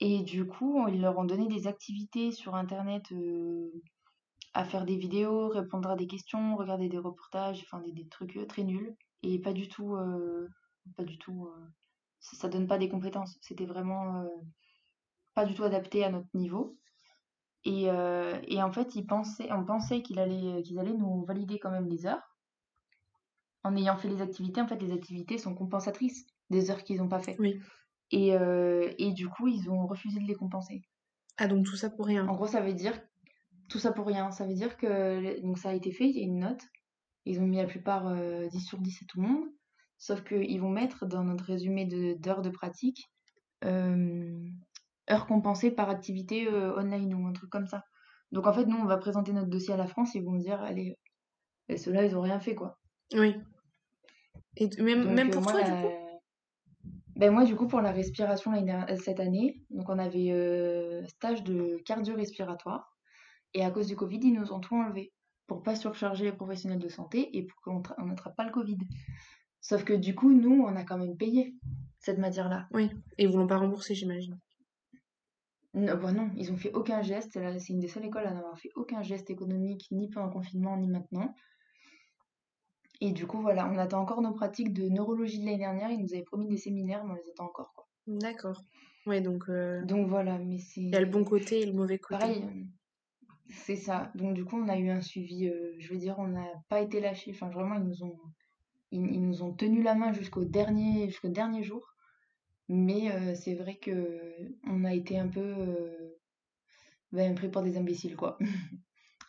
Et 0.01 0.23
du 0.23 0.47
coup, 0.47 0.87
ils 0.89 1.01
leur 1.01 1.19
ont 1.19 1.25
donné 1.25 1.47
des 1.47 1.67
activités 1.67 2.33
sur 2.33 2.55
Internet 2.55 3.05
euh, 3.13 3.71
à 4.55 4.65
faire 4.65 4.85
des 4.85 4.97
vidéos, 4.97 5.49
répondre 5.49 5.91
à 5.91 5.97
des 5.97 6.07
questions, 6.07 6.57
regarder 6.57 6.89
des 6.89 6.99
reportages, 6.99 7.61
enfin 7.63 7.81
des, 7.83 7.93
des 7.93 8.09
trucs 8.09 8.37
euh, 8.37 8.47
très 8.47 8.65
nuls. 8.65 8.97
Et 9.23 9.39
pas 9.39 9.53
du 9.53 9.69
tout... 9.69 9.95
euh, 9.95 10.49
pas 10.97 11.05
du 11.05 11.19
tout... 11.19 11.51
ça, 12.21 12.37
ça 12.37 12.49
donne 12.49 12.67
pas 12.67 12.79
des 12.79 12.89
compétences. 12.89 13.37
C'était 13.41 13.67
vraiment 13.67 14.25
pas 15.35 15.45
du 15.45 15.55
tout 15.55 15.65
adapté 15.65 16.05
à 16.05 16.11
notre 16.11 16.29
niveau. 16.33 16.79
Et, 17.67 17.91
euh, 17.91 18.39
et 18.47 18.63
en 18.63 18.73
fait, 18.73 18.95
ils 18.95 19.05
pensaient, 19.05 19.53
on 19.53 19.65
pensait 19.65 20.01
qu'ils 20.01 20.21
allaient 20.21 20.63
nous 20.97 21.25
valider 21.25 21.59
quand 21.59 21.73
même 21.73 21.89
les 21.89 22.07
heures. 22.07 22.23
En 23.65 23.75
ayant 23.75 23.97
fait 23.97 24.09
les 24.09 24.23
activités, 24.23 24.61
en 24.61 24.69
fait, 24.69 24.81
les 24.81 24.93
activités 24.93 25.37
sont 25.37 25.53
compensatrices 25.53 26.27
des 26.49 26.71
heures 26.71 26.85
qu'ils 26.85 26.99
n'ont 26.99 27.09
pas 27.09 27.19
fait. 27.19 27.35
Oui. 27.41 27.59
Et, 28.13 28.37
euh, 28.37 28.93
et 28.99 29.13
du 29.13 29.29
coup, 29.29 29.49
ils 29.49 29.69
ont 29.69 29.85
refusé 29.89 30.21
de 30.21 30.27
les 30.27 30.37
compenser. 30.37 30.83
Ah, 31.39 31.49
donc 31.49 31.67
tout 31.67 31.75
ça 31.75 31.91
pour 31.91 32.07
rien. 32.07 32.29
En 32.29 32.37
gros, 32.37 32.47
ça 32.47 32.61
veut 32.61 32.73
dire 32.73 32.97
tout 33.69 33.81
ça 33.81 33.91
pour 33.91 34.07
rien. 34.07 34.31
Ça 34.31 34.47
veut 34.47 34.55
dire 34.55 34.77
que 34.77 35.43
donc 35.43 35.59
ça 35.59 35.71
a 35.71 35.75
été 35.75 35.91
fait, 35.91 36.09
il 36.09 36.17
y 36.17 36.21
a 36.21 36.23
une 36.25 36.39
note. 36.39 36.63
Ils 37.25 37.41
ont 37.41 37.47
mis 37.47 37.57
la 37.57 37.67
plupart 37.67 38.15
10 38.15 38.61
sur 38.61 38.79
10 38.79 39.03
à 39.03 39.07
tout 39.07 39.21
le 39.21 39.27
monde. 39.27 39.45
Sauf 39.99 40.23
qu'ils 40.23 40.61
vont 40.61 40.71
mettre 40.71 41.05
dans 41.05 41.25
notre 41.25 41.43
résumé 41.43 41.85
d'heures 42.15 42.43
de, 42.43 42.51
pratique 42.51 43.11
heures 45.11 45.27
compensées 45.27 45.71
par 45.71 45.89
activité 45.91 46.49
online 46.49 47.15
ou 47.15 47.27
un 47.27 47.33
truc 47.33 47.51
comme 47.51 47.67
ça. 47.67 47.85
Donc 48.33 48.47
en 48.47 48.53
fait, 48.53 48.67
nous, 48.67 48.77
on 48.77 48.87
va 48.87 48.97
présenter 48.97 49.33
notre 49.33 49.49
dossier 49.49 49.75
à 49.75 49.77
la 49.77 49.87
France, 49.87 50.15
ils 50.15 50.25
vont 50.25 50.37
dire, 50.37 50.61
allez, 50.61 50.99
ceux-là, 51.75 52.05
ils 52.05 52.17
ont 52.17 52.21
rien 52.21 52.41
fait, 52.41 52.55
quoi. 52.55 52.79
Oui. 53.15 53.37
Et 54.57 54.69
même, 54.83 55.13
même 55.13 55.31
pour 55.31 55.47
toi, 55.47 55.63
du 55.63 55.71
coup? 55.71 55.93
Ben 57.15 57.33
moi, 57.33 57.45
du 57.45 57.57
coup, 57.57 57.67
pour 57.67 57.81
la 57.81 57.93
respiration 57.93 58.53
cette 59.03 59.21
année, 59.21 59.63
donc 59.71 59.89
on 59.89 59.99
avait 59.99 61.03
stage 61.07 61.45
de 61.45 61.79
cardio-respiratoire. 61.87 62.93
Et 63.55 63.65
à 63.65 63.71
cause 63.71 63.87
du 63.87 63.97
Covid, 63.97 64.21
ils 64.23 64.35
nous 64.35 64.53
ont 64.53 64.61
tout 64.61 64.75
enlevé 64.75 65.15
pour 65.47 65.63
pas 65.63 65.77
surcharger 65.77 66.25
les 66.25 66.33
professionnels 66.33 66.79
de 66.79 66.89
santé 66.89 67.35
et 67.39 67.47
pour 67.47 67.59
qu'on 67.63 68.05
n'attrape 68.05 68.37
pas 68.37 68.45
le 68.45 68.51
Covid. 68.51 68.77
Sauf 69.63 69.85
que 69.85 69.95
du 69.95 70.15
coup, 70.15 70.33
nous, 70.33 70.63
on 70.63 70.77
a 70.77 70.85
quand 70.85 70.99
même 70.99 71.17
payé 71.17 71.55
cette 72.01 72.19
matière-là. 72.19 72.67
Oui, 72.73 72.91
et 73.17 73.25
ils 73.25 73.31
ne 73.31 73.37
l'ont 73.37 73.47
pas 73.47 73.57
remboursé, 73.57 73.95
j'imagine. 73.95 74.39
Non, 75.77 75.95
bah 75.97 76.11
non, 76.11 76.31
ils 76.37 76.51
ont 76.51 76.57
fait 76.57 76.73
aucun 76.73 77.03
geste. 77.03 77.39
C'est 77.59 77.73
une 77.73 77.81
des 77.81 77.89
seules 77.89 78.07
écoles 78.07 78.27
à 78.27 78.33
n'avoir 78.33 78.59
fait 78.59 78.71
aucun 78.75 79.03
geste 79.03 79.29
économique, 79.29 79.87
ni 79.91 80.09
pendant 80.09 80.27
le 80.27 80.33
confinement, 80.33 80.77
ni 80.79 80.89
maintenant. 80.89 81.35
Et 83.03 83.13
du 83.13 83.27
coup, 83.27 83.43
voilà, 83.43 83.69
on 83.71 83.77
attend 83.77 84.01
encore 84.01 84.23
nos 84.23 84.33
pratiques 84.33 84.73
de 84.73 84.89
neurologie 84.89 85.39
de 85.39 85.45
l'année 85.45 85.59
dernière. 85.59 85.91
Ils 85.91 86.01
nous 86.01 86.15
avaient 86.15 86.23
promis 86.23 86.49
des 86.49 86.57
séminaires, 86.57 87.05
mais 87.05 87.13
on 87.13 87.17
les 87.17 87.31
attend 87.31 87.45
encore. 87.45 87.75
Quoi. 87.75 87.87
D'accord. 88.07 88.63
Ouais, 89.05 89.21
donc. 89.21 89.51
Euh, 89.51 89.85
donc 89.85 90.09
voilà, 90.09 90.39
mais 90.39 90.59
c'est. 90.59 90.81
Il 90.81 90.95
y 90.95 90.97
a 90.97 91.01
le 91.01 91.07
bon 91.07 91.25
côté 91.25 91.61
et 91.61 91.67
le 91.67 91.75
mauvais 91.75 91.99
côté. 91.99 92.21
Pareil, 92.21 92.67
c'est 93.51 93.77
ça. 93.77 94.11
Donc 94.15 94.33
du 94.33 94.47
coup, 94.47 94.57
on 94.57 94.69
a 94.69 94.79
eu 94.79 94.89
un 94.89 95.03
suivi. 95.03 95.47
Euh, 95.47 95.75
je 95.79 95.93
veux 95.93 95.99
dire, 95.99 96.19
on 96.19 96.29
n'a 96.29 96.47
pas 96.71 96.81
été 96.81 97.01
lâchés. 97.01 97.33
Enfin, 97.35 97.51
vraiment, 97.51 97.75
ils 97.75 97.85
nous 97.85 98.03
ont, 98.03 98.19
ils, 98.93 99.23
nous 99.23 99.43
ont 99.43 99.53
tenu 99.53 99.83
la 99.83 99.95
main 99.95 100.15
jusqu'au 100.15 100.45
dernier, 100.45 101.09
jusqu'au 101.09 101.29
dernier 101.29 101.63
jour. 101.63 101.96
Mais 102.69 103.35
c'est 103.37 103.55
vrai 103.55 103.77
que 103.77 104.21
on 104.65 104.85
a 104.85 104.93
été 104.93 105.19
un 105.19 105.29
peu 105.29 106.17
ben, 107.13 107.35
pris 107.35 107.49
pour 107.49 107.63
des 107.63 107.77
imbéciles, 107.77 108.17
quoi, 108.17 108.39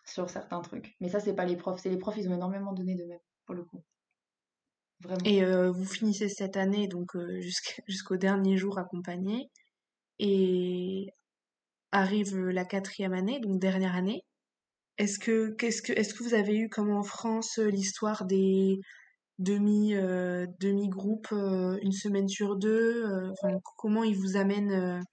sur 0.05 0.29
certains 0.29 0.61
trucs. 0.61 0.95
Mais 0.99 1.09
ça, 1.09 1.19
c'est 1.19 1.35
pas 1.35 1.45
les 1.45 1.55
profs. 1.55 1.79
C'est 1.79 1.89
les 1.89 1.97
profs, 1.97 2.17
ils 2.17 2.29
ont 2.29 2.35
énormément 2.35 2.73
donné 2.73 2.95
de 2.95 3.05
même 3.05 3.19
pour 3.45 3.55
le 3.55 3.63
coup. 3.63 3.83
Vraiment. 5.01 5.21
Et 5.25 5.45
vous 5.69 5.85
finissez 5.85 6.27
cette 6.27 6.57
année 6.57 6.87
donc 6.87 7.15
jusqu'au 7.85 8.17
dernier 8.17 8.57
jour 8.57 8.79
accompagné 8.79 9.51
et 10.19 11.13
arrive 11.91 12.37
la 12.37 12.65
quatrième 12.65 13.13
année, 13.13 13.39
donc 13.39 13.59
dernière 13.59 13.95
année. 13.95 14.23
Est-ce 14.97 15.19
que, 15.19 15.51
qu'est-ce 15.51 15.81
que, 15.81 15.93
est-ce 15.93 16.13
que 16.13 16.23
vous 16.23 16.33
avez 16.33 16.55
eu 16.55 16.69
comme 16.69 16.91
en 16.91 17.03
France 17.03 17.59
l'histoire 17.59 18.25
des 18.25 18.79
demi 19.39 19.93
euh, 19.93 20.47
demi 20.59 20.89
groupes 20.89 21.31
une 21.31 21.91
semaine 21.91 22.27
sur 22.27 22.55
deux 22.55 23.31
comment 23.77 24.03
ils 24.03 24.17
vous 24.17 24.37
amènent 24.37 25.03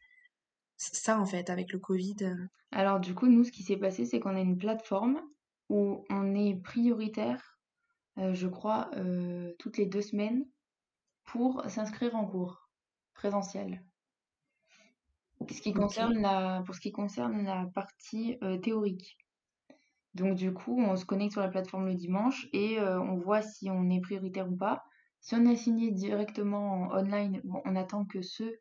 ça 0.77 1.21
en 1.21 1.27
fait 1.27 1.51
avec 1.51 1.73
le 1.73 1.79
Covid 1.79 2.17
Alors 2.73 3.01
du 3.01 3.15
coup 3.15 3.27
nous 3.27 3.45
ce 3.45 3.53
qui 3.53 3.63
s'est 3.63 3.77
passé 3.77 4.07
c'est 4.07 4.21
qu'on 4.21 4.37
a 4.37 4.41
une 4.41 4.59
plateforme 4.59 5.21
où 5.69 6.05
on 6.11 6.35
est 6.35 6.55
prioritaire 6.63 7.55
euh, 8.19 8.33
je 8.33 8.47
crois, 8.47 8.91
euh, 8.97 9.53
toutes 9.59 9.77
les 9.77 9.87
deux 9.87 10.03
semaines 10.03 10.47
pour 11.25 11.69
s'inscrire 11.69 12.15
en 12.15 12.27
cours 12.27 12.69
présentiel. 13.15 13.83
Ce 15.51 15.61
qui 15.61 15.73
concerne 15.73 16.21
la, 16.21 16.63
pour 16.65 16.75
ce 16.75 16.81
qui 16.81 16.93
concerne 16.93 17.45
la 17.45 17.67
partie 17.75 18.39
euh, 18.43 18.57
théorique. 18.59 19.19
Donc 20.15 20.37
du 20.37 20.53
coup, 20.53 20.81
on 20.81 20.97
se 20.97 21.05
connecte 21.05 21.33
sur 21.33 21.41
la 21.41 21.49
plateforme 21.49 21.87
le 21.87 21.95
dimanche 21.95 22.49
et 22.53 22.79
on 22.81 23.17
voit 23.17 23.43
si 23.43 23.69
on 23.71 23.91
est 23.91 24.01
prioritaire 24.01 24.51
ou 24.51 24.57
pas. 24.57 24.85
Si 25.21 25.35
on 25.35 25.47
a 25.47 25.57
signé 25.57 25.91
directement 25.91 26.83
en 26.83 26.99
online, 26.99 27.43
on 27.65 27.75
attend 27.75 28.05
que 28.05 28.23
ceux 28.23 28.59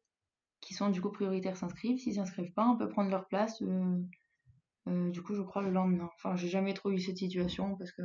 qui 0.62 0.74
sont 0.74 0.90
du 0.90 1.02
coup 1.02 1.12
prioritaires 1.12 1.58
s'inscrivent. 1.58 2.00
S'ils 2.00 2.16
s'inscrivent 2.16 2.54
pas, 2.54 2.66
on 2.68 2.78
peut 2.78 2.90
prendre 2.90 3.12
leur 3.12 3.28
place. 3.28 3.62
du 4.88 5.22
coup, 5.22 5.36
je 5.36 5.42
crois 5.42 5.62
le 5.62 5.72
lendemain. 5.72 6.10
Enfin, 6.16 6.36
j'ai 6.36 6.48
jamais 6.48 6.74
trop 6.74 6.90
eu 6.90 7.00
cette 7.00 7.18
situation 7.18 7.76
parce 7.76 7.92
que 7.92 8.02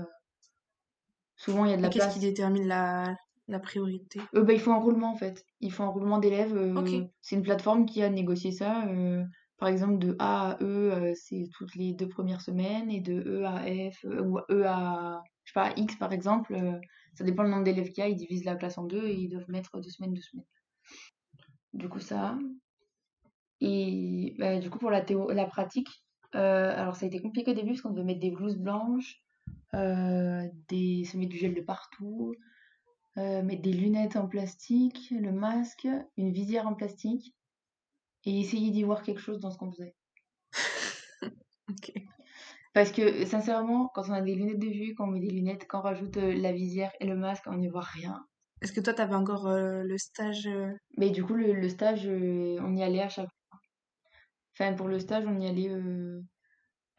Souvent, 1.38 1.64
il 1.64 1.70
y 1.70 1.74
a 1.74 1.76
de 1.76 1.82
la 1.82 1.88
place. 1.88 2.04
Qu'est-ce 2.06 2.14
qui 2.14 2.20
détermine 2.20 2.66
la, 2.66 3.16
la 3.46 3.60
priorité? 3.60 4.20
Euh, 4.34 4.42
bah, 4.42 4.52
Il 4.52 4.60
faut 4.60 4.72
un 4.72 4.80
roulement 4.80 5.12
en 5.12 5.16
fait. 5.16 5.46
Il 5.60 5.72
faut 5.72 5.84
un 5.84 5.88
roulement 5.88 6.18
d'élèves. 6.18 6.54
Euh, 6.56 7.04
c'est 7.22 7.36
une 7.36 7.42
plateforme 7.42 7.86
qui 7.86 8.02
a 8.02 8.10
négocié 8.10 8.50
ça. 8.50 8.84
Euh, 9.58 9.64
par 9.66 9.68
exemple, 9.68 9.98
de 9.98 10.16
A 10.18 10.52
à 10.52 10.62
E, 10.62 11.12
c'est 11.14 11.48
toutes 11.52 11.74
les 11.74 11.92
deux 11.92 12.08
premières 12.08 12.40
semaines. 12.40 12.90
Et 12.90 13.00
de 13.00 13.20
E 13.26 13.44
à 13.44 13.62
F, 13.90 14.04
ou 14.04 14.38
E 14.50 14.64
à, 14.66 15.22
je 15.44 15.52
sais 15.52 15.54
pas, 15.54 15.72
X 15.76 15.96
par 15.96 16.12
exemple, 16.12 16.56
ça 17.14 17.24
dépend 17.24 17.42
le 17.42 17.50
nombre 17.50 17.64
d'élèves 17.64 17.90
qu'il 17.90 18.02
y 18.02 18.06
a. 18.06 18.08
Ils 18.08 18.16
divisent 18.16 18.44
la 18.44 18.56
classe 18.56 18.78
en 18.78 18.84
deux 18.84 19.06
et 19.06 19.14
ils 19.14 19.28
doivent 19.28 19.50
mettre 19.50 19.80
deux 19.80 19.90
semaines, 19.90 20.14
deux 20.14 20.22
semaines. 20.22 20.46
Du 21.72 21.88
coup, 21.88 22.00
ça. 22.00 22.38
Et 23.60 24.34
bah, 24.38 24.58
du 24.58 24.70
coup, 24.70 24.78
pour 24.78 24.90
la, 24.90 25.00
théo 25.00 25.30
la 25.30 25.46
pratique, 25.46 26.04
alors 26.32 26.96
ça 26.96 27.06
a 27.06 27.08
été 27.08 27.20
compliqué 27.20 27.50
au 27.50 27.54
début 27.54 27.70
parce 27.70 27.82
qu'on 27.82 27.90
devait 27.90 28.04
mettre 28.04 28.20
des 28.20 28.30
blouses 28.30 28.58
blanches. 28.58 29.22
Euh, 29.74 30.48
des, 30.68 31.04
se 31.04 31.18
mettre 31.18 31.30
du 31.30 31.36
gel 31.36 31.54
de 31.54 31.60
partout, 31.60 32.34
euh, 33.18 33.42
mettre 33.42 33.60
des 33.60 33.72
lunettes 33.72 34.16
en 34.16 34.26
plastique, 34.26 35.10
le 35.10 35.30
masque, 35.30 35.86
une 36.16 36.32
visière 36.32 36.66
en 36.66 36.74
plastique, 36.74 37.34
et 38.28 38.40
essayer 38.40 38.70
d'y 38.70 38.82
voir 38.82 39.02
quelque 39.02 39.20
chose 39.20 39.40
dans 39.40 39.50
ce 39.50 39.58
qu'on 39.58 39.70
faisait. 39.70 39.94
Parce 42.74 42.92
que 42.92 43.24
sincèrement, 43.24 43.90
quand 43.94 44.08
on 44.08 44.12
a 44.12 44.20
des 44.20 44.34
lunettes 44.34 44.58
de 44.58 44.68
vue, 44.68 44.94
quand 44.94 45.08
on 45.08 45.12
met 45.12 45.20
des 45.20 45.30
lunettes, 45.30 45.66
quand 45.68 45.80
on 45.80 45.82
rajoute 45.82 46.16
euh, 46.16 46.34
la 46.34 46.52
visière 46.52 46.92
et 47.00 47.06
le 47.06 47.16
masque, 47.16 47.44
on 47.46 47.56
n'y 47.56 47.68
voit 47.68 47.80
rien. 47.80 48.24
Est-ce 48.60 48.72
que 48.72 48.80
toi, 48.80 48.92
tu 48.92 49.00
avais 49.00 49.14
encore 49.14 49.48
le 49.48 49.98
stage 49.98 50.48
Mais 50.96 51.10
du 51.10 51.24
coup, 51.24 51.34
le, 51.34 51.68
stage, 51.68 52.06
on 52.08 52.74
y 52.74 52.82
allait 52.82 53.02
à 53.02 53.08
chaque 53.08 53.28
fois. 53.28 53.60
Enfin, 54.52 54.74
pour 54.74 54.88
le 54.88 54.98
stage, 54.98 55.24
on 55.26 55.38
y 55.38 55.46
allait 55.46 55.70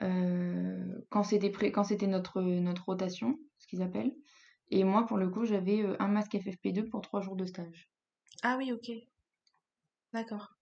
euh, 0.02 1.06
quand 1.10 1.24
c'était 1.24 1.52
quand 1.52 1.84
c'était 1.84 2.08
notre, 2.08 2.42
notre 2.42 2.86
rotation, 2.86 3.38
ce 3.58 3.68
qu'ils 3.68 3.82
appellent. 3.82 4.16
Et 4.72 4.84
moi, 4.84 5.06
pour 5.06 5.18
le 5.18 5.30
coup, 5.30 5.46
j'avais 5.46 5.82
euh, 5.82 5.96
un 6.00 6.08
masque 6.08 6.34
FFP2 6.34 6.90
pour 6.90 7.02
trois 7.02 7.22
jours 7.22 7.36
de 7.36 7.46
stage. 7.46 7.90
Ah 8.44 8.56
oui, 8.58 8.72
ok. 8.72 8.92
D'accord. 10.14 10.56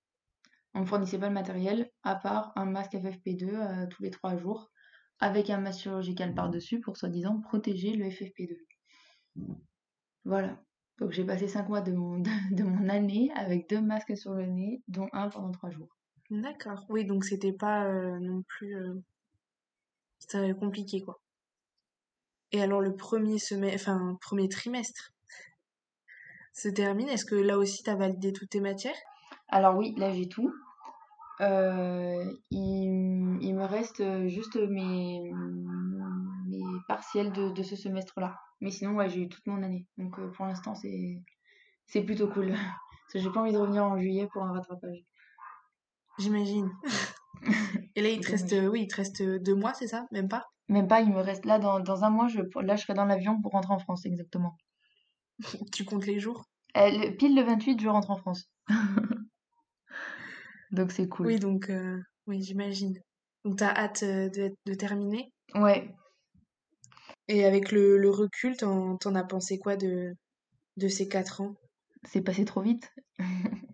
On 0.77 0.81
ne 0.81 0.85
fournissait 0.85 1.17
pas 1.17 1.27
le 1.27 1.33
matériel, 1.33 1.91
à 2.03 2.15
part 2.15 2.51
un 2.55 2.65
masque 2.65 2.93
FFP2 2.93 3.49
euh, 3.49 3.87
tous 3.87 4.03
les 4.03 4.11
trois 4.11 4.37
jours, 4.37 4.69
avec 5.19 5.49
un 5.49 5.59
masque 5.59 5.81
chirurgical 5.81 6.35
par-dessus 6.35 6.79
pour 6.79 6.97
soi-disant 6.97 7.41
protéger 7.41 7.93
le 7.93 8.05
FFP2. 8.05 8.55
Voilà. 10.23 10.61
Donc 10.99 11.11
j'ai 11.11 11.25
passé 11.25 11.47
cinq 11.47 11.67
mois 11.67 11.81
de 11.81 11.93
mon, 11.93 12.19
de 12.19 12.63
mon 12.63 12.89
année 12.89 13.31
avec 13.35 13.67
deux 13.69 13.81
masques 13.81 14.15
sur 14.15 14.33
le 14.33 14.45
nez, 14.45 14.83
dont 14.87 15.07
un 15.13 15.29
pendant 15.29 15.51
trois 15.51 15.71
jours. 15.71 15.97
D'accord. 16.29 16.85
Oui, 16.89 17.05
donc 17.05 17.25
c'était 17.25 17.53
pas 17.53 17.89
non 18.19 18.43
plus 18.43 18.75
c'était 20.19 20.53
compliqué, 20.53 21.01
quoi. 21.01 21.21
Et 22.51 22.61
alors, 22.61 22.81
le 22.81 22.95
premier 22.95 23.39
semestre, 23.39 23.89
enfin, 23.89 24.17
premier 24.21 24.49
trimestre 24.49 25.11
se 26.53 26.69
termine. 26.69 27.09
Est-ce 27.09 27.25
que 27.25 27.35
là 27.35 27.57
aussi, 27.57 27.83
tu 27.83 27.89
as 27.89 27.95
validé 27.95 28.33
toutes 28.33 28.49
tes 28.49 28.61
matières? 28.61 28.97
Alors 29.49 29.77
oui, 29.77 29.93
là 29.97 30.13
j'ai 30.13 30.27
tout. 30.27 30.53
Euh, 31.41 32.34
il, 32.52 33.54
me 33.54 33.65
reste 33.65 34.28
juste 34.28 34.56
mes, 34.56 35.32
mes 36.47 36.63
partiels 36.88 37.32
de, 37.32 37.63
ce 37.63 37.76
semestre-là. 37.76 38.36
Mais 38.62 38.71
sinon, 38.71 38.95
ouais, 38.95 39.10
j'ai 39.10 39.21
eu 39.21 39.30
toute 39.30 39.45
mon 39.47 39.62
année. 39.63 39.88
Donc 39.97 40.17
euh, 40.19 40.32
pour 40.32 40.45
l'instant, 40.45 40.76
c'est, 40.76 41.21
c'est 41.86 42.04
plutôt 42.04 42.28
cool. 42.28 42.50
Parce 42.52 43.13
que 43.13 43.19
j'ai 43.19 43.30
pas 43.32 43.41
envie 43.41 43.54
de 43.54 43.58
revenir 43.58 43.84
en 43.84 43.98
juillet 43.98 44.27
pour 44.31 44.44
un 44.44 44.52
rattrapage. 44.52 44.98
J'imagine. 46.19 46.69
Et 47.96 48.02
là, 48.02 48.10
il 48.10 48.19
te 48.19 48.31
reste, 48.31 48.56
oui, 48.69 48.81
il 48.83 48.88
te 48.88 48.96
reste 48.96 49.23
deux 49.23 49.56
mois, 49.56 49.73
c'est 49.73 49.88
ça? 49.88 50.06
Même 50.12 50.27
pas? 50.27 50.46
Même 50.69 50.88
pas, 50.88 51.02
il 51.02 51.12
me 51.12 51.21
reste 51.21 51.46
là, 51.46 51.60
dans, 51.60 51.79
dans 51.79 52.04
un 52.04 52.10
mois, 52.10 52.27
je, 52.27 52.42
là, 52.62 52.75
je 52.75 52.83
serai 52.83 52.94
dans 52.94 53.06
l'avion 53.06 53.42
pour 53.42 53.54
rentrer 53.54 53.73
en 53.73 53.79
France, 53.79 54.06
exactement. 54.06 54.58
tu 55.71 55.85
comptes 55.85 56.06
les 56.06 56.19
jours? 56.19 56.46
Euh, 56.75 57.12
Pile 57.17 57.35
le 57.35 57.44
28, 57.44 57.79
je 57.79 57.88
rentre 57.88 58.12
en 58.12 58.17
France. 58.17 58.50
donc 60.71 60.91
c'est 60.91 61.07
cool. 61.07 61.27
Oui, 61.27 61.39
donc, 61.39 61.69
euh, 61.69 61.99
oui, 62.27 62.41
j'imagine. 62.41 62.99
Donc, 63.45 63.57
t'as 63.57 63.73
hâte 63.73 64.03
euh, 64.03 64.29
de, 64.29 64.55
de 64.65 64.73
terminer? 64.73 65.31
Ouais. 65.55 65.89
Et 67.27 67.45
avec 67.45 67.71
le, 67.71 67.97
le 67.97 68.09
recul, 68.09 68.55
t'en, 68.57 68.97
as 68.97 69.23
pensé 69.23 69.57
quoi 69.59 69.75
de, 69.75 70.13
de 70.77 70.87
ces 70.87 71.07
quatre 71.07 71.41
ans? 71.41 71.55
C'est 72.03 72.21
passé 72.21 72.45
trop 72.45 72.61
vite. 72.61 72.91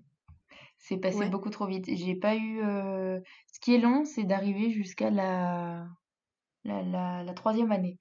C'est 0.78 0.98
passé 0.98 1.30
beaucoup 1.30 1.50
trop 1.50 1.66
vite. 1.66 1.86
J'ai 1.88 2.16
pas 2.16 2.36
eu. 2.36 2.62
Euh, 2.62 3.18
ce 3.54 3.60
qui 3.62 3.74
est 3.74 3.78
long, 3.78 4.04
c'est 4.04 4.26
d'arriver 4.26 4.70
jusqu'à 4.70 5.10
la... 5.10 5.88
La, 6.66 7.24
la, 7.24 7.34
troisième 7.34 7.72
année. 7.72 7.98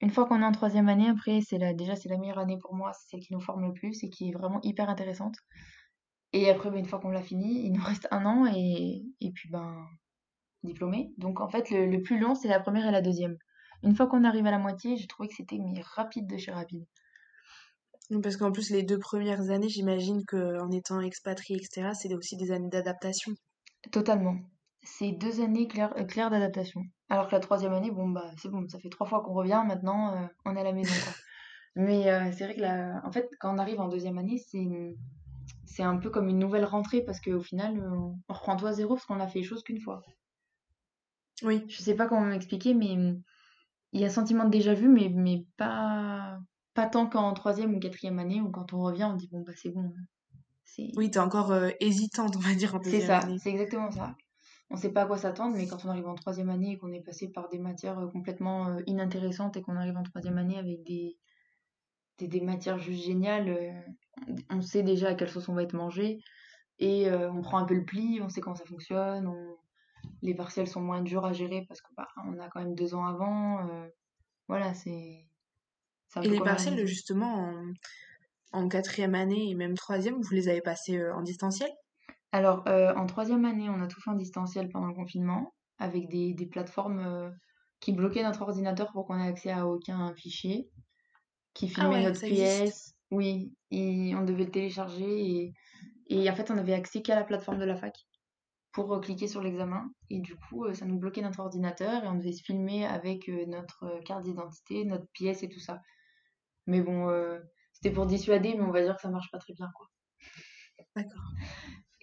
Une 0.00 0.10
fois 0.10 0.26
qu'on 0.26 0.42
est 0.42 0.44
en 0.44 0.52
troisième 0.52 0.88
année, 0.90 1.08
après, 1.08 1.40
c'est 1.40 1.56
la... 1.56 1.72
déjà 1.72 1.96
c'est 1.96 2.10
la 2.10 2.18
meilleure 2.18 2.38
année 2.38 2.58
pour 2.58 2.74
moi, 2.74 2.92
c'est 2.92 3.08
celle 3.10 3.20
qui 3.20 3.32
nous 3.32 3.40
forme 3.40 3.66
le 3.66 3.72
plus 3.72 4.04
et 4.04 4.10
qui 4.10 4.28
est 4.28 4.32
vraiment 4.32 4.60
hyper 4.62 4.90
intéressante. 4.90 5.36
Et 6.32 6.50
après, 6.50 6.70
ben, 6.70 6.78
une 6.78 6.86
fois 6.86 6.98
qu'on 6.98 7.10
l'a 7.10 7.22
fini, 7.22 7.64
il 7.64 7.72
nous 7.72 7.82
reste 7.82 8.06
un 8.10 8.26
an 8.26 8.46
et, 8.46 9.02
et 9.20 9.30
puis 9.30 9.48
ben 9.48 9.86
diplômé. 10.62 11.12
Donc 11.16 11.40
en 11.40 11.48
fait, 11.48 11.70
le, 11.70 12.02
plus 12.02 12.18
long, 12.18 12.34
c'est 12.34 12.48
la 12.48 12.60
première 12.60 12.86
et 12.86 12.90
la 12.92 13.00
deuxième. 13.02 13.36
Une 13.82 13.94
fois 13.94 14.06
qu'on 14.06 14.24
arrive 14.24 14.46
à 14.46 14.50
la 14.50 14.58
moitié, 14.58 14.96
j'ai 14.96 15.06
trouvé 15.06 15.28
que 15.28 15.34
c'était 15.34 15.58
mais 15.58 15.80
rapide 15.94 16.26
de 16.26 16.36
chez 16.36 16.50
rapide. 16.50 16.84
Parce 18.22 18.36
qu'en 18.36 18.50
plus, 18.50 18.70
les 18.70 18.82
deux 18.82 18.98
premières 18.98 19.50
années, 19.50 19.68
j'imagine 19.68 20.24
qu'en 20.24 20.70
étant 20.70 21.00
expatrié, 21.00 21.58
etc., 21.58 21.90
c'est 21.94 22.12
aussi 22.14 22.36
des 22.36 22.50
années 22.50 22.70
d'adaptation. 22.70 23.32
Totalement. 23.92 24.36
C'est 24.82 25.12
deux 25.12 25.42
années 25.42 25.68
claires, 25.68 25.92
euh, 25.98 26.04
claires 26.04 26.30
d'adaptation. 26.30 26.80
Alors 27.10 27.28
que 27.28 27.32
la 27.32 27.40
troisième 27.40 27.74
année, 27.74 27.90
bon, 27.90 28.08
bah, 28.08 28.30
c'est 28.38 28.48
bon, 28.48 28.66
ça 28.68 28.78
fait 28.78 28.88
trois 28.88 29.06
fois 29.06 29.22
qu'on 29.22 29.34
revient, 29.34 29.62
maintenant, 29.66 30.14
euh, 30.14 30.26
on 30.46 30.56
est 30.56 30.60
à 30.60 30.64
la 30.64 30.72
maison, 30.72 30.92
Mais 31.76 32.10
euh, 32.10 32.32
c'est 32.32 32.44
vrai 32.44 32.54
que, 32.54 32.60
la... 32.60 33.02
en 33.04 33.12
fait, 33.12 33.28
quand 33.38 33.54
on 33.54 33.58
arrive 33.58 33.80
en 33.80 33.88
deuxième 33.88 34.18
année, 34.18 34.38
c'est 34.38 34.66
c'est 35.68 35.82
un 35.82 35.96
peu 35.96 36.10
comme 36.10 36.28
une 36.28 36.38
nouvelle 36.38 36.64
rentrée 36.64 37.02
parce 37.02 37.20
qu'au 37.20 37.40
final, 37.40 37.80
on 37.92 38.18
reprend 38.28 38.56
tout 38.56 38.66
à 38.66 38.72
zéro 38.72 38.94
parce 38.94 39.06
qu'on 39.06 39.20
a 39.20 39.28
fait 39.28 39.40
les 39.40 39.44
choses 39.44 39.62
qu'une 39.62 39.80
fois. 39.80 40.02
Oui. 41.42 41.64
Je 41.68 41.82
sais 41.82 41.94
pas 41.94 42.06
comment 42.06 42.22
m'expliquer, 42.22 42.74
mais 42.74 42.96
il 43.92 44.00
y 44.00 44.04
a 44.04 44.08
un 44.08 44.10
sentiment 44.10 44.44
de 44.44 44.50
déjà 44.50 44.74
vu, 44.74 44.88
mais, 44.88 45.08
mais 45.08 45.46
pas, 45.56 46.38
pas 46.74 46.86
tant 46.86 47.06
qu'en 47.06 47.32
troisième 47.32 47.74
ou 47.74 47.78
quatrième 47.78 48.18
année 48.18 48.40
où 48.40 48.50
quand 48.50 48.72
on 48.72 48.82
revient, 48.82 49.04
on 49.04 49.14
dit 49.14 49.28
bon, 49.28 49.42
bah 49.42 49.52
c'est 49.56 49.70
bon. 49.70 49.92
Oui, 50.96 51.10
t'es 51.10 51.18
encore 51.18 51.52
hésitante, 51.80 52.36
on 52.36 52.40
va 52.40 52.54
dire, 52.54 52.74
en 52.74 52.82
C'est 52.82 53.00
ça, 53.00 53.20
c'est 53.38 53.50
exactement 53.50 53.90
ça 53.90 54.14
on 54.70 54.74
ne 54.74 54.80
sait 54.80 54.92
pas 54.92 55.02
à 55.02 55.06
quoi 55.06 55.16
s'attendre, 55.16 55.56
mais 55.56 55.66
quand 55.66 55.84
on 55.84 55.88
arrive 55.88 56.08
en 56.08 56.14
troisième 56.14 56.50
année 56.50 56.72
et 56.72 56.78
qu'on 56.78 56.92
est 56.92 57.00
passé 57.00 57.28
par 57.28 57.48
des 57.48 57.58
matières 57.58 57.98
euh, 57.98 58.08
complètement 58.08 58.68
euh, 58.68 58.82
inintéressantes 58.86 59.56
et 59.56 59.62
qu'on 59.62 59.76
arrive 59.76 59.96
en 59.96 60.02
troisième 60.02 60.36
année 60.36 60.58
avec 60.58 60.84
des, 60.84 61.16
des, 62.18 62.40
matières 62.40 62.78
juste 62.78 63.04
géniales, 63.04 63.48
euh, 63.48 63.72
on 64.50 64.62
sait 64.62 64.82
déjà 64.82 65.08
à 65.08 65.14
quelle 65.14 65.28
sauce 65.28 65.48
on 65.48 65.54
va 65.54 65.62
être 65.62 65.74
mangé 65.74 66.20
et 66.78 67.10
on 67.10 67.42
prend 67.42 67.58
un 67.58 67.64
peu 67.64 67.74
le 67.74 67.84
pli, 67.84 68.20
on 68.22 68.28
sait 68.28 68.40
comment 68.40 68.54
ça 68.54 68.64
fonctionne, 68.64 69.28
les 70.22 70.34
partiels 70.34 70.68
sont 70.68 70.80
moins 70.80 71.02
durs 71.02 71.24
à 71.24 71.32
gérer 71.32 71.64
parce 71.66 71.80
qu'on 71.80 71.94
bah, 71.96 72.08
a 72.40 72.48
quand 72.48 72.60
même 72.60 72.74
deux 72.74 72.94
ans 72.94 73.06
avant. 73.06 73.66
voilà, 74.46 74.74
c'est. 74.74 75.24
Et 76.22 76.28
les 76.28 76.40
partiels, 76.40 76.86
justement, 76.86 77.52
en, 78.52 78.60
en, 78.60 78.68
quatrième 78.68 79.14
année 79.14 79.50
et 79.50 79.54
même 79.54 79.74
troisième, 79.74 80.20
vous 80.20 80.34
les 80.34 80.48
avez 80.48 80.62
passés 80.62 81.02
en 81.10 81.22
distanciel? 81.22 81.70
Alors, 82.32 82.66
euh, 82.68 82.94
en 82.94 83.06
troisième 83.06 83.44
année, 83.44 83.68
on 83.70 83.80
a 83.80 83.86
tout 83.86 84.00
fait 84.00 84.10
en 84.10 84.14
distanciel 84.14 84.68
pendant 84.68 84.88
le 84.88 84.94
confinement, 84.94 85.54
avec 85.78 86.08
des, 86.08 86.34
plateformes 86.50 87.00
euh, 87.00 87.30
qui 87.80 87.92
bloquaient 87.92 88.22
notre 88.22 88.42
ordinateur 88.42 88.92
pour 88.92 89.06
qu'on 89.06 89.18
ait 89.18 89.28
accès 89.28 89.50
à 89.50 89.66
aucun 89.66 90.12
fichier, 90.14 90.68
qui 91.54 91.72
ah 91.74 91.80
filmaient 91.80 92.04
notre 92.04 92.20
pièce. 92.20 92.94
Oui, 93.10 93.54
et 93.70 94.14
on 94.14 94.24
devait 94.24 94.44
le 94.44 94.50
télécharger 94.50 95.52
et, 96.10 96.30
en 96.30 96.34
fait, 96.34 96.50
on 96.50 96.58
avait 96.58 96.74
accès 96.74 97.02
qu'à 97.02 97.14
la 97.14 97.24
plateforme 97.24 97.58
de 97.58 97.64
la 97.64 97.76
fac 97.76 97.94
pour 98.72 98.92
euh, 98.94 99.00
cliquer 99.00 99.28
sur 99.28 99.42
l'examen. 99.42 99.90
Et 100.10 100.20
du 100.20 100.36
coup, 100.36 100.72
ça 100.74 100.84
nous 100.84 100.98
bloquait 100.98 101.22
notre 101.22 101.40
ordinateur 101.40 102.04
et 102.04 102.08
on 102.08 102.14
devait 102.14 102.32
se 102.32 102.42
filmer 102.42 102.86
avec 102.86 103.28
notre 103.28 104.00
carte 104.04 104.24
d'identité, 104.24 104.84
notre 104.84 105.06
pièce 105.12 105.42
et 105.42 105.48
tout 105.48 105.60
ça. 105.60 105.80
Mais 106.66 106.82
bon, 106.82 107.08
c'était 107.72 107.90
pour 107.90 108.06
dissuader, 108.06 108.54
mais 108.54 108.62
on 108.62 108.70
va 108.70 108.82
dire 108.82 108.94
que 108.96 109.02
ça 109.02 109.10
marche 109.10 109.30
pas 109.30 109.38
très 109.38 109.54
bien, 109.54 109.70
quoi. 109.74 109.86
D'accord. 110.96 111.32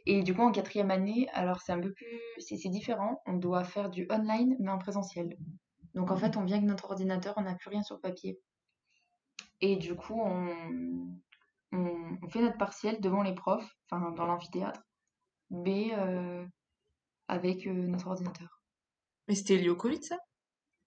Et 0.06 0.22
du 0.22 0.36
coup, 0.36 0.42
en 0.42 0.52
quatrième 0.52 0.92
année, 0.92 1.28
alors 1.34 1.62
c'est 1.62 1.72
un 1.72 1.80
peu 1.80 1.92
plus. 1.92 2.20
C'est 2.40 2.70
différent. 2.70 3.22
On 3.26 3.34
doit 3.34 3.64
faire 3.64 3.90
du 3.90 4.08
online, 4.12 4.56
mais 4.60 4.72
en 4.72 4.78
présentiel. 4.78 5.36
Donc 5.96 6.12
en 6.12 6.18
fait, 6.18 6.38
on 6.38 6.44
vient 6.44 6.58
avec 6.58 6.68
notre 6.68 6.86
ordinateur, 6.92 7.34
on 7.38 7.42
n'a 7.42 7.56
plus 7.56 7.70
rien 7.70 7.82
sur 7.82 8.00
papier. 8.00 8.40
Et 9.68 9.78
du 9.78 9.96
coup, 9.96 10.22
on, 10.22 11.18
on, 11.72 12.30
fait 12.30 12.40
notre 12.40 12.58
partiel 12.60 13.02
devant 13.02 13.24
les 13.24 13.34
profs, 13.34 13.68
enfin 13.90 14.12
dans 14.12 14.28
l'amphithéâtre, 14.28 14.84
mais 15.50 15.90
euh, 15.98 16.46
avec 17.28 17.66
euh, 17.66 17.74
notre 17.74 18.06
ordinateur. 18.06 18.62
Mais 19.28 19.34
c'était 19.34 19.58
lié 19.58 19.70
au 19.70 19.76
Covid, 19.76 20.04
ça? 20.04 20.20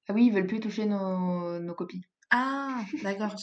Ah 0.07 0.12
oui, 0.14 0.26
ils 0.26 0.33
veulent 0.33 0.47
plus 0.47 0.61
toucher 0.61 0.87
nos, 0.87 1.59
nos 1.59 1.74
copies. 1.74 2.03
Ah, 2.31 2.85
d'accord, 3.03 3.35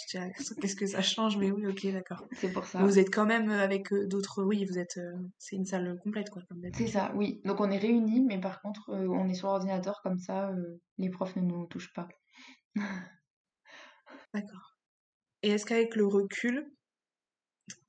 qu'est-ce 0.62 0.76
que 0.78 0.86
ça 0.86 1.02
change, 1.02 1.36
mais 1.36 1.52
oui, 1.52 1.68
ok, 1.68 1.86
d'accord. 1.92 2.24
C'est 2.32 2.54
pour 2.54 2.64
ça. 2.64 2.82
Vous 2.82 2.98
êtes 2.98 3.14
quand 3.14 3.26
même 3.26 3.50
avec 3.50 3.92
euh, 3.92 4.08
d'autres, 4.08 4.42
oui, 4.42 4.64
vous 4.64 4.80
êtes, 4.80 4.96
euh, 5.00 5.18
c'est 5.38 5.58
une 5.58 5.66
salle 5.66 6.00
complète, 6.02 6.30
quoi, 6.30 6.44
C'est 6.76 6.88
ça, 6.88 7.12
oui. 7.16 7.42
Donc 7.44 7.60
on 7.60 7.70
est 7.72 7.78
réunis, 7.78 8.24
mais 8.24 8.40
par 8.40 8.62
contre, 8.62 8.90
on 8.90 9.28
est 9.28 9.34
sur 9.34 9.50
ordinateur, 9.50 10.00
comme 10.02 10.18
ça, 10.18 10.50
les 10.98 11.10
profs 11.10 11.36
ne 11.36 11.42
nous 11.42 11.66
touchent 11.66 11.92
pas. 11.92 12.08
D'accord. 14.34 14.75
Et 15.46 15.50
est-ce 15.50 15.66
qu'avec 15.66 15.96
le 15.96 16.08
recul 16.08 16.66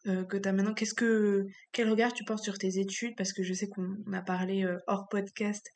que 0.04 0.36
tu 0.36 0.48
as 0.48 0.52
maintenant, 0.52 0.74
qu'est-ce 0.74 0.94
que, 0.94 1.46
quel 1.72 1.90
regard 1.90 2.12
tu 2.12 2.22
portes 2.24 2.44
sur 2.44 2.58
tes 2.58 2.78
études? 2.78 3.16
Parce 3.16 3.32
que 3.32 3.42
je 3.42 3.54
sais 3.54 3.66
qu'on 3.66 3.96
a 4.12 4.20
parlé 4.20 4.64
hors 4.86 5.08
podcast 5.08 5.66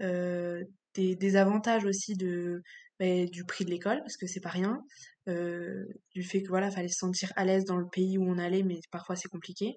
des, 0.00 1.16
des 1.16 1.36
avantages 1.36 1.86
aussi 1.86 2.14
de 2.14 2.62
du 3.00 3.44
prix 3.44 3.64
de 3.64 3.70
l'école, 3.70 4.00
parce 4.00 4.18
que 4.18 4.26
c'est 4.26 4.40
pas 4.40 4.50
rien, 4.50 4.84
euh, 5.28 5.86
du 6.14 6.22
fait 6.22 6.42
que 6.42 6.48
voilà, 6.48 6.70
fallait 6.70 6.88
se 6.88 6.98
sentir 6.98 7.32
à 7.34 7.46
l'aise 7.46 7.64
dans 7.64 7.78
le 7.78 7.88
pays 7.88 8.18
où 8.18 8.24
on 8.28 8.36
allait, 8.36 8.62
mais 8.62 8.78
parfois 8.90 9.16
c'est 9.16 9.28
compliqué. 9.28 9.76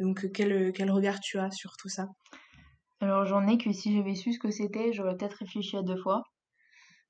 Donc 0.00 0.30
quel, 0.32 0.72
quel 0.72 0.90
regard 0.90 1.20
tu 1.20 1.38
as 1.38 1.52
sur 1.52 1.76
tout 1.76 1.88
ça? 1.88 2.06
Alors 3.00 3.26
j'en 3.26 3.46
ai 3.46 3.58
que 3.58 3.72
si 3.72 3.94
j'avais 3.94 4.16
su 4.16 4.32
ce 4.32 4.40
que 4.40 4.50
c'était, 4.50 4.92
j'aurais 4.92 5.16
peut-être 5.16 5.38
réfléchi 5.38 5.76
à 5.76 5.82
deux 5.82 6.02
fois. 6.02 6.24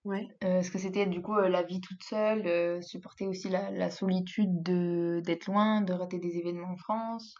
Ouais. 0.04 0.26
Euh, 0.44 0.62
que 0.62 0.78
c'était 0.78 1.06
du 1.06 1.20
coup 1.20 1.34
euh, 1.34 1.48
la 1.48 1.62
vie 1.62 1.80
toute 1.80 2.02
seule, 2.02 2.82
supporter 2.82 3.26
aussi 3.26 3.48
la, 3.48 3.70
la 3.70 3.90
solitude 3.90 4.62
de 4.62 5.20
d'être 5.24 5.46
loin, 5.46 5.80
de 5.82 5.92
rater 5.92 6.18
des 6.18 6.38
événements 6.38 6.72
en 6.72 6.76
France, 6.76 7.34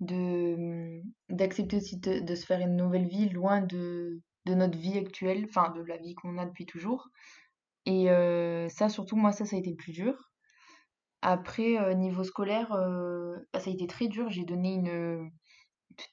de 0.00 1.00
d'accepter 1.28 1.76
aussi 1.76 1.98
de, 1.98 2.34
se 2.34 2.46
faire 2.46 2.60
une 2.60 2.76
nouvelle 2.76 3.06
vie 3.06 3.28
loin 3.28 3.60
de, 3.60 4.20
de 4.46 4.54
notre 4.54 4.78
vie 4.78 4.98
actuelle, 4.98 5.46
enfin 5.48 5.70
de 5.70 5.82
la 5.82 5.96
vie 5.98 6.14
qu'on 6.14 6.38
a 6.38 6.46
depuis 6.46 6.66
toujours. 6.66 7.08
Et 7.86 8.10
euh, 8.10 8.68
ça, 8.68 8.88
surtout, 8.90 9.16
moi, 9.16 9.32
ça, 9.32 9.46
ça 9.46 9.56
a 9.56 9.58
été 9.58 9.74
plus 9.74 9.92
dur. 9.92 10.30
Après, 11.22 11.78
euh, 11.78 11.94
niveau 11.94 12.22
scolaire, 12.22 12.72
euh, 12.72 13.36
bah, 13.52 13.60
ça 13.60 13.70
a 13.70 13.72
été 13.72 13.86
très 13.86 14.08
dur. 14.08 14.28
J'ai 14.30 14.44
donné 14.44 14.74
une 14.74 15.30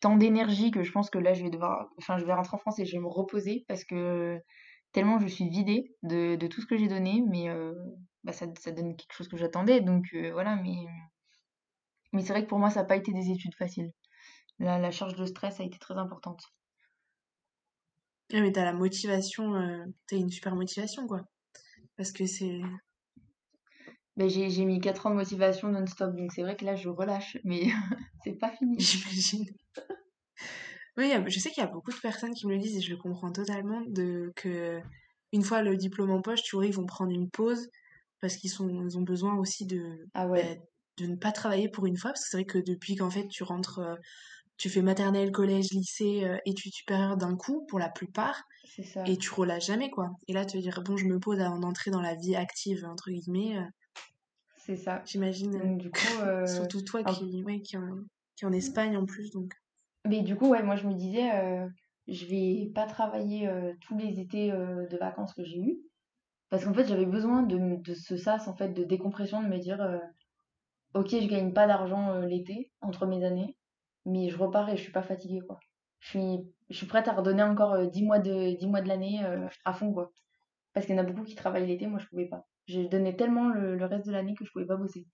tant 0.02 0.16
d'énergie 0.16 0.72
que 0.72 0.84
je 0.84 0.92
pense 0.92 1.10
que 1.10 1.20
là, 1.20 1.34
je 1.34 1.44
vais 1.44 1.50
devoir, 1.50 1.90
enfin, 1.98 2.18
je 2.18 2.26
vais 2.26 2.34
rentrer 2.34 2.56
en 2.56 2.60
France 2.60 2.80
et 2.80 2.86
je 2.86 2.94
vais 2.94 3.02
me 3.04 3.08
reposer 3.08 3.66
parce 3.68 3.84
que 3.84 4.40
tellement 4.96 5.20
je 5.20 5.28
suis 5.28 5.50
vidée 5.50 5.94
de, 6.04 6.38
de 6.38 6.48
tout 6.48 6.62
ce 6.62 6.66
que 6.66 6.78
j'ai 6.78 6.88
donné, 6.88 7.22
mais 7.30 7.50
bah, 8.24 8.32
ça, 8.32 8.46
ça, 8.58 8.72
donne 8.72 8.96
quelque 8.96 9.12
chose 9.14 9.28
que 9.28 9.36
j'attendais. 9.36 9.82
Donc 9.82 10.06
voilà, 10.32 10.56
mais, 10.56 10.86
mais 12.14 12.22
c'est 12.22 12.32
vrai 12.32 12.44
que 12.44 12.48
pour 12.48 12.60
moi, 12.60 12.70
ça 12.70 12.80
n'a 12.80 12.86
pas 12.86 12.96
été 12.96 13.12
des 13.12 13.30
études 13.30 13.56
faciles. 13.56 13.92
La, 14.58 14.80
la 14.80 14.92
charge 14.92 15.16
de 15.16 15.26
stress 15.26 15.60
a 15.60 15.66
été 15.66 15.78
très 15.80 15.96
importante. 15.96 16.42
Ah, 18.34 18.40
mais 18.40 18.54
t'as 18.54 18.64
la 18.64 18.72
motivation, 18.72 19.54
t'as 20.08 20.16
une 20.16 20.32
super 20.32 20.56
motivation, 20.56 21.08
quoi. 21.08 21.22
Parce 21.98 22.14
que 22.14 22.26
c'est. 22.26 22.62
Ben, 24.16 24.30
j'ai, 24.30 24.50
j'ai 24.50 24.64
mis 24.64 24.80
4 24.80 25.08
ans 25.08 25.10
de 25.10 25.16
motivation 25.16 25.68
non-stop, 25.68 26.16
donc 26.16 26.32
c'est 26.32 26.42
vrai 26.42 26.56
que 26.56 26.64
là 26.64 26.78
je 26.78 26.88
relâche, 26.88 27.38
mais 27.44 27.64
c'est 28.24 28.40
pas 28.40 28.52
fini. 28.52 28.80
J'imagine. 28.80 29.46
Oui, 30.98 31.14
je 31.28 31.40
sais 31.40 31.52
qu'il 31.52 31.62
y 31.62 31.66
a 31.66 31.70
beaucoup 31.70 31.92
de 31.92 32.00
personnes 32.00 32.34
qui 32.34 32.48
me 32.48 32.54
le 32.54 32.60
disent 32.60 32.78
et 32.78 32.82
je 32.82 32.92
le 32.92 32.98
comprends 32.98 33.32
totalement 33.32 33.82
de 33.88 34.32
que 34.36 34.82
une 35.32 35.44
fois 35.44 35.62
le 35.62 35.76
diplôme 35.76 36.12
en 36.12 36.22
poche, 36.22 36.44
tu 36.44 36.56
vois, 36.56 36.66
ils 36.66 36.74
vont 36.74 36.86
prendre 36.86 37.12
une 37.12 37.30
pause 37.30 37.70
parce 38.22 38.38
qu'ils 38.38 38.50
sont, 38.50 38.70
ils 38.70 38.98
ont 38.98 39.02
besoin 39.02 39.38
aussi 39.38 39.66
de, 39.66 40.08
ah 40.14 40.28
ouais. 40.28 40.62
de 40.98 41.06
ne 41.08 41.16
pas 41.16 41.32
travailler 41.32 41.70
pour 41.70 41.86
une 41.86 41.98
fois. 41.98 42.12
Parce 42.12 42.24
que 42.24 42.30
c'est 42.30 42.38
vrai 42.38 42.46
que 42.46 42.60
depuis 42.60 42.96
qu'en 42.96 43.10
fait 43.10 43.28
tu 43.28 43.44
rentres, 43.44 43.80
euh, 43.80 43.96
tu 44.58 44.70
fais 44.70 44.82
maternelle, 44.82 45.32
collège, 45.32 45.72
lycée, 45.72 46.24
euh, 46.24 46.38
études 46.46 46.74
supérieures 46.74 47.18
d'un 47.18 47.36
coup 47.36 47.66
pour 47.68 47.80
la 47.80 47.90
plupart, 47.90 48.44
et 49.06 49.18
tu 49.18 49.32
relâches 49.32 49.68
jamais, 49.68 49.90
quoi. 49.90 50.12
Et 50.28 50.34
là, 50.34 50.46
te 50.46 50.58
dire, 50.58 50.82
bon, 50.84 50.98
je 50.98 51.06
me 51.06 51.20
pose 51.20 51.40
avant 51.40 51.60
d'entrer 51.60 51.92
dans 51.92 52.02
la 52.02 52.16
vie 52.16 52.36
active, 52.36 52.86
entre 52.86 53.12
guillemets. 53.12 53.58
Euh, 53.58 53.64
c'est 54.58 54.78
ça. 54.78 55.02
J'imagine. 55.06 55.78
du 55.78 55.92
coup. 55.92 55.98
Euh, 56.26 56.48
surtout 56.48 56.82
toi 56.82 57.04
qui, 57.04 57.44
ouais, 57.44 57.62
qui, 57.62 57.78
en, 57.78 58.00
qui 58.36 58.46
en 58.46 58.52
Espagne 58.52 58.98
en 58.98 59.06
plus, 59.06 59.32
donc. 59.32 59.54
Mais 60.06 60.22
du 60.22 60.36
coup, 60.36 60.50
ouais, 60.50 60.64
moi, 60.64 60.76
je 60.76 60.88
me 60.88 60.94
disais, 60.94 61.32
euh, 61.34 61.68
je 62.08 62.26
vais 62.26 62.72
pas 62.74 62.86
travailler 62.86 63.50
tous 63.82 63.98
les 63.98 64.20
étés 64.20 64.52
de 64.52 64.98
vacances 64.98 65.34
que 65.34 65.44
j'ai 65.44 65.60
eu. 65.60 65.78
Parce 66.50 66.64
qu'en 66.66 66.74
fait, 66.74 66.88
j'avais 66.88 67.08
besoin 67.08 67.44
de, 67.44 67.82
de, 67.82 67.94
ce 67.96 68.18
sas, 68.18 68.48
en 68.48 68.56
fait, 68.56 68.70
de 68.70 68.84
décompression, 68.84 69.42
de 69.42 69.48
me 69.48 69.58
dire, 69.58 69.80
ok, 70.94 71.10
je 71.10 71.28
gagne 71.28 71.54
pas 71.54 71.68
d'argent 71.68 72.20
l'été, 72.20 72.72
entre 72.82 73.08
mes 73.08 73.24
années, 73.24 73.58
mais 74.06 74.30
je 74.30 74.38
repars 74.38 74.70
et 74.70 74.78
je 74.78 74.84
suis 74.84 74.92
pas 74.92 75.02
fatiguée, 75.02 75.42
quoi 75.48 75.60
je 76.06 76.10
suis, 76.10 76.38
je 76.70 76.78
suis 76.78 76.86
prête 76.86 77.08
à 77.08 77.14
redonner 77.14 77.42
encore 77.44 77.78
10 77.88 78.02
euh, 78.02 78.06
mois 78.06 78.20
de, 78.20 78.56
10 78.58 78.68
mois 78.68 78.82
de 78.82 78.88
l'année 78.88 79.24
euh, 79.24 79.48
à 79.66 79.74
fond, 79.74 79.92
quoi. 79.92 80.12
Parce 80.74 80.86
qu'il 80.86 80.96
y 80.96 81.00
en 81.00 81.02
a 81.02 81.06
beaucoup 81.06 81.24
qui 81.24 81.36
travaillent 81.36 81.68
l'été, 81.68 81.88
moi 81.88 82.00
je 82.00 82.06
pouvais 82.08 82.28
pas. 82.28 82.46
J'ai 82.68 82.88
donné 82.88 83.16
tellement 83.16 83.50
le, 83.50 83.84
reste 83.86 84.06
de 84.06 84.12
l'année 84.12 84.36
que 84.36 84.46
je 84.46 84.52
pouvais 84.52 84.66
pas 84.66 84.76
bosser. 84.76 85.08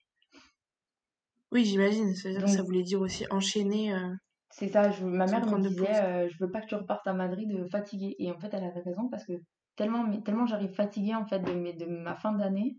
Oui, 1.50 1.64
j'imagine. 1.64 2.14
Ça, 2.14 2.62
voulait 2.62 2.82
dire 2.82 3.00
aussi 3.00 3.24
enchaîner. 3.30 3.94
Euh, 3.94 4.14
c'est 4.52 4.68
ça, 4.68 4.90
je, 4.90 5.04
ma 5.04 5.26
mère 5.26 5.46
me 5.46 5.60
disait 5.60 6.28
je 6.28 6.36
veux 6.38 6.50
pas 6.50 6.60
que 6.60 6.66
tu 6.66 6.74
repartes 6.74 7.06
à 7.06 7.14
Madrid 7.14 7.50
fatiguée. 7.70 8.14
Et 8.18 8.30
en 8.30 8.38
fait, 8.38 8.52
elle 8.52 8.64
avait 8.64 8.80
raison 8.80 9.08
parce 9.08 9.24
que 9.24 9.32
tellement, 9.76 10.20
tellement 10.20 10.46
j'arrive 10.46 10.72
fatiguée 10.72 11.14
en 11.14 11.26
fait 11.26 11.40
de, 11.40 11.52
de 11.52 11.86
ma 11.86 12.14
fin 12.14 12.32
d'année 12.32 12.76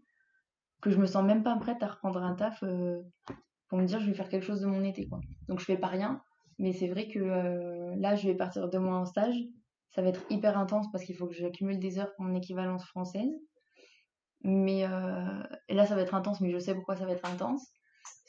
que 0.81 0.91
je 0.91 0.97
me 0.97 1.05
sens 1.05 1.23
même 1.23 1.43
pas 1.43 1.55
prête 1.57 1.81
à 1.81 1.87
reprendre 1.87 2.21
un 2.21 2.35
taf 2.35 2.63
pour 3.67 3.79
me 3.79 3.85
dire 3.85 3.99
je 3.99 4.05
vais 4.05 4.13
faire 4.13 4.29
quelque 4.29 4.45
chose 4.45 4.61
de 4.61 4.67
mon 4.67 4.83
été 4.83 5.07
quoi. 5.07 5.19
Donc 5.47 5.59
je 5.59 5.65
fais 5.65 5.77
pas 5.77 5.87
rien 5.87 6.21
Mais 6.59 6.73
c'est 6.73 6.87
vrai 6.87 7.07
que 7.07 7.19
là, 7.99 8.15
je 8.15 8.27
vais 8.27 8.35
partir 8.35 8.69
deux 8.69 8.79
mois 8.79 8.97
en 8.97 9.05
stage. 9.05 9.35
Ça 9.89 10.01
va 10.01 10.09
être 10.09 10.21
hyper 10.29 10.57
intense 10.57 10.91
parce 10.91 11.03
qu'il 11.03 11.15
faut 11.15 11.27
que 11.27 11.33
j'accumule 11.35 11.79
des 11.79 11.99
heures 11.99 12.13
pour 12.15 12.25
mon 12.25 12.35
équivalence 12.35 12.85
française. 12.85 13.31
Mais 14.43 14.81
là, 15.69 15.85
ça 15.85 15.95
va 15.95 16.01
être 16.01 16.15
intense, 16.15 16.41
mais 16.41 16.51
je 16.51 16.59
sais 16.59 16.75
pourquoi 16.75 16.95
ça 16.95 17.05
va 17.05 17.13
être 17.13 17.25
intense. 17.29 17.71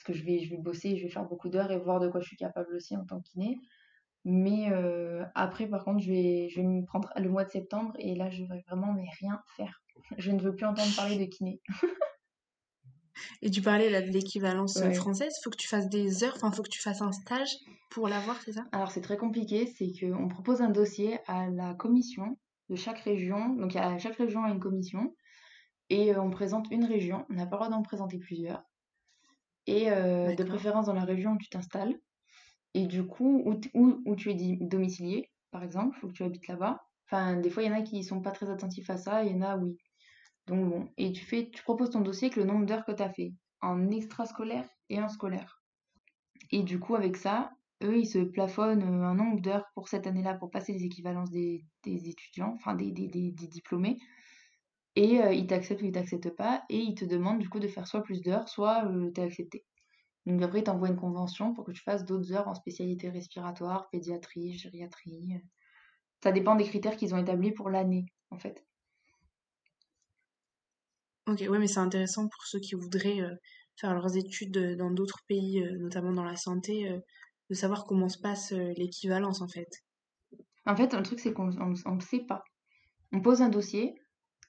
Parce 0.05 0.19
que 0.19 0.25
je 0.25 0.25
vais, 0.25 0.41
je 0.41 0.51
vais 0.51 0.59
bosser, 0.59 0.97
je 0.97 1.05
vais 1.05 1.11
faire 1.11 1.25
beaucoup 1.25 1.49
d'heures 1.49 1.71
et 1.73 1.79
voir 1.79 1.99
de 1.99 2.09
quoi 2.09 2.21
je 2.21 2.27
suis 2.27 2.37
capable 2.37 2.75
aussi 2.75 2.97
en 2.97 3.05
tant 3.05 3.21
que 3.21 3.29
kiné. 3.31 3.59
Mais 4.25 4.71
après, 5.35 5.67
par 5.67 5.85
contre, 5.85 6.01
je 6.01 6.11
vais, 6.11 6.49
je 6.51 6.61
vais 6.61 6.67
me 6.67 6.85
prendre 6.85 7.11
le 7.17 7.29
mois 7.29 7.45
de 7.45 7.51
septembre 7.51 7.93
et 7.99 8.15
là, 8.15 8.31
je 8.31 8.45
vais 8.45 8.65
vraiment 8.69 8.93
mais 8.93 9.07
rien 9.21 9.41
faire. 9.57 9.83
Je 10.19 10.31
ne 10.31 10.41
veux 10.41 10.55
plus 10.55 10.67
entendre 10.67 10.95
parler 10.97 11.19
de 11.19 11.25
kiné. 11.25 11.61
et 13.43 13.51
tu 13.51 13.63
parlais 13.63 13.91
là 13.91 14.03
de 14.03 14.09
l'équivalence 14.09 14.75
française 14.75 14.97
française. 14.97 15.33
Faut 15.43 15.51
que 15.51 15.57
tu 15.57 15.69
fasses 15.69 15.89
des 15.89 16.25
heures, 16.25 16.35
enfin, 16.37 16.51
faut 16.51 16.63
que 16.63 16.69
tu 16.69 16.83
fasses 16.83 17.03
un 17.03 17.13
stage 17.13 17.51
pour 17.91 18.09
l'avoir, 18.09 18.41
c'est 18.43 18.53
ça? 18.53 18.65
Alors, 18.73 18.91
c'est 18.91 19.03
très 19.03 19.17
compliqué. 19.17 19.67
C'est 19.67 19.93
qu'on 19.99 20.29
propose 20.29 20.61
un 20.61 20.71
dossier 20.71 21.19
à 21.27 21.49
la 21.49 21.75
commission 21.75 22.39
de 22.69 22.77
chaque 22.77 22.99
région. 23.01 23.55
Donc, 23.55 23.77
à 23.77 23.99
chaque 23.99 24.17
région 24.17 24.43
a 24.43 24.51
une 24.51 24.59
commission. 24.59 25.15
Et 25.91 26.17
on 26.17 26.31
présente 26.31 26.67
une 26.71 26.85
région. 26.85 27.25
On 27.31 27.35
n'a 27.35 27.47
pas 27.47 27.57
le 27.57 27.65
droit 27.65 27.69
d'en 27.69 27.83
présenter 27.83 28.19
plusieurs. 28.19 28.65
Et 29.67 29.87
de 29.87 30.45
préférence 30.45 30.87
dans 30.87 30.95
la 30.95 31.05
région 31.05 31.33
où 31.33 31.39
tu 31.39 31.49
t'installes. 31.49 31.99
Et 32.75 32.87
du 32.87 33.07
coup, 33.07 33.43
où, 33.45 34.01
où, 34.05 34.17
tu 34.17 34.31
es 34.31 34.59
domicilié, 34.61 35.31
par 35.51 35.63
exemple, 35.63 35.97
il 35.97 36.01
faut 36.01 36.09
que 36.09 36.13
tu 36.13 36.25
habites 36.25 36.49
là-bas. 36.49 36.83
Enfin, 37.07 37.37
des 37.37 37.51
fois, 37.51 37.63
il 37.63 37.67
y 37.67 37.73
en 37.73 37.79
a 37.79 37.83
qui 37.83 38.03
sont 38.03 38.21
pas 38.21 38.33
très 38.33 38.51
attentifs 38.51 38.91
à 38.91 38.97
ça, 38.97 39.25
il 39.25 39.33
y 39.33 39.35
en 39.37 39.43
a, 39.43 39.57
oui. 39.57 39.77
Donc 40.47 40.69
bon, 40.69 40.89
et 40.99 41.13
tu 41.13 41.25
fais, 41.25 41.51
tu 41.51 41.63
proposes 41.63 41.91
ton 41.91 42.01
dossier 42.01 42.27
avec 42.27 42.37
le 42.37 42.45
nombre 42.45 42.67
d'heures 42.67 42.85
que 42.85 42.93
tu 42.93 43.03
as 43.03 43.11
fait, 43.11 43.33
en 43.61 43.91
extrascolaire 43.91 44.69
et 44.91 45.01
en 45.01 45.09
scolaire. 45.09 45.63
Et 46.51 46.63
du 46.63 46.79
coup, 46.79 46.97
avec 46.97 47.17
ça, 47.17 47.51
eux, 47.83 47.99
ils 47.99 48.07
se 48.07 48.19
plafonnent 48.19 48.83
euh, 48.83 49.07
un 49.07 49.15
nombre 49.15 49.41
d'heures 49.41 49.67
pour 49.75 49.89
cette 49.89 50.07
année-là 50.07 50.35
pour 50.35 50.51
passer 50.51 50.73
les 50.73 50.85
équivalences 50.85 51.31
des, 51.31 51.65
étudiants, 51.85 52.53
enfin 52.57 52.75
des, 52.75 52.91
des, 52.93 53.09
des, 53.09 53.49
diplômés. 53.49 53.97
Et 54.97 55.21
euh, 55.21 55.33
ils 55.33 55.47
t'acceptent 55.47 55.83
ou 55.83 55.87
ils 55.87 55.93
t'acceptent 55.93 56.35
pas, 56.37 56.65
et 56.69 56.79
ils 56.79 56.95
te 56.95 57.05
demandent 57.05 57.41
du 57.41 57.49
coup 57.49 57.59
de 57.59 57.69
faire 57.69 57.87
soit 57.87 58.03
plus 58.03 58.21
d'heures, 58.23 58.49
soit 58.49 58.85
euh, 58.87 59.11
t'es 59.11 59.23
accepté. 59.23 59.65
Donc 60.27 60.41
après, 60.43 60.61
ils 60.61 60.65
t'envoient 60.65 60.89
une 60.89 60.97
convention 60.97 61.53
pour 61.53 61.65
que 61.65 61.73
tu 61.73 61.83
fasses 61.83 62.05
d'autres 62.05 62.33
heures 62.33 62.49
en 62.49 62.55
spécialité 62.55 63.11
respiratoire, 63.11 63.91
pédiatrie, 63.91 64.55
gériatrie. 64.55 65.35
Ça 66.23 66.33
dépend 66.33 66.55
des 66.55 66.65
critères 66.65 66.97
qu'ils 66.97 67.15
ont 67.15 67.19
établis 67.19 67.53
pour 67.53 67.69
l'année, 67.69 68.07
en 68.31 68.39
fait. 68.39 68.65
Ok, 71.27 71.43
oui, 71.49 71.59
mais 71.59 71.67
c'est 71.67 71.81
intéressant 71.81 72.29
pour 72.29 72.45
ceux 72.45 72.61
qui 72.61 72.75
voudraient 72.75 73.21
euh, 73.21 73.35
faire 73.77 73.95
leurs 73.95 74.17
études 74.17 74.57
euh, 74.59 74.77
dans 74.77 74.91
d'autres 74.91 75.21
pays, 75.27 75.63
euh, 75.63 75.79
notamment 75.79 76.13
dans 76.13 76.25
la 76.25 76.37
santé, 76.37 77.01
de 77.51 77.55
savoir 77.55 77.85
comment 77.85 78.09
se 78.09 78.19
passe 78.19 78.53
l'équivalence, 78.53 79.41
en 79.41 79.49
fait. 79.49 79.69
En 80.67 80.77
fait, 80.77 80.95
le 80.95 81.03
truc, 81.03 81.21
c'est 81.21 81.33
qu'on 81.33 81.47
ne 81.47 82.01
sait 82.01 82.25
pas. 82.27 82.43
On 83.13 83.21
pose 83.21 83.43
un 83.43 83.49
dossier 83.49 83.95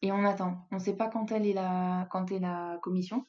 et 0.02 0.12
on 0.12 0.24
attend. 0.24 0.68
On 0.72 0.76
ne 0.76 0.80
sait 0.80 0.96
pas 0.96 1.08
quand 1.08 1.32
est 1.32 1.54
la, 1.54 2.08
est 2.12 2.80
commission. 2.82 3.26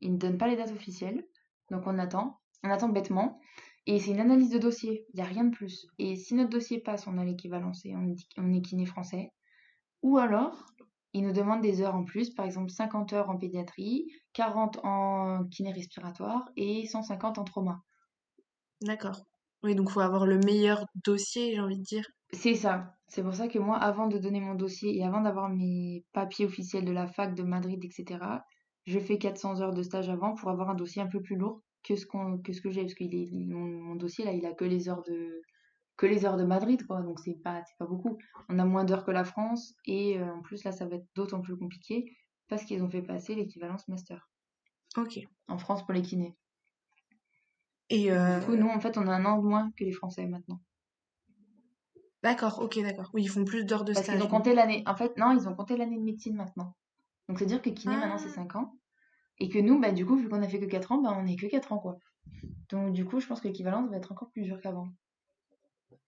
Ils 0.00 0.12
ne 0.12 0.18
donnent 0.18 0.38
pas 0.38 0.48
les 0.48 0.56
dates 0.56 0.72
officielles. 0.72 1.26
Donc 1.70 1.86
on 1.86 1.98
attend, 1.98 2.40
on 2.62 2.70
attend 2.70 2.88
bêtement. 2.88 3.40
Et 3.86 4.00
c'est 4.00 4.10
une 4.10 4.20
analyse 4.20 4.50
de 4.50 4.58
dossier, 4.58 5.06
il 5.08 5.16
n'y 5.16 5.22
a 5.22 5.24
rien 5.24 5.44
de 5.44 5.50
plus. 5.50 5.86
Et 5.98 6.14
si 6.16 6.34
notre 6.34 6.50
dossier 6.50 6.78
passe, 6.78 7.06
on 7.06 7.16
a 7.16 7.24
l'équivalence 7.24 7.86
et 7.86 7.94
on, 7.96 8.52
est 8.52 8.60
kiné 8.60 8.84
français. 8.84 9.32
Ou 10.02 10.18
alors, 10.18 10.66
ils 11.14 11.22
nous 11.22 11.32
demandent 11.32 11.62
des 11.62 11.80
heures 11.80 11.94
en 11.94 12.04
plus, 12.04 12.28
par 12.28 12.44
exemple 12.44 12.70
50 12.70 13.14
heures 13.14 13.30
en 13.30 13.38
pédiatrie, 13.38 14.12
40 14.34 14.80
en 14.84 15.44
kiné 15.46 15.72
respiratoire 15.72 16.50
et 16.56 16.86
150 16.86 17.38
en 17.38 17.44
trauma. 17.44 17.82
D'accord. 18.82 19.22
Oui, 19.62 19.74
donc 19.74 19.88
il 19.88 19.92
faut 19.94 20.00
avoir 20.00 20.26
le 20.26 20.38
meilleur 20.38 20.84
dossier, 20.94 21.54
j'ai 21.54 21.60
envie 21.60 21.78
de 21.78 21.82
dire. 21.82 22.06
C'est 22.32 22.54
ça. 22.54 22.94
C'est 23.08 23.22
pour 23.22 23.34
ça 23.34 23.48
que 23.48 23.58
moi, 23.58 23.78
avant 23.78 24.06
de 24.06 24.18
donner 24.18 24.40
mon 24.40 24.54
dossier 24.54 24.96
et 24.96 25.04
avant 25.04 25.22
d'avoir 25.22 25.48
mes 25.48 26.04
papiers 26.12 26.44
officiels 26.44 26.84
de 26.84 26.92
la 26.92 27.06
fac 27.06 27.34
de 27.34 27.42
Madrid, 27.42 27.82
etc., 27.82 28.18
je 28.86 28.98
fais 28.98 29.18
400 29.18 29.60
heures 29.60 29.72
de 29.72 29.82
stage 29.82 30.10
avant 30.10 30.34
pour 30.34 30.50
avoir 30.50 30.70
un 30.70 30.74
dossier 30.74 31.00
un 31.00 31.06
peu 31.06 31.22
plus 31.22 31.36
lourd 31.36 31.62
que 31.82 31.96
ce, 31.96 32.06
qu'on, 32.06 32.38
que, 32.38 32.52
ce 32.52 32.60
que 32.60 32.70
j'ai, 32.70 32.82
parce 32.82 32.94
que 32.94 33.04
mon, 33.52 33.94
dossier, 33.96 34.24
là, 34.24 34.32
il 34.32 34.44
a 34.44 34.52
que 34.52 34.64
les 34.64 34.88
heures 34.88 35.02
de, 35.02 35.42
que 35.96 36.06
les 36.06 36.26
heures 36.26 36.36
de 36.36 36.44
Madrid, 36.44 36.86
quoi, 36.86 37.00
donc 37.00 37.18
c'est 37.20 37.40
pas, 37.42 37.62
c'est 37.64 37.78
pas 37.78 37.86
beaucoup. 37.86 38.18
On 38.48 38.58
a 38.58 38.64
moins 38.64 38.84
d'heures 38.84 39.04
que 39.04 39.10
la 39.10 39.24
France, 39.24 39.74
et 39.86 40.18
euh, 40.18 40.34
en 40.34 40.42
plus, 40.42 40.64
là, 40.64 40.72
ça 40.72 40.86
va 40.86 40.96
être 40.96 41.06
d'autant 41.14 41.40
plus 41.40 41.56
compliqué, 41.56 42.16
parce 42.48 42.64
qu'ils 42.64 42.82
ont 42.82 42.90
fait 42.90 43.02
passer 43.02 43.34
l'équivalence 43.34 43.88
master. 43.88 44.28
Ok. 44.96 45.18
En 45.48 45.58
France 45.58 45.84
pour 45.84 45.94
les 45.94 46.02
kinés. 46.02 46.36
Et 47.90 48.12
euh... 48.12 48.40
Du 48.40 48.46
coup, 48.46 48.56
nous, 48.56 48.68
en 48.68 48.80
fait, 48.80 48.98
on 48.98 49.06
a 49.06 49.14
un 49.14 49.24
an 49.24 49.38
de 49.38 49.46
moins 49.46 49.70
que 49.76 49.84
les 49.84 49.92
Français 49.92 50.26
maintenant. 50.26 50.60
D'accord, 52.22 52.60
ok, 52.60 52.80
d'accord. 52.82 53.10
Oui, 53.14 53.22
ils 53.22 53.28
font 53.28 53.44
plus 53.44 53.64
d'heures 53.64 53.84
de 53.84 53.92
stage. 53.92 54.06
Parce 54.06 54.18
qu'ils 54.18 54.26
ont 54.26 54.30
compté 54.30 54.54
l'année. 54.54 54.82
En 54.86 54.96
fait, 54.96 55.16
non, 55.16 55.36
ils 55.38 55.48
ont 55.48 55.54
compté 55.54 55.76
l'année 55.76 55.96
de 55.96 56.02
médecine 56.02 56.34
maintenant. 56.34 56.74
Donc, 57.28 57.38
c'est-à-dire 57.38 57.62
que 57.62 57.70
kiné, 57.70 57.96
maintenant, 57.96 58.18
c'est 58.18 58.28
5 58.28 58.50
ah. 58.54 58.58
ans. 58.58 58.74
Et 59.38 59.48
que 59.48 59.58
nous, 59.58 59.80
bah, 59.80 59.92
du 59.92 60.04
coup, 60.04 60.16
vu 60.16 60.28
qu'on 60.28 60.42
a 60.42 60.48
fait 60.48 60.58
que 60.58 60.64
4 60.64 60.92
ans, 60.92 61.02
bah, 61.02 61.16
on 61.16 61.26
est 61.26 61.36
que 61.36 61.46
4 61.46 61.72
ans, 61.72 61.78
quoi. 61.78 61.98
Donc, 62.70 62.92
du 62.92 63.04
coup, 63.04 63.20
je 63.20 63.26
pense 63.26 63.40
que 63.40 63.48
l'équivalence 63.48 63.88
va 63.90 63.96
être 63.96 64.10
encore 64.10 64.30
plus 64.30 64.42
dur 64.42 64.60
qu'avant. 64.60 64.88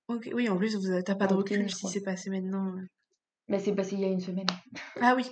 Ok, 0.08 0.28
oui, 0.34 0.48
en 0.48 0.56
plus, 0.56 0.74
vous 0.74 0.88
n'avez 0.88 1.04
pas 1.04 1.26
de 1.28 1.34
recul 1.34 1.70
si 1.70 1.86
c'est 1.86 2.02
passé 2.02 2.30
maintenant. 2.30 2.74
Bah, 3.48 3.58
c'est 3.58 3.74
passé 3.74 3.94
il 3.94 4.00
y 4.00 4.04
a 4.04 4.08
une 4.08 4.20
semaine. 4.20 4.46
Ah 5.00 5.14
oui. 5.16 5.24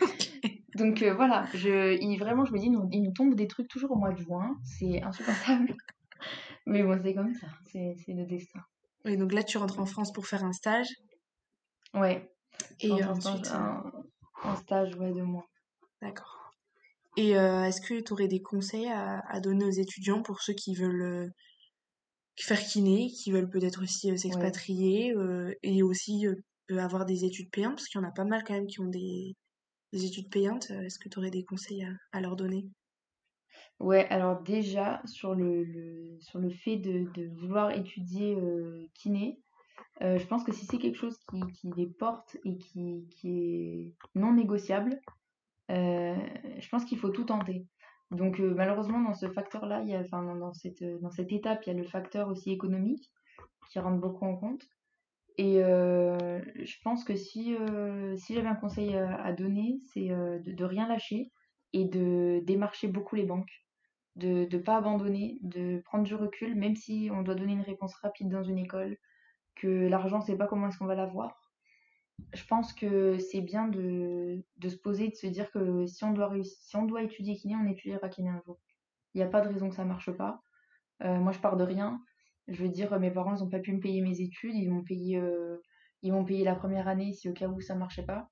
Donc 0.76 1.02
euh, 1.02 1.14
voilà, 1.14 1.46
je, 1.54 1.96
il, 2.00 2.18
vraiment, 2.18 2.44
je 2.44 2.52
me 2.52 2.58
dis, 2.58 2.70
il 2.92 3.02
nous 3.02 3.12
tombe 3.12 3.34
des 3.34 3.46
trucs 3.46 3.68
toujours 3.68 3.92
au 3.92 3.96
mois 3.96 4.12
de 4.12 4.18
juin. 4.18 4.56
C'est 4.64 5.02
insupportable. 5.02 5.74
Mais 6.66 6.82
bon, 6.82 6.98
c'est 7.02 7.14
comme 7.14 7.34
ça. 7.34 7.46
C'est 7.66 7.96
le 8.08 8.24
destin. 8.26 8.60
Oui, 9.06 9.16
donc 9.16 9.32
là, 9.32 9.44
tu 9.44 9.56
rentres 9.56 9.78
en 9.78 9.86
France 9.86 10.12
pour 10.12 10.26
faire 10.26 10.44
un 10.44 10.52
stage. 10.52 10.88
Ouais. 11.94 12.28
Et 12.80 12.92
ensuite. 12.92 13.46
Un, 13.52 13.84
un, 14.42 14.56
stage, 14.56 14.96
ouais, 14.96 15.12
de 15.12 15.22
mois. 15.22 15.46
D'accord. 16.02 16.52
Et 17.16 17.38
euh, 17.38 17.64
est-ce 17.64 17.80
que 17.80 18.00
tu 18.00 18.12
aurais 18.12 18.28
des 18.28 18.42
conseils 18.42 18.88
à, 18.88 19.40
donner 19.40 19.64
aux 19.64 19.70
étudiants 19.70 20.22
pour 20.22 20.42
ceux 20.42 20.52
qui 20.52 20.74
veulent 20.74 21.02
euh, 21.02 21.28
faire 22.38 22.60
kiné, 22.60 23.08
qui 23.08 23.32
veulent 23.32 23.48
peut-être 23.48 23.82
aussi 23.82 24.10
euh, 24.10 24.16
s'expatrier 24.16 25.14
et 25.62 25.82
aussi 25.82 26.26
avoir 26.70 27.06
des 27.06 27.24
études 27.24 27.50
payantes? 27.50 27.76
Parce 27.76 27.88
qu'il 27.88 28.00
y 28.00 28.04
en 28.04 28.08
a 28.08 28.12
pas 28.12 28.24
mal 28.24 28.44
quand 28.44 28.54
même 28.54 28.66
qui 28.66 28.80
ont 28.80 28.88
des, 28.88 29.34
études 29.92 30.30
payantes. 30.30 30.70
Est-ce 30.70 30.98
que 30.98 31.08
tu 31.08 31.18
aurais 31.18 31.30
des 31.30 31.44
conseils 31.44 31.86
à, 32.12 32.20
leur 32.20 32.36
donner? 32.36 32.66
Ouais, 33.78 34.06
alors 34.08 34.42
déjà, 34.42 35.02
sur 35.04 35.34
le, 35.34 36.16
sur 36.20 36.38
le 36.38 36.50
fait 36.50 36.76
de, 36.76 37.08
vouloir 37.40 37.72
étudier 37.72 38.36
kiné, 38.94 39.38
je 40.00 40.26
pense 40.26 40.44
que 40.44 40.52
si 40.52 40.64
c'est 40.66 40.78
quelque 40.78 40.98
chose 40.98 41.18
qui, 41.52 41.70
les 41.76 41.86
porte 41.86 42.36
et 42.44 42.56
qui, 42.56 43.06
qui 43.10 43.38
est 43.38 43.94
non 44.14 44.32
négociable, 44.32 45.00
euh, 45.70 46.16
je 46.58 46.68
pense 46.68 46.84
qu'il 46.84 46.98
faut 46.98 47.10
tout 47.10 47.24
tenter. 47.24 47.66
Donc 48.10 48.40
euh, 48.40 48.54
malheureusement 48.54 49.00
dans 49.00 49.14
ce 49.14 49.28
facteur-là, 49.28 49.82
il 49.82 49.88
y 49.88 49.94
a, 49.94 50.00
enfin 50.00 50.22
dans, 50.22 50.52
cette, 50.52 50.82
dans 51.00 51.10
cette 51.10 51.32
étape, 51.32 51.62
il 51.66 51.72
y 51.72 51.76
a 51.76 51.78
le 51.78 51.84
facteur 51.84 52.28
aussi 52.28 52.52
économique 52.52 53.10
qui 53.70 53.78
rentre 53.78 54.00
beaucoup 54.00 54.24
en 54.24 54.36
compte. 54.36 54.62
Et 55.38 55.62
euh, 55.62 56.40
je 56.54 56.76
pense 56.82 57.04
que 57.04 57.14
si, 57.14 57.56
si 58.16 58.34
j'avais 58.34 58.48
un 58.48 58.54
conseil 58.54 58.96
à, 58.96 59.32
donner, 59.32 59.78
c'est 59.92 60.08
de, 60.08 60.52
de, 60.52 60.64
rien 60.64 60.88
lâcher 60.88 61.30
et 61.76 61.84
de 61.84 62.42
démarcher 62.44 62.88
beaucoup 62.88 63.16
les 63.16 63.24
banques, 63.24 63.64
de 64.16 64.48
ne 64.50 64.58
pas 64.58 64.76
abandonner, 64.78 65.38
de 65.42 65.80
prendre 65.84 66.04
du 66.04 66.14
recul, 66.14 66.54
même 66.54 66.74
si 66.74 67.10
on 67.12 67.22
doit 67.22 67.34
donner 67.34 67.52
une 67.52 67.60
réponse 67.60 67.94
rapide 67.96 68.30
dans 68.30 68.42
une 68.42 68.58
école, 68.58 68.96
que 69.56 69.88
l'argent, 69.88 70.20
c'est 70.20 70.36
pas 70.36 70.46
comment 70.46 70.68
est-ce 70.68 70.78
qu'on 70.78 70.86
va 70.86 70.94
l'avoir 70.94 71.46
je 72.32 72.44
pense 72.44 72.72
que 72.72 73.18
c'est 73.18 73.40
bien 73.40 73.68
de, 73.68 74.42
se 74.62 74.76
poser, 74.76 75.08
de 75.08 75.14
se 75.14 75.26
dire 75.26 75.50
que 75.50 75.86
si 75.86 76.04
on 76.04 76.12
doit, 76.12 76.32
si 76.42 76.76
on 76.76 76.84
doit 76.84 77.02
étudier 77.02 77.36
kiné, 77.36 77.56
on 77.56 77.68
étudiera 77.68 78.08
kiné 78.08 78.30
un 78.30 78.40
jour. 78.44 78.58
Il 79.14 79.18
n'y 79.18 79.22
a 79.22 79.28
pas 79.28 79.40
de 79.40 79.48
raison 79.48 79.68
que 79.68 79.74
ça 79.74 79.84
marche 79.84 80.10
pas. 80.12 80.42
Euh, 81.02 81.18
moi, 81.18 81.32
je 81.32 81.38
pars 81.38 81.56
de 81.56 81.64
rien. 81.64 82.00
Je 82.48 82.62
veux 82.62 82.68
dire, 82.68 82.98
mes 82.98 83.10
parents, 83.10 83.34
ils 83.34 83.42
n'ont 83.42 83.50
pas 83.50 83.58
pu 83.58 83.72
me 83.72 83.80
payer 83.80 84.00
mes 84.00 84.20
études. 84.20 84.54
Ils 84.54 84.70
m'ont 84.70 84.82
payé, 84.82 85.18
euh, 85.18 85.58
ils 86.02 86.12
m'ont 86.12 86.24
payé 86.24 86.44
la 86.44 86.54
première 86.54 86.88
année 86.88 87.12
si 87.12 87.28
au 87.28 87.32
cas 87.32 87.48
où 87.48 87.60
ça 87.60 87.74
marchait 87.74 88.04
pas. 88.04 88.30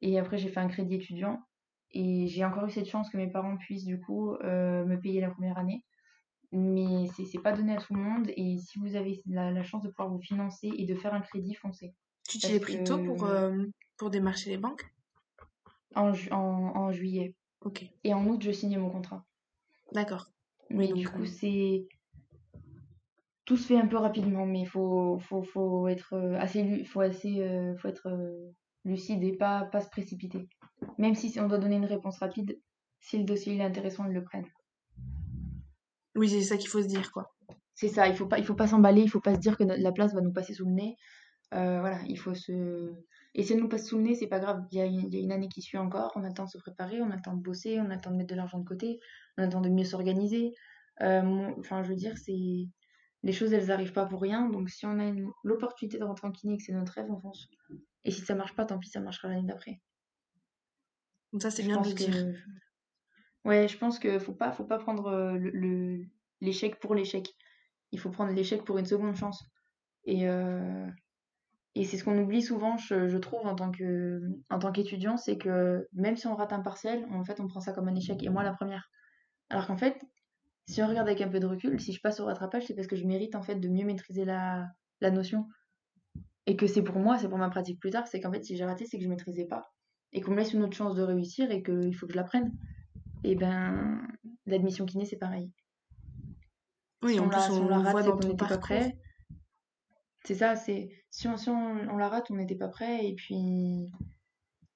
Et 0.00 0.18
après, 0.18 0.38
j'ai 0.38 0.48
fait 0.48 0.60
un 0.60 0.68
crédit 0.68 0.96
étudiant. 0.96 1.40
Et 1.94 2.26
j'ai 2.26 2.44
encore 2.44 2.66
eu 2.66 2.70
cette 2.70 2.88
chance 2.88 3.08
que 3.08 3.16
mes 3.16 3.30
parents 3.30 3.56
puissent, 3.56 3.84
du 3.84 4.00
coup, 4.00 4.34
euh, 4.34 4.84
me 4.84 5.00
payer 5.00 5.20
la 5.20 5.30
première 5.30 5.58
année. 5.58 5.84
Mais 6.50 7.06
c'est 7.08 7.40
pas 7.40 7.52
donné 7.52 7.76
à 7.76 7.80
tout 7.80 7.94
le 7.94 8.00
monde. 8.00 8.30
Et 8.36 8.58
si 8.58 8.80
vous 8.80 8.96
avez 8.96 9.22
la, 9.26 9.52
la 9.52 9.62
chance 9.62 9.82
de 9.82 9.88
pouvoir 9.88 10.10
vous 10.10 10.20
financer 10.20 10.70
et 10.76 10.86
de 10.86 10.94
faire 10.94 11.14
un 11.14 11.20
crédit, 11.20 11.54
foncez. 11.54 11.94
Tu 12.28 12.38
t'y 12.38 12.52
es 12.52 12.60
pris 12.60 12.82
tôt 12.82 12.98
pour, 12.98 13.24
euh, 13.24 13.64
pour 13.96 14.10
démarcher 14.10 14.50
les 14.50 14.56
banques? 14.56 14.84
En, 15.94 16.12
en, 16.32 16.90
juillet. 16.90 17.34
Ok. 17.60 17.86
Et 18.02 18.12
en 18.12 18.26
août, 18.26 18.42
je 18.42 18.50
signais 18.50 18.76
mon 18.76 18.90
contrat. 18.90 19.24
D'accord. 19.92 20.26
Mais 20.70 20.92
du 20.92 21.08
coup, 21.08 21.22
euh, 21.22 21.26
c'est. 21.26 21.86
Tout 23.44 23.56
se 23.56 23.66
fait 23.66 23.78
un 23.78 23.86
peu 23.86 23.98
rapidement, 23.98 24.46
mais 24.46 24.62
il 24.62 24.68
faut, 24.68 25.18
faut, 25.18 25.42
faut, 25.42 25.86
être 25.86 26.16
assez, 26.38 26.82
faut 26.84 27.02
assez, 27.02 27.74
faut 27.78 27.88
être 27.88 28.08
lucide 28.84 29.22
et 29.22 29.36
pas, 29.36 29.66
pas 29.66 29.80
se 29.80 29.90
précipiter. 29.90 30.48
Même 30.98 31.14
si 31.14 31.38
on 31.40 31.48
doit 31.48 31.58
donner 31.58 31.76
une 31.76 31.84
réponse 31.84 32.18
rapide, 32.18 32.58
si 33.00 33.18
le 33.18 33.24
dossier 33.24 33.56
est 33.56 33.62
intéressant, 33.62 34.06
ils 34.06 34.14
le 34.14 34.24
prennent. 34.24 34.48
Oui, 36.16 36.28
c'est 36.28 36.42
ça 36.42 36.56
qu'il 36.56 36.68
faut 36.68 36.82
se 36.82 36.86
dire, 36.86 37.10
quoi. 37.12 37.34
c'est 37.74 37.88
ça, 37.88 38.06
il 38.08 38.14
faut 38.14 38.26
pas, 38.26 38.38
il 38.38 38.44
faut 38.44 38.54
pas 38.54 38.68
s'emballer, 38.68 39.02
il 39.02 39.10
faut 39.10 39.20
pas 39.20 39.34
se 39.34 39.40
dire 39.40 39.56
que 39.56 39.64
la 39.64 39.92
place 39.92 40.14
va 40.14 40.20
nous 40.20 40.32
passer 40.32 40.54
sous 40.54 40.64
le 40.64 40.72
nez. 40.72 40.96
Euh, 41.54 41.80
voilà, 41.80 42.00
il 42.06 42.18
faut 42.18 42.34
se. 42.34 42.92
Et 43.34 43.42
si 43.42 43.52
elle 43.52 43.60
nous 43.60 43.68
passe 43.68 43.88
sous 43.88 43.96
le 43.96 44.04
nez, 44.04 44.14
c'est 44.14 44.28
pas 44.28 44.38
grave. 44.38 44.64
Il 44.70 44.78
y, 44.78 44.80
a 44.80 44.86
une, 44.86 45.08
il 45.08 45.14
y, 45.14 45.18
a 45.18 45.20
une 45.20 45.32
année 45.32 45.48
qui 45.48 45.60
suit 45.60 45.78
encore, 45.78 46.12
on 46.14 46.24
a 46.24 46.28
le 46.28 46.34
temps 46.34 46.44
de 46.44 46.50
se 46.50 46.58
préparer, 46.58 47.00
on 47.02 47.10
a 47.10 47.16
le 47.16 47.22
temps 47.22 47.34
de 47.34 47.42
bosser, 47.42 47.80
on 47.80 47.90
a 47.90 47.96
le 47.96 48.00
temps 48.00 48.10
de 48.10 48.16
mettre 48.16 48.30
de 48.30 48.36
l'argent 48.36 48.58
de 48.58 48.64
côté, 48.64 49.00
on 49.36 49.42
a 49.42 49.46
le 49.46 49.52
temps 49.52 49.60
de 49.60 49.68
mieux 49.68 49.84
s'organiser. 49.84 50.52
Euh, 51.02 51.50
enfin, 51.58 51.82
je 51.82 51.88
veux 51.88 51.96
dire, 51.96 52.16
c'est. 52.18 52.68
Les 53.22 53.32
choses, 53.32 53.52
elles 53.54 53.70
arrivent 53.70 53.94
pas 53.94 54.04
pour 54.04 54.20
rien. 54.20 54.50
Donc, 54.50 54.68
si 54.68 54.84
on 54.86 54.98
a 54.98 55.12
l'opportunité 55.44 55.98
de 55.98 56.04
rentrer 56.04 56.28
en 56.28 56.30
kiné 56.30 56.54
et 56.54 56.56
que 56.58 56.62
c'est 56.62 56.72
notre 56.72 56.92
rêve, 56.92 57.06
on 57.10 57.18
fonce. 57.18 57.48
Et 58.04 58.10
si 58.10 58.20
ça 58.20 58.34
marche 58.34 58.54
pas, 58.54 58.66
tant 58.66 58.78
pis, 58.78 58.90
ça 58.90 59.00
marchera 59.00 59.28
l'année 59.28 59.46
d'après. 59.46 59.80
Donc, 61.34 61.42
ça, 61.42 61.50
c'est 61.50 61.64
bien 61.64 61.80
de 61.80 61.88
le 61.88 61.94
dire. 61.94 62.14
Ouais, 63.44 63.66
je 63.66 63.76
pense 63.76 63.98
qu'il 63.98 64.20
faut 64.20 64.32
pas, 64.32 64.52
faut 64.52 64.64
pas 64.64 64.78
prendre 64.78 65.08
euh, 65.08 65.36
le, 65.36 66.04
l'échec 66.40 66.78
pour 66.78 66.94
l'échec. 66.94 67.34
Il 67.90 67.98
faut 67.98 68.10
prendre 68.10 68.32
l'échec 68.32 68.64
pour 68.64 68.78
une 68.78 68.86
seconde 68.86 69.16
chance. 69.16 69.44
Et, 70.04 70.28
euh, 70.28 70.86
et 71.74 71.84
c'est 71.84 71.98
ce 71.98 72.04
qu'on 72.04 72.16
oublie 72.16 72.40
souvent, 72.40 72.76
je, 72.76 73.16
trouve, 73.18 73.44
en 73.48 73.56
tant, 73.56 73.72
que, 73.72 74.22
en 74.48 74.60
tant 74.60 74.70
qu'étudiant, 74.70 75.16
c'est 75.16 75.36
que 75.36 75.88
même 75.92 76.16
si 76.16 76.28
on 76.28 76.36
rate 76.36 76.52
un 76.52 76.60
partiel, 76.60 77.04
en 77.10 77.24
fait, 77.24 77.40
on 77.40 77.48
prend 77.48 77.60
ça 77.60 77.72
comme 77.72 77.88
un 77.88 77.96
échec. 77.96 78.22
Et 78.22 78.28
moi, 78.28 78.44
la 78.44 78.52
première. 78.52 78.88
Alors 79.50 79.66
qu'en 79.66 79.76
fait, 79.76 80.00
si 80.68 80.84
on 80.84 80.86
regarde 80.86 81.08
avec 81.08 81.20
un 81.20 81.28
peu 81.28 81.40
de 81.40 81.46
recul, 81.46 81.80
si 81.80 81.92
je 81.92 82.00
passe 82.00 82.20
au 82.20 82.26
rattrapage, 82.26 82.66
c'est 82.66 82.76
parce 82.76 82.86
que 82.86 82.94
je 82.94 83.04
mérite 83.04 83.34
en 83.34 83.42
fait 83.42 83.56
de 83.56 83.68
mieux 83.68 83.84
maîtriser 83.84 84.24
la, 84.24 84.68
la 85.00 85.10
notion. 85.10 85.48
Et 86.46 86.54
que 86.54 86.68
c'est 86.68 86.82
pour 86.82 87.00
moi, 87.00 87.18
c'est 87.18 87.28
pour 87.28 87.38
ma 87.38 87.50
pratique 87.50 87.80
plus 87.80 87.90
tard, 87.90 88.06
c'est 88.06 88.20
qu'en 88.20 88.30
fait, 88.30 88.44
si 88.44 88.56
j'ai 88.56 88.64
raté, 88.64 88.86
c'est 88.86 88.98
que 88.98 89.02
je 89.02 89.08
maîtrisais 89.08 89.46
pas. 89.46 89.73
Et 90.14 90.20
qu'on 90.20 90.30
me 90.30 90.36
laisse 90.36 90.52
une 90.52 90.62
autre 90.62 90.76
chance 90.76 90.94
de 90.94 91.02
réussir 91.02 91.50
et 91.50 91.62
qu'il 91.62 91.94
faut 91.94 92.06
que 92.06 92.12
je 92.12 92.16
l'apprenne. 92.16 92.52
Et 93.24 93.34
ben, 93.34 94.00
l'admission 94.46 94.86
kiné, 94.86 95.04
c'est 95.04 95.18
pareil. 95.18 95.50
Oui, 97.02 97.20
en 97.20 97.28
plus, 97.28 97.50
on, 97.50 97.68
la 97.68 97.78
rate, 97.80 98.08
on 98.08 98.16
n'était 98.16 98.46
pas 98.46 98.58
prêt. 98.58 98.96
C'est 100.24 100.34
ça, 100.34 100.56
c'est 100.56 100.88
si, 101.10 101.28
on, 101.28 101.36
on, 101.48 101.96
la 101.96 102.08
rate, 102.08 102.30
on 102.30 102.36
n'était 102.36 102.54
pas 102.54 102.68
prêt. 102.68 103.06
Et 103.06 103.14
puis, 103.14 103.90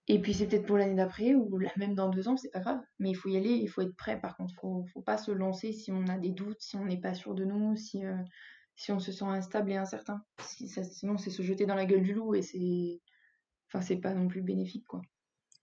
et 0.09 0.21
puis 0.21 0.35
c'est 0.35 0.47
peut-être 0.47 0.67
pour 0.67 0.77
l'année 0.77 0.95
d'après 0.95 1.35
ou 1.35 1.59
même 1.77 1.95
dans 1.95 2.09
deux 2.09 2.29
ans, 2.29 2.37
c'est 2.37 2.51
pas 2.51 2.61
grave. 2.61 2.81
Mais 2.99 3.11
il 3.11 3.15
faut 3.15 3.29
y 3.29 3.37
aller, 3.37 3.51
il 3.51 3.69
faut 3.69 3.81
être 3.81 3.97
prêt. 3.97 4.21
Par 4.21 4.37
contre, 4.37 4.55
faut, 4.55 4.85
faut 4.93 5.03
pas 5.03 5.19
se 5.19 5.31
lancer 5.31 5.73
si 5.73 5.91
on 5.93 6.07
a 6.07 6.19
des 6.19 6.33
doutes, 6.33 6.61
si 6.61 6.77
on 6.77 6.85
n'est 6.85 7.01
pas 7.01 7.15
sûr 7.15 7.35
de 7.35 7.45
nous, 7.45 7.77
si, 7.77 8.05
euh, 8.05 8.17
si 8.77 8.93
on 8.93 8.99
se 8.99 9.13
sent 9.13 9.25
instable 9.25 9.73
et 9.73 9.77
incertain. 9.77 10.23
sinon, 10.39 11.19
c'est 11.19 11.31
se 11.31 11.43
jeter 11.43 11.67
dans 11.67 11.75
la 11.75 11.85
gueule 11.87 12.03
du 12.03 12.15
loup 12.15 12.35
et 12.35 12.43
c'est, 12.43 13.01
enfin, 13.69 13.81
c'est 13.81 13.97
pas 13.97 14.15
non 14.15 14.29
plus 14.29 14.43
bénéfique, 14.43 14.87
quoi. 14.87 15.03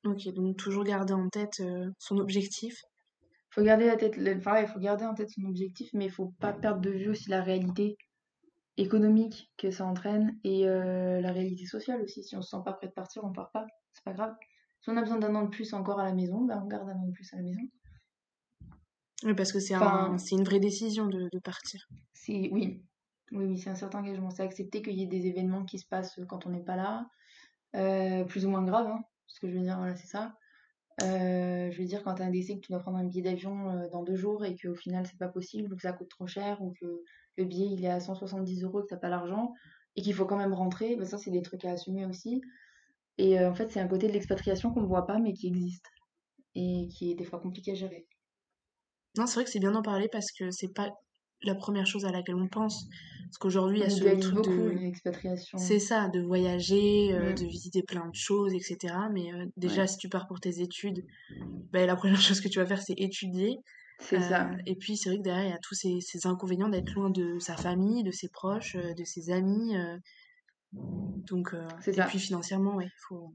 Ok, 0.06 0.28
donc 0.34 0.58
toujours 0.58 0.84
garder 0.84 1.14
en 1.14 1.30
tête 1.30 1.60
euh, 1.62 1.90
son 2.00 2.18
objectif 2.18 2.76
faut 3.56 3.64
garder 3.64 3.86
la 3.86 3.96
tête, 3.96 4.16
il 4.18 4.68
faut 4.68 4.80
garder 4.80 5.06
en 5.06 5.14
tête 5.14 5.30
son 5.30 5.46
objectif, 5.46 5.90
mais 5.94 6.06
il 6.06 6.12
faut 6.12 6.34
pas 6.42 6.52
perdre 6.52 6.82
de 6.82 6.90
vue 6.90 7.10
aussi 7.10 7.30
la 7.30 7.42
réalité 7.42 7.96
économique 8.76 9.50
que 9.58 9.72
ça 9.72 9.86
entraîne 9.86 10.38
et 10.44 10.68
euh, 10.68 11.22
la 11.22 11.32
réalité 11.32 11.66
sociale 11.66 12.02
aussi. 12.02 12.22
Si 12.22 12.36
on 12.36 12.42
se 12.42 12.50
sent 12.50 12.64
pas 12.66 12.74
prêt 12.74 12.88
de 12.88 12.92
partir, 12.92 13.24
on 13.24 13.32
part 13.32 13.52
pas, 13.52 13.66
c'est 13.94 14.04
pas 14.04 14.12
grave. 14.12 14.36
Si 14.82 14.90
on 14.90 14.98
a 14.98 15.02
besoin 15.02 15.20
d'un 15.20 15.34
an 15.36 15.44
de 15.44 15.50
plus 15.50 15.74
encore 15.74 16.02
à 16.02 16.04
la 16.04 16.14
maison, 16.14 16.44
ben 16.44 16.62
on 16.66 16.68
garde 16.68 16.90
un 16.90 16.98
an 16.98 17.08
de 17.08 17.14
plus 17.14 17.34
à 17.34 17.38
la 17.38 17.44
maison. 17.44 17.62
Oui, 19.24 19.34
parce 19.34 19.54
que 19.54 19.60
c'est 19.60 19.76
une 19.76 20.44
vraie 20.44 20.60
décision 20.60 21.08
de, 21.08 21.40
partir. 21.40 21.88
Oui, 22.28 22.50
oui, 22.52 22.84
oui, 23.32 23.58
c'est 23.58 23.70
un 23.70 23.76
certain 23.76 24.00
engagement. 24.00 24.32
C'est 24.32 24.44
accepter 24.44 24.82
qu'il 24.82 25.00
y 25.00 25.04
ait 25.04 25.08
des 25.08 25.28
événements 25.28 25.64
qui 25.64 25.80
se 25.80 25.88
passent 25.88 26.20
quand 26.28 26.46
on 26.46 26.50
n'est 26.50 26.64
pas 26.64 26.76
là, 26.76 27.08
euh, 27.78 28.26
plus 28.26 28.46
ou 28.46 28.50
moins 28.50 28.64
graves, 28.64 28.88
hein, 28.88 29.02
ce 29.36 29.42
que 29.42 29.50
je 29.50 29.58
veux 29.58 29.64
dire, 29.64 29.78
voilà, 29.78 29.96
c'est 29.98 30.08
ça. 30.08 30.34
Euh, 31.02 31.70
je 31.72 31.78
veux 31.78 31.86
dire, 31.86 32.04
quand 32.04 32.16
tu 32.16 32.22
as 32.22 32.26
un 32.26 32.30
décès, 32.30 32.56
que 32.56 32.62
tu 32.62 32.72
dois 32.72 32.80
prendre 32.80 32.98
un 32.98 33.04
billet 33.04 33.22
d'avion 33.22 33.70
euh, 33.70 33.90
dans 33.90 34.02
deux 34.02 34.16
jours 34.16 34.46
et 34.46 34.56
qu'au 34.56 34.76
final 34.76 35.06
c'est 35.06 35.18
pas 35.18 35.28
possible 35.28 35.74
ou 35.74 35.76
que 35.76 35.82
ça 35.82 35.92
coûte 35.92 36.08
trop 36.08 36.26
cher 36.26 36.62
ou 36.62 36.74
que 36.80 37.04
le 37.36 37.44
billet 37.44 37.68
il 37.70 37.84
est 37.84 37.90
à 37.90 38.00
170 38.00 38.64
euros 38.64 38.80
et 38.80 38.84
que 38.84 38.88
t'as 38.88 38.96
pas 38.96 39.10
l'argent 39.10 39.54
et 39.98 40.02
qu'il 40.02 40.14
faut 40.14 40.26
quand 40.26 40.38
même 40.38 40.54
rentrer, 40.54 40.96
ben 40.96 41.06
ça 41.06 41.18
c'est 41.18 41.32
des 41.32 41.42
trucs 41.42 41.66
à 41.66 41.72
assumer 41.72 42.06
aussi. 42.06 42.42
Et 43.18 43.38
euh, 43.40 43.50
en 43.50 43.54
fait, 43.54 43.70
c'est 43.72 43.82
un 43.82 43.90
côté 43.90 44.08
de 44.08 44.14
l'expatriation 44.14 44.72
qu'on 44.74 44.82
ne 44.82 44.88
voit 44.88 45.06
pas 45.06 45.20
mais 45.20 45.34
qui 45.34 45.48
existe 45.48 45.86
et 46.56 46.88
qui 46.88 47.12
est 47.12 47.16
des 47.16 47.26
fois 47.26 47.40
compliqué 47.42 47.72
à 47.72 47.76
gérer. 47.76 48.08
Non, 49.18 49.28
c'est 49.28 49.36
vrai 49.36 49.44
que 49.44 49.50
c'est 49.50 49.60
bien 49.60 49.72
d'en 49.72 49.82
parler 49.82 50.08
parce 50.10 50.32
que 50.32 50.50
c'est 50.52 50.74
pas 50.74 50.90
la 51.44 51.56
première 51.56 51.86
chose 51.86 52.06
à 52.06 52.12
laquelle 52.12 52.36
on 52.36 52.48
pense. 52.48 52.88
Parce 53.26 53.38
qu'aujourd'hui, 53.38 53.80
il 53.80 53.82
y 53.82 53.86
a 53.86 53.90
ce 53.90 54.04
truc 54.04 54.46
de. 54.46 54.70
l'expatriation. 54.70 55.58
C'est 55.58 55.80
ça, 55.80 56.08
de 56.10 56.22
voyager, 56.22 57.14
euh, 57.14 57.32
mm. 57.32 57.36
de 57.36 57.46
visiter 57.46 57.84
plein 57.84 58.08
de 58.08 58.16
choses, 58.16 58.54
etc. 58.54 58.94
Mais 59.12 59.34
euh, 59.34 59.46
déjà, 59.58 59.88
si 59.88 59.98
tu 59.98 60.10
pars 60.10 60.28
pour 60.28 60.40
tes 60.40 60.62
études, 60.62 61.06
bah, 61.72 61.86
la 61.86 61.96
première 61.96 62.22
chose 62.22 62.40
que 62.40 62.48
tu 62.48 62.60
vas 62.60 62.66
faire, 62.66 62.82
c'est 62.82 62.98
étudier. 62.98 63.58
C'est 64.00 64.20
ça. 64.20 64.50
Euh, 64.50 64.58
et 64.66 64.76
puis, 64.76 64.98
c'est 64.98 65.10
vrai 65.10 65.18
que 65.18 65.24
derrière, 65.24 65.46
il 65.46 65.52
y 65.52 65.54
a 65.54 65.60
tous 65.62 65.76
ces, 65.76 66.00
ces 66.02 66.28
inconvénients 66.28 66.70
d'être 66.70 66.94
loin 66.94 67.10
de 67.10 67.40
sa 67.40 67.56
famille, 67.56 68.04
de 68.04 68.12
ses 68.12 68.30
proches, 68.30 68.76
de 68.76 69.04
ses 69.04 69.32
amis. 69.32 69.74
donc, 70.74 71.56
et 71.88 72.02
puis 72.08 72.20
financièrement, 72.20 72.80
il 72.80 72.92
faut. 73.08 73.34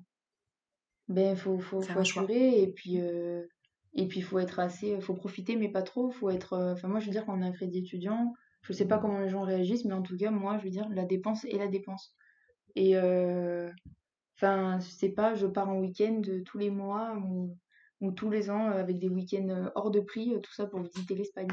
Ben, 1.09 1.34
faut, 1.34 1.59
faut, 1.59 1.80
faut 1.82 1.98
assurer. 1.98 2.62
Et 2.62 2.68
puis. 2.68 3.01
Et 3.95 4.07
puis, 4.07 4.20
il 4.20 4.22
faut 4.22 4.38
être 4.38 4.59
assez. 4.61 5.01
faut 5.01 5.14
profiter, 5.14 5.57
mais 5.57 5.68
pas 5.68 5.82
trop. 5.82 6.11
faut 6.11 6.30
être. 6.30 6.57
Enfin, 6.72 6.88
moi, 6.88 7.01
je 7.01 7.07
veux 7.07 7.12
dire, 7.12 7.26
quand 7.26 7.36
on 7.38 7.43
a 7.43 7.47
un 7.47 7.53
crédit 7.53 7.78
étudiant, 7.78 8.34
je 8.62 8.72
sais 8.72 8.86
pas 8.86 8.99
comment 8.99 9.18
les 9.18 9.30
gens 9.30 9.43
réagissent, 9.43 9.84
mais 9.84 9.95
en 9.95 10.03
tout 10.03 10.16
cas, 10.16 10.30
moi, 10.30 10.59
je 10.59 10.64
veux 10.64 10.70
dire, 10.70 10.88
la 10.91 11.05
dépense 11.05 11.45
est 11.45 11.59
la 11.59 11.68
dépense. 11.68 12.14
Et 12.76 12.97
euh, 12.97 13.70
enfin, 14.36 14.78
je 14.80 14.88
sais 14.88 15.11
pas, 15.11 15.34
je 15.34 15.47
pars 15.47 15.68
en 15.68 15.78
week-end 15.78 16.22
tous 16.45 16.59
les 16.59 16.70
mois 16.70 17.16
ou, 17.18 17.57
tous 18.16 18.30
les 18.30 18.51
ans 18.51 18.66
avec 18.70 18.99
des 18.99 19.09
week-ends 19.09 19.70
hors 19.74 19.91
de 19.91 20.01
prix, 20.01 20.34
tout 20.43 20.53
ça 20.53 20.66
pour 20.66 20.80
visiter 20.80 21.14
l'Espagne. 21.14 21.49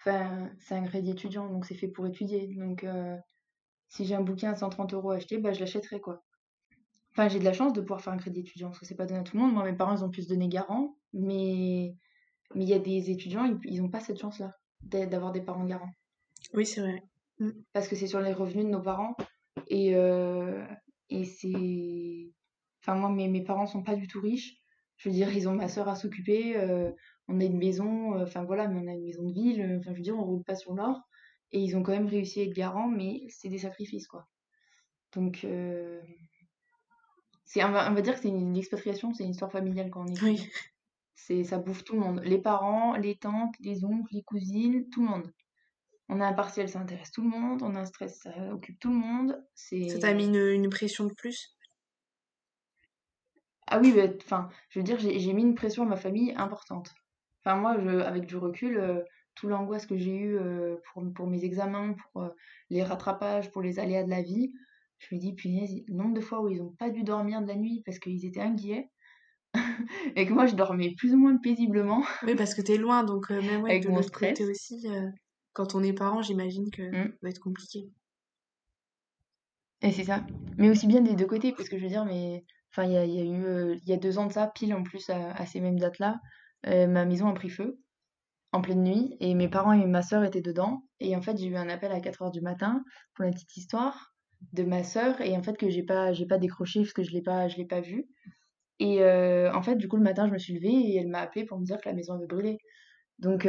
Enfin, 0.00 0.50
c'est 0.58 0.74
un 0.74 0.84
crédit 0.84 1.10
étudiant, 1.12 1.48
donc 1.48 1.64
c'est 1.64 1.74
fait 1.74 1.88
pour 1.88 2.06
étudier. 2.06 2.48
Donc, 2.56 2.84
euh, 2.84 3.16
si 3.88 4.04
j'ai 4.04 4.14
un 4.14 4.20
bouquin 4.22 4.52
à 4.52 4.56
130 4.56 4.94
euros 4.94 5.10
à 5.10 5.16
acheter, 5.16 5.38
bah, 5.38 5.52
je 5.52 5.60
l'achèterai, 5.60 6.00
quoi. 6.00 6.22
Enfin, 7.16 7.28
j'ai 7.28 7.38
de 7.38 7.44
la 7.44 7.52
chance 7.52 7.72
de 7.72 7.80
pouvoir 7.80 8.00
faire 8.00 8.12
un 8.12 8.16
crédit 8.16 8.40
étudiant, 8.40 8.68
parce 8.68 8.80
que 8.80 8.86
c'est 8.86 8.96
pas 8.96 9.06
donné 9.06 9.20
à 9.20 9.22
tout 9.22 9.36
le 9.36 9.42
monde. 9.42 9.52
Moi, 9.54 9.64
mes 9.64 9.76
parents, 9.76 9.96
ils 9.96 10.04
ont 10.04 10.10
pu 10.10 10.22
se 10.22 10.28
donner 10.28 10.48
garant, 10.48 10.96
mais 11.12 11.94
mais 12.54 12.64
il 12.64 12.68
y 12.68 12.74
a 12.74 12.78
des 12.78 13.10
étudiants, 13.10 13.58
ils 13.64 13.82
n'ont 13.82 13.88
pas 13.88 14.00
cette 14.00 14.20
chance-là 14.20 14.56
d'avoir 14.82 15.32
des 15.32 15.40
parents 15.40 15.64
garants. 15.64 15.92
Oui, 16.52 16.66
c'est 16.66 16.80
vrai. 16.80 17.02
Mmh. 17.38 17.50
Parce 17.72 17.88
que 17.88 17.96
c'est 17.96 18.06
sur 18.06 18.20
les 18.20 18.32
revenus 18.32 18.64
de 18.64 18.70
nos 18.70 18.82
parents. 18.82 19.16
Et, 19.68 19.94
euh, 19.94 20.64
et 21.10 21.24
c'est. 21.24 22.32
Enfin, 22.82 22.96
moi, 22.96 23.10
mes, 23.10 23.28
mes 23.28 23.42
parents 23.42 23.66
sont 23.66 23.82
pas 23.82 23.96
du 23.96 24.06
tout 24.08 24.20
riches. 24.20 24.56
Je 24.96 25.08
veux 25.08 25.14
dire, 25.14 25.32
ils 25.34 25.48
ont 25.48 25.54
ma 25.54 25.68
soeur 25.68 25.88
à 25.88 25.96
s'occuper. 25.96 26.56
Euh, 26.56 26.92
on 27.28 27.40
a 27.40 27.44
une 27.44 27.58
maison, 27.58 28.18
euh, 28.18 28.24
enfin 28.24 28.44
voilà, 28.44 28.68
mais 28.68 28.80
on 28.80 28.88
a 28.88 28.92
une 28.92 29.04
maison 29.04 29.24
de 29.24 29.32
ville. 29.32 29.78
Enfin, 29.80 29.92
je 29.92 29.96
veux 29.96 30.02
dire, 30.02 30.16
on 30.16 30.24
roule 30.24 30.44
pas 30.44 30.54
sur 30.56 30.74
l'or. 30.74 31.00
Et 31.52 31.60
ils 31.60 31.76
ont 31.76 31.82
quand 31.82 31.92
même 31.92 32.06
réussi 32.06 32.40
à 32.40 32.44
être 32.44 32.52
garants, 32.54 32.88
mais 32.88 33.22
c'est 33.28 33.48
des 33.48 33.58
sacrifices, 33.58 34.06
quoi. 34.06 34.26
Donc, 35.14 35.46
on, 37.56 37.70
va, 37.70 37.90
on 37.90 37.94
va 37.94 38.02
dire 38.02 38.14
que 38.14 38.20
c'est 38.20 38.28
une, 38.28 38.56
expatriation, 38.56 39.12
c'est 39.12 39.24
une 39.24 39.30
histoire 39.30 39.52
familiale 39.52 39.90
quand 39.90 40.02
on 40.02 40.06
est. 40.06 40.22
Oui. 40.22 40.50
C'est, 41.14 41.44
ça 41.44 41.58
bouffe 41.58 41.84
tout 41.84 41.94
le 41.94 42.00
monde. 42.00 42.20
Les 42.24 42.38
parents, 42.38 42.96
les 42.96 43.16
tantes, 43.16 43.54
les 43.60 43.84
oncles, 43.84 44.12
les 44.12 44.22
cousines, 44.22 44.88
tout 44.90 45.02
le 45.02 45.08
monde. 45.08 45.32
On 46.08 46.20
a 46.20 46.26
un 46.26 46.34
partiel, 46.34 46.68
ça 46.68 46.80
intéresse 46.80 47.12
tout 47.12 47.22
le 47.22 47.30
monde. 47.30 47.62
On 47.62 47.74
a 47.74 47.80
un 47.80 47.86
stress, 47.86 48.20
ça 48.20 48.30
occupe 48.52 48.78
tout 48.78 48.90
le 48.90 48.96
monde. 48.96 49.42
C'est... 49.54 49.88
Ça 49.88 49.98
t'a 49.98 50.14
mis 50.14 50.26
une, 50.26 50.68
pression 50.68 51.06
de 51.06 51.14
plus? 51.14 51.56
Ah 53.66 53.78
oui, 53.80 53.92
bah, 53.92 54.12
enfin, 54.22 54.50
je 54.68 54.78
veux 54.78 54.82
dire, 54.82 54.98
j'ai, 54.98 55.32
mis 55.32 55.42
une 55.42 55.54
pression 55.54 55.84
à 55.84 55.86
ma 55.86 55.96
famille 55.96 56.34
importante. 56.36 56.94
Enfin, 57.42 57.56
moi, 57.56 57.78
je, 57.80 57.88
avec 58.00 58.26
du 58.26 58.36
recul, 58.36 58.76
euh, 58.76 59.02
tout 59.34 59.48
l'angoisse 59.48 59.86
que 59.86 59.96
j'ai 59.96 60.14
eue 60.14 60.38
euh, 60.38 60.76
pour, 60.92 61.02
pour 61.14 61.26
mes 61.26 61.44
examens, 61.44 61.94
pour 61.94 62.22
euh, 62.22 62.28
les 62.68 62.82
rattrapages, 62.82 63.50
pour 63.50 63.62
les 63.62 63.78
aléas 63.78 64.04
de 64.04 64.10
la 64.10 64.22
vie, 64.22 64.52
je 64.98 65.14
me 65.14 65.20
dis, 65.20 65.34
punaise, 65.34 65.74
le 65.88 65.94
nombre 65.94 66.14
de 66.14 66.20
fois 66.20 66.42
où 66.42 66.48
ils 66.48 66.58
n'ont 66.58 66.74
pas 66.78 66.90
dû 66.90 67.02
dormir 67.02 67.42
de 67.42 67.46
la 67.46 67.56
nuit 67.56 67.82
parce 67.84 67.98
qu'ils 67.98 68.24
étaient 68.24 68.40
inquiets. 68.40 68.90
et 70.16 70.26
que 70.26 70.32
moi 70.32 70.46
je 70.46 70.56
dormais 70.56 70.94
plus 70.96 71.14
ou 71.14 71.18
moins 71.18 71.36
paisiblement. 71.36 72.02
Oui, 72.24 72.34
parce 72.34 72.54
que 72.54 72.62
t'es 72.62 72.76
loin, 72.76 73.04
donc 73.04 73.30
même 73.30 73.62
ouais, 73.62 73.70
avec 73.70 73.84
de 73.84 73.88
mon 73.88 74.02
stress. 74.02 74.40
aussi 74.40 74.86
quand 75.54 75.74
on 75.74 75.82
est 75.82 75.94
parent, 75.94 76.20
j'imagine 76.20 76.70
que 76.70 76.82
mmh. 76.82 77.12
ça 77.12 77.18
va 77.22 77.28
être 77.30 77.40
compliqué. 77.40 77.88
Et 79.80 79.92
c'est 79.92 80.04
ça. 80.04 80.26
Mais 80.58 80.68
aussi 80.68 80.86
bien 80.86 81.00
des 81.00 81.14
deux 81.14 81.26
côtés, 81.26 81.52
parce 81.52 81.68
que 81.68 81.78
je 81.78 81.82
veux 81.82 81.88
dire, 81.88 82.04
mais 82.04 82.44
enfin, 82.72 82.84
il 82.84 82.92
y 82.92 82.96
a, 82.96 83.04
y 83.06 83.20
a, 83.20 83.24
eu 83.24 83.44
euh, 83.44 83.76
il 83.82 83.88
y 83.88 83.92
a 83.92 83.96
deux 83.96 84.18
ans 84.18 84.26
de 84.26 84.32
ça, 84.32 84.48
pile 84.48 84.74
en 84.74 84.82
plus 84.82 85.08
à, 85.10 85.46
ces 85.46 85.60
mêmes 85.60 85.78
dates-là, 85.78 86.20
euh, 86.66 86.86
ma 86.86 87.04
maison 87.04 87.28
a 87.28 87.34
pris 87.34 87.50
feu 87.50 87.78
en 88.52 88.60
pleine 88.60 88.82
nuit 88.82 89.16
et 89.20 89.34
mes 89.34 89.48
parents 89.48 89.72
et 89.72 89.86
ma 89.86 90.02
soeur 90.02 90.24
étaient 90.24 90.40
dedans. 90.40 90.84
Et 91.00 91.14
en 91.16 91.22
fait, 91.22 91.36
j'ai 91.36 91.46
eu 91.46 91.56
un 91.56 91.68
appel 91.68 91.92
à 91.92 92.00
4 92.00 92.22
heures 92.22 92.30
du 92.30 92.40
matin 92.40 92.82
pour 93.14 93.24
la 93.24 93.30
petite 93.30 93.56
histoire 93.56 94.13
de 94.52 94.62
ma 94.64 94.84
soeur 94.84 95.20
et 95.20 95.36
en 95.36 95.42
fait 95.42 95.56
que 95.56 95.68
j'ai 95.68 95.82
pas 95.82 96.12
j'ai 96.12 96.26
pas 96.26 96.38
décroché 96.38 96.80
parce 96.80 96.92
que 96.92 97.02
je 97.02 97.12
l'ai 97.12 97.22
pas 97.22 97.48
je 97.48 97.56
l'ai 97.56 97.66
pas 97.66 97.80
vu. 97.80 98.06
Et 98.80 99.02
euh, 99.02 99.52
en 99.54 99.62
fait, 99.62 99.76
du 99.76 99.86
coup, 99.86 99.96
le 99.96 100.02
matin, 100.02 100.26
je 100.26 100.32
me 100.32 100.38
suis 100.38 100.54
levée 100.54 100.72
et 100.72 100.96
elle 100.96 101.06
m'a 101.06 101.20
appelé 101.20 101.44
pour 101.44 101.58
me 101.58 101.64
dire 101.64 101.80
que 101.80 101.88
la 101.88 101.94
maison 101.94 102.14
avait 102.14 102.26
brûlé. 102.26 102.58
Donc, 103.20 103.46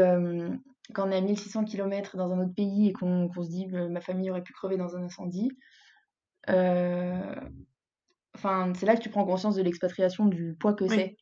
quand 0.93 1.08
on 1.08 1.12
est 1.12 1.18
à 1.18 1.22
1600 1.22 1.66
km 1.66 2.18
dans 2.18 2.32
un 2.32 2.39
autre 2.39 2.54
pays 2.54 2.89
et 2.89 2.93
qu'on 2.93 3.32
se 3.32 3.50
dit 3.50 3.68
que 3.68 3.88
ma 3.88 4.02
famille 4.02 4.30
aurait 4.30 4.43
pu 4.43 4.54
crever 4.54 4.78
dans 4.78 4.96
un 4.96 5.04
incendie, 5.04 5.50
euh, 6.50 7.36
enfin, 8.36 8.72
c'est 8.76 8.86
là 8.86 8.96
que 8.96 9.02
tu 9.02 9.10
prends 9.10 9.26
conscience 9.26 9.56
de 9.56 9.64
l'expatriation, 9.64 10.26
du 10.26 10.56
poids 10.60 10.74
que 10.74 10.88
c'est, 10.88 11.18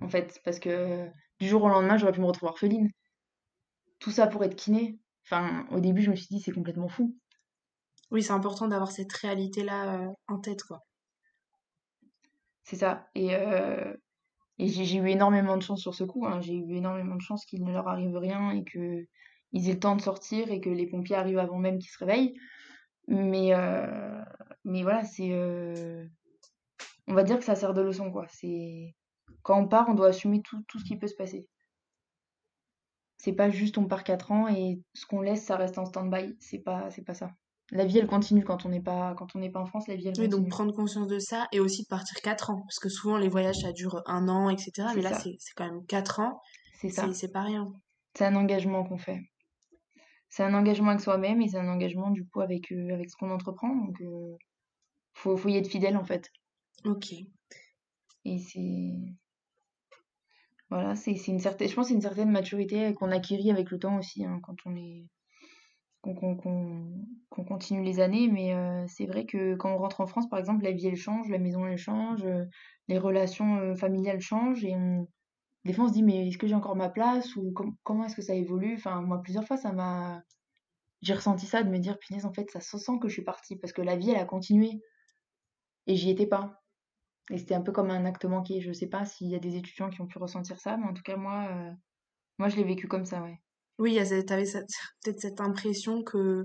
en 0.00 0.08
fait. 0.08 0.40
Parce 0.44 0.58
que 0.58 1.08
du 1.40 1.48
jour 1.48 1.62
au 1.64 1.68
lendemain, 1.68 1.96
j'aurais 1.96 2.12
pu 2.12 2.20
me 2.20 2.26
retrouver 2.26 2.50
orpheline. 2.50 2.90
Tout 3.98 4.10
ça 4.10 4.26
pour 4.26 4.44
être 4.44 4.56
kiné. 4.56 4.98
Enfin, 5.24 5.66
au 5.70 5.80
début, 5.80 6.02
je 6.02 6.10
me 6.10 6.16
suis 6.16 6.28
dit, 6.28 6.40
c'est 6.40 6.52
complètement 6.52 6.88
fou. 6.88 7.16
Oui, 8.10 8.22
c'est 8.22 8.32
important 8.32 8.68
d'avoir 8.68 8.90
cette 8.90 9.12
réalité-là 9.12 10.02
euh, 10.02 10.08
en 10.28 10.38
tête, 10.38 10.62
quoi. 10.62 10.84
C'est 12.64 12.76
ça. 12.76 13.08
Et, 13.14 13.34
euh, 13.34 13.94
et 14.58 14.68
j'ai 14.68 14.96
eu 14.96 15.08
énormément 15.08 15.56
de 15.56 15.62
chance 15.62 15.80
sur 15.80 15.94
ce 15.94 16.04
coup. 16.04 16.26
Hein. 16.26 16.40
J'ai 16.40 16.54
eu 16.54 16.76
énormément 16.76 17.16
de 17.16 17.20
chance 17.20 17.44
qu'il 17.44 17.64
ne 17.64 17.72
leur 17.72 17.88
arrive 17.88 18.16
rien 18.16 18.50
et 18.50 18.64
qu'ils 18.64 19.68
aient 19.68 19.72
le 19.74 19.80
temps 19.80 19.96
de 19.96 20.02
sortir 20.02 20.50
et 20.50 20.60
que 20.60 20.70
les 20.70 20.86
pompiers 20.86 21.16
arrivent 21.16 21.38
avant 21.38 21.58
même 21.58 21.78
qu'ils 21.78 21.90
se 21.90 21.98
réveillent. 21.98 22.34
Mais, 23.08 23.54
euh, 23.54 24.22
mais 24.64 24.82
voilà, 24.82 25.04
c'est. 25.04 25.32
On 27.06 27.14
va 27.14 27.22
dire 27.24 27.38
que 27.38 27.44
ça 27.44 27.54
sert 27.54 27.72
de 27.72 27.80
leçon, 27.80 28.10
quoi. 28.10 28.26
C'est. 28.28 28.94
Quand 29.42 29.58
on 29.60 29.68
part, 29.68 29.88
on 29.88 29.94
doit 29.94 30.08
assumer 30.08 30.42
tout, 30.42 30.62
tout 30.68 30.78
ce 30.78 30.84
qui 30.84 30.98
peut 30.98 31.06
se 31.06 31.14
passer. 31.14 31.46
C'est 33.18 33.32
pas 33.32 33.50
juste 33.50 33.78
on 33.78 33.86
part 33.86 34.04
4 34.04 34.30
ans 34.30 34.48
et 34.48 34.80
ce 34.94 35.04
qu'on 35.06 35.20
laisse, 35.20 35.44
ça 35.44 35.56
reste 35.56 35.78
en 35.78 35.84
stand-by. 35.84 36.36
C'est 36.40 36.60
pas, 36.60 36.88
pas 37.06 37.14
ça. 37.14 37.32
La 37.70 37.84
vie, 37.84 37.98
elle 37.98 38.06
continue 38.06 38.44
quand 38.44 38.64
on 38.64 38.70
n'est 38.70 38.80
pas, 38.80 39.14
quand 39.14 39.36
on 39.36 39.38
n'est 39.38 39.50
pas 39.50 39.60
en 39.60 39.66
France, 39.66 39.88
la 39.88 39.96
vie, 39.96 40.08
elle 40.08 40.18
oui, 40.18 40.28
donc 40.28 40.48
prendre 40.48 40.72
conscience 40.72 41.06
de 41.06 41.18
ça 41.18 41.48
et 41.52 41.60
aussi 41.60 41.82
de 41.82 41.88
partir 41.88 42.20
4 42.22 42.50
ans. 42.50 42.62
Parce 42.62 42.78
que 42.78 42.88
souvent, 42.88 43.18
les 43.18 43.28
voyages, 43.28 43.58
ça 43.58 43.72
dure 43.72 44.02
un 44.06 44.28
an, 44.28 44.48
etc. 44.48 44.88
Mais 44.94 45.02
là, 45.02 45.12
c'est 45.18 45.36
quand 45.54 45.66
même 45.66 45.84
4 45.86 46.20
ans. 46.20 46.40
C'est 46.80 46.88
ça. 46.88 47.12
C'est 47.12 47.32
pas 47.32 47.42
rien. 47.42 47.70
C'est 48.14 48.24
un 48.24 48.36
engagement 48.36 48.84
qu'on 48.84 48.98
fait. 48.98 49.20
C'est 50.30 50.42
un 50.42 50.54
engagement 50.54 50.90
avec 50.90 51.00
soi-même 51.00 51.42
et 51.42 51.48
c'est 51.48 51.58
un 51.58 51.68
engagement, 51.68 52.10
du 52.10 52.26
coup, 52.26 52.40
avec, 52.40 52.72
euh, 52.72 52.94
avec 52.94 53.10
ce 53.10 53.16
qu'on 53.16 53.30
entreprend. 53.30 53.74
Donc, 53.74 54.00
euh, 54.00 54.36
faut, 55.14 55.36
faut 55.36 55.48
y 55.48 55.56
être 55.56 55.68
fidèle, 55.68 55.96
en 55.96 56.04
fait. 56.04 56.30
Ok. 56.84 57.12
Et 58.24 58.38
c'est 58.38 58.94
voilà, 60.70 60.94
c'est 60.96 61.14
une 61.28 61.38
certaine, 61.38 61.68
je 61.68 61.74
pense 61.74 61.88
c'est 61.88 61.94
une 61.94 62.02
certaine 62.02 62.30
maturité 62.30 62.92
qu'on 62.92 63.10
acquérit 63.10 63.50
avec 63.50 63.70
le 63.70 63.78
temps 63.78 63.98
aussi, 63.98 64.24
hein, 64.24 64.38
quand 64.42 64.56
on 64.66 64.76
est, 64.76 65.06
qu'on 66.02 67.44
continue 67.44 67.82
les 67.82 68.00
années. 68.00 68.28
Mais 68.28 68.54
euh, 68.54 68.84
c'est 68.88 69.06
vrai 69.06 69.26
que 69.26 69.54
quand 69.56 69.74
on 69.74 69.78
rentre 69.78 70.00
en 70.00 70.06
France, 70.06 70.28
par 70.28 70.38
exemple, 70.38 70.64
la 70.64 70.72
vie 70.72 70.88
elle 70.88 70.96
change, 70.96 71.28
la 71.28 71.38
maison 71.38 71.66
elle 71.66 71.78
change, 71.78 72.24
euh, 72.24 72.44
les 72.88 72.98
relations 72.98 73.58
euh, 73.58 73.74
familiales 73.74 74.20
changent 74.20 74.64
et 74.64 74.74
on, 74.74 75.08
des 75.64 75.72
fois 75.72 75.84
on 75.86 75.88
se 75.88 75.92
dit 75.94 76.02
mais 76.02 76.28
est-ce 76.28 76.38
que 76.38 76.46
j'ai 76.46 76.54
encore 76.54 76.76
ma 76.76 76.88
place 76.90 77.36
ou 77.36 77.52
comment 77.84 78.04
est-ce 78.04 78.16
que 78.16 78.22
ça 78.22 78.34
évolue? 78.34 78.74
Enfin, 78.76 79.02
moi 79.02 79.22
plusieurs 79.22 79.44
fois 79.44 79.56
ça 79.56 79.72
m'a, 79.72 80.22
j'ai 81.02 81.14
ressenti 81.14 81.46
ça 81.46 81.62
de 81.62 81.70
me 81.70 81.78
dire 81.78 81.98
punaise 81.98 82.26
en 82.26 82.32
fait 82.32 82.50
ça 82.50 82.60
se 82.60 82.78
sent 82.78 82.98
que 83.00 83.08
je 83.08 83.14
suis 83.14 83.24
partie 83.24 83.56
parce 83.56 83.72
que 83.72 83.82
la 83.82 83.96
vie 83.96 84.10
elle 84.10 84.18
a 84.20 84.24
continué 84.24 84.80
et 85.86 85.96
j'y 85.96 86.10
étais 86.10 86.26
pas. 86.26 86.62
Et 87.30 87.38
c'était 87.38 87.54
un 87.54 87.62
peu 87.62 87.72
comme 87.72 87.90
un 87.90 88.04
acte 88.06 88.24
manqué. 88.24 88.60
Je 88.60 88.72
sais 88.72 88.88
pas 88.88 89.04
s'il 89.04 89.28
y 89.28 89.34
a 89.34 89.38
des 89.38 89.56
étudiants 89.56 89.90
qui 89.90 90.00
ont 90.00 90.06
pu 90.06 90.18
ressentir 90.18 90.60
ça, 90.60 90.76
mais 90.76 90.86
en 90.86 90.94
tout 90.94 91.02
cas, 91.02 91.16
moi, 91.16 91.48
moi 92.38 92.48
je 92.48 92.56
l'ai 92.56 92.64
vécu 92.64 92.88
comme 92.88 93.04
ça, 93.04 93.22
ouais. 93.22 93.40
Oui, 93.78 93.94
tu 93.94 94.00
avais 94.00 94.44
peut-être 94.44 95.20
cette 95.20 95.40
impression 95.40 96.02
que 96.02 96.44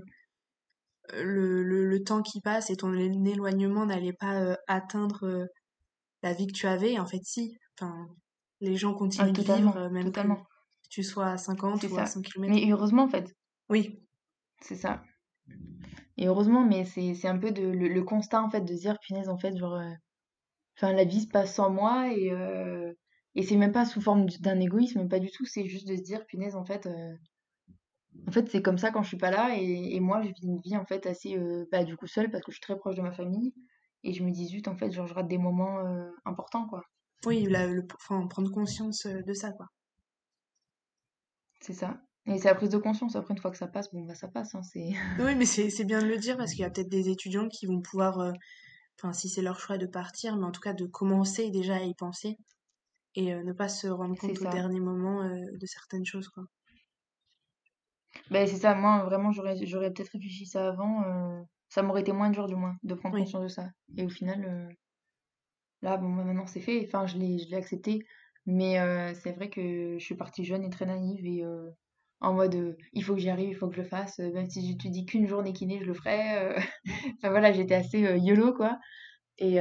euh, 1.12 1.22
le, 1.22 1.62
le, 1.62 2.04
temps 2.04 2.22
qui 2.22 2.40
passe 2.40 2.70
et 2.70 2.76
ton 2.76 2.94
éloignement 2.94 3.86
n'allait 3.86 4.12
pas 4.12 4.40
euh, 4.40 4.56
atteindre 4.68 5.48
la 6.22 6.32
vie 6.32 6.46
que 6.46 6.52
tu 6.52 6.66
avais. 6.66 6.98
En 6.98 7.06
fait, 7.06 7.20
si. 7.22 7.56
Enfin, 7.78 8.06
les 8.60 8.76
gens 8.76 8.94
continuent 8.94 9.32
de 9.32 9.42
vivre, 9.42 9.88
même 9.90 10.04
totalement. 10.04 10.36
que 10.36 10.88
tu 10.90 11.02
sois 11.02 11.26
à 11.26 11.36
50 11.36 11.82
ou 11.84 11.98
à 11.98 12.06
100 12.06 12.22
km. 12.22 12.54
Mais 12.54 12.70
heureusement, 12.70 13.02
en 13.02 13.08
fait. 13.08 13.34
Oui. 13.68 14.00
C'est 14.60 14.76
ça. 14.76 15.02
Et 16.16 16.28
heureusement, 16.28 16.64
mais 16.64 16.84
c'est 16.84 17.26
un 17.26 17.38
peu 17.38 17.50
de, 17.50 17.62
le, 17.62 17.88
le, 17.88 18.02
constat, 18.04 18.40
en 18.42 18.48
fait, 18.48 18.60
de 18.60 18.72
dire, 18.72 18.96
punaise, 19.00 19.28
en 19.28 19.36
fait, 19.36 19.56
genre 19.56 19.80
Enfin, 20.76 20.92
la 20.92 21.04
vie 21.04 21.22
se 21.22 21.28
passe 21.28 21.54
sans 21.54 21.70
moi 21.70 22.12
et, 22.12 22.30
euh, 22.32 22.92
et 23.34 23.42
c'est 23.42 23.56
même 23.56 23.72
pas 23.72 23.84
sous 23.84 24.00
forme 24.00 24.26
d'un 24.40 24.60
égoïsme, 24.60 25.08
pas 25.08 25.18
du 25.18 25.30
tout. 25.30 25.44
C'est 25.44 25.66
juste 25.66 25.88
de 25.88 25.96
se 25.96 26.02
dire, 26.02 26.24
punaise, 26.26 26.54
en 26.54 26.64
fait, 26.64 26.86
euh, 26.86 27.14
en 28.28 28.30
fait, 28.30 28.48
c'est 28.48 28.62
comme 28.62 28.78
ça 28.78 28.90
quand 28.90 29.02
je 29.02 29.08
suis 29.08 29.16
pas 29.16 29.30
là. 29.30 29.56
Et, 29.58 29.96
et 29.96 30.00
moi, 30.00 30.22
je 30.22 30.28
vis 30.28 30.46
une 30.46 30.60
vie 30.60 30.76
en 30.76 30.84
fait 30.84 31.06
assez, 31.06 31.36
euh, 31.36 31.66
bah, 31.72 31.84
du 31.84 31.96
coup, 31.96 32.06
seule 32.06 32.30
parce 32.30 32.44
que 32.44 32.52
je 32.52 32.56
suis 32.56 32.62
très 32.62 32.78
proche 32.78 32.94
de 32.94 33.02
ma 33.02 33.12
famille. 33.12 33.52
Et 34.04 34.12
je 34.12 34.22
me 34.22 34.30
dis, 34.30 34.46
zut, 34.46 34.68
en 34.68 34.76
fait, 34.76 34.90
genre, 34.92 35.06
je 35.06 35.14
rate 35.14 35.28
des 35.28 35.38
moments 35.38 35.80
importants, 36.26 36.66
quoi. 36.68 36.82
Oui, 37.26 37.44
le, 37.48 37.86
enfin, 37.94 38.26
prendre 38.26 38.50
conscience 38.50 39.06
de 39.06 39.32
ça, 39.32 39.50
quoi. 39.52 39.66
C'est 41.60 41.72
ça. 41.72 41.96
Et 42.26 42.38
c'est 42.38 42.48
la 42.48 42.54
prise 42.54 42.68
de 42.68 42.76
conscience. 42.76 43.16
Après, 43.16 43.32
une 43.32 43.40
fois 43.40 43.50
que 43.50 43.56
ça 43.56 43.66
passe, 43.66 43.90
bon, 43.92 44.04
bah, 44.04 44.14
ça 44.14 44.28
passe. 44.28 44.54
Hein, 44.54 44.60
oui, 45.20 45.34
mais 45.34 45.46
c'est 45.46 45.84
bien 45.84 46.00
de 46.00 46.06
le 46.06 46.18
dire 46.18 46.36
parce 46.36 46.50
qu'il 46.50 46.60
y 46.60 46.64
a 46.64 46.70
peut-être 46.70 46.90
des 46.90 47.08
étudiants 47.08 47.48
qui 47.48 47.66
vont 47.66 47.80
pouvoir 47.80 48.34
enfin 48.98 49.12
si 49.12 49.28
c'est 49.28 49.42
leur 49.42 49.58
choix 49.58 49.78
de 49.78 49.86
partir, 49.86 50.36
mais 50.36 50.44
en 50.44 50.52
tout 50.52 50.60
cas 50.60 50.72
de 50.72 50.86
commencer 50.86 51.50
déjà 51.50 51.76
à 51.76 51.82
y 51.82 51.94
penser 51.94 52.38
et 53.14 53.32
euh, 53.32 53.42
ne 53.42 53.52
pas 53.52 53.68
se 53.68 53.86
rendre 53.86 54.16
compte 54.18 54.40
au 54.40 54.50
dernier 54.50 54.80
moment 54.80 55.22
euh, 55.22 55.46
de 55.52 55.66
certaines 55.66 56.04
choses 56.04 56.28
quoi. 56.28 56.44
Ben, 58.30 58.46
c'est 58.46 58.56
ça, 58.56 58.74
moi 58.74 59.04
vraiment 59.04 59.32
j'aurais 59.32 59.56
j'aurais 59.66 59.92
peut-être 59.92 60.10
réfléchi 60.10 60.46
ça 60.46 60.68
avant, 60.68 61.02
euh, 61.02 61.42
ça 61.68 61.82
m'aurait 61.82 62.02
été 62.02 62.12
moins 62.12 62.30
dur 62.30 62.46
du 62.46 62.54
moins 62.54 62.76
de 62.82 62.94
prendre 62.94 63.18
conscience 63.18 63.42
de 63.42 63.48
ça. 63.48 63.68
Et 63.96 64.04
au 64.04 64.08
final 64.08 64.68
là 65.82 65.96
bon 65.96 66.14
bah, 66.14 66.24
maintenant 66.24 66.46
c'est 66.46 66.60
fait, 66.60 66.84
enfin 66.86 67.06
je 67.06 67.18
l'ai 67.18 67.38
je 67.38 67.50
l'ai 67.50 67.56
accepté, 67.56 68.04
mais 68.46 68.76
c'est 69.14 69.32
vrai 69.32 69.50
que 69.50 69.98
je 69.98 70.04
suis 70.04 70.16
partie 70.16 70.44
jeune 70.44 70.64
et 70.64 70.70
très 70.70 70.86
naïve 70.86 71.26
et 71.26 71.44
en 72.20 72.32
mode 72.32 72.76
il 72.92 73.04
faut 73.04 73.14
que 73.14 73.20
j'y 73.20 73.30
arrive, 73.30 73.50
il 73.50 73.56
faut 73.56 73.68
que 73.68 73.76
je 73.76 73.82
le 73.82 73.88
fasse, 73.88 74.18
même 74.18 74.48
si 74.48 74.72
je 74.72 74.76
te 74.76 74.88
dis 74.88 75.04
qu'une 75.04 75.26
journée 75.26 75.52
kiné, 75.52 75.80
je 75.80 75.86
le 75.86 75.94
ferai. 75.94 76.56
enfin 77.18 77.30
voilà, 77.30 77.52
j'étais 77.52 77.74
assez 77.74 77.98
YOLO 78.00 78.54
quoi. 78.54 78.78
Et, 79.38 79.60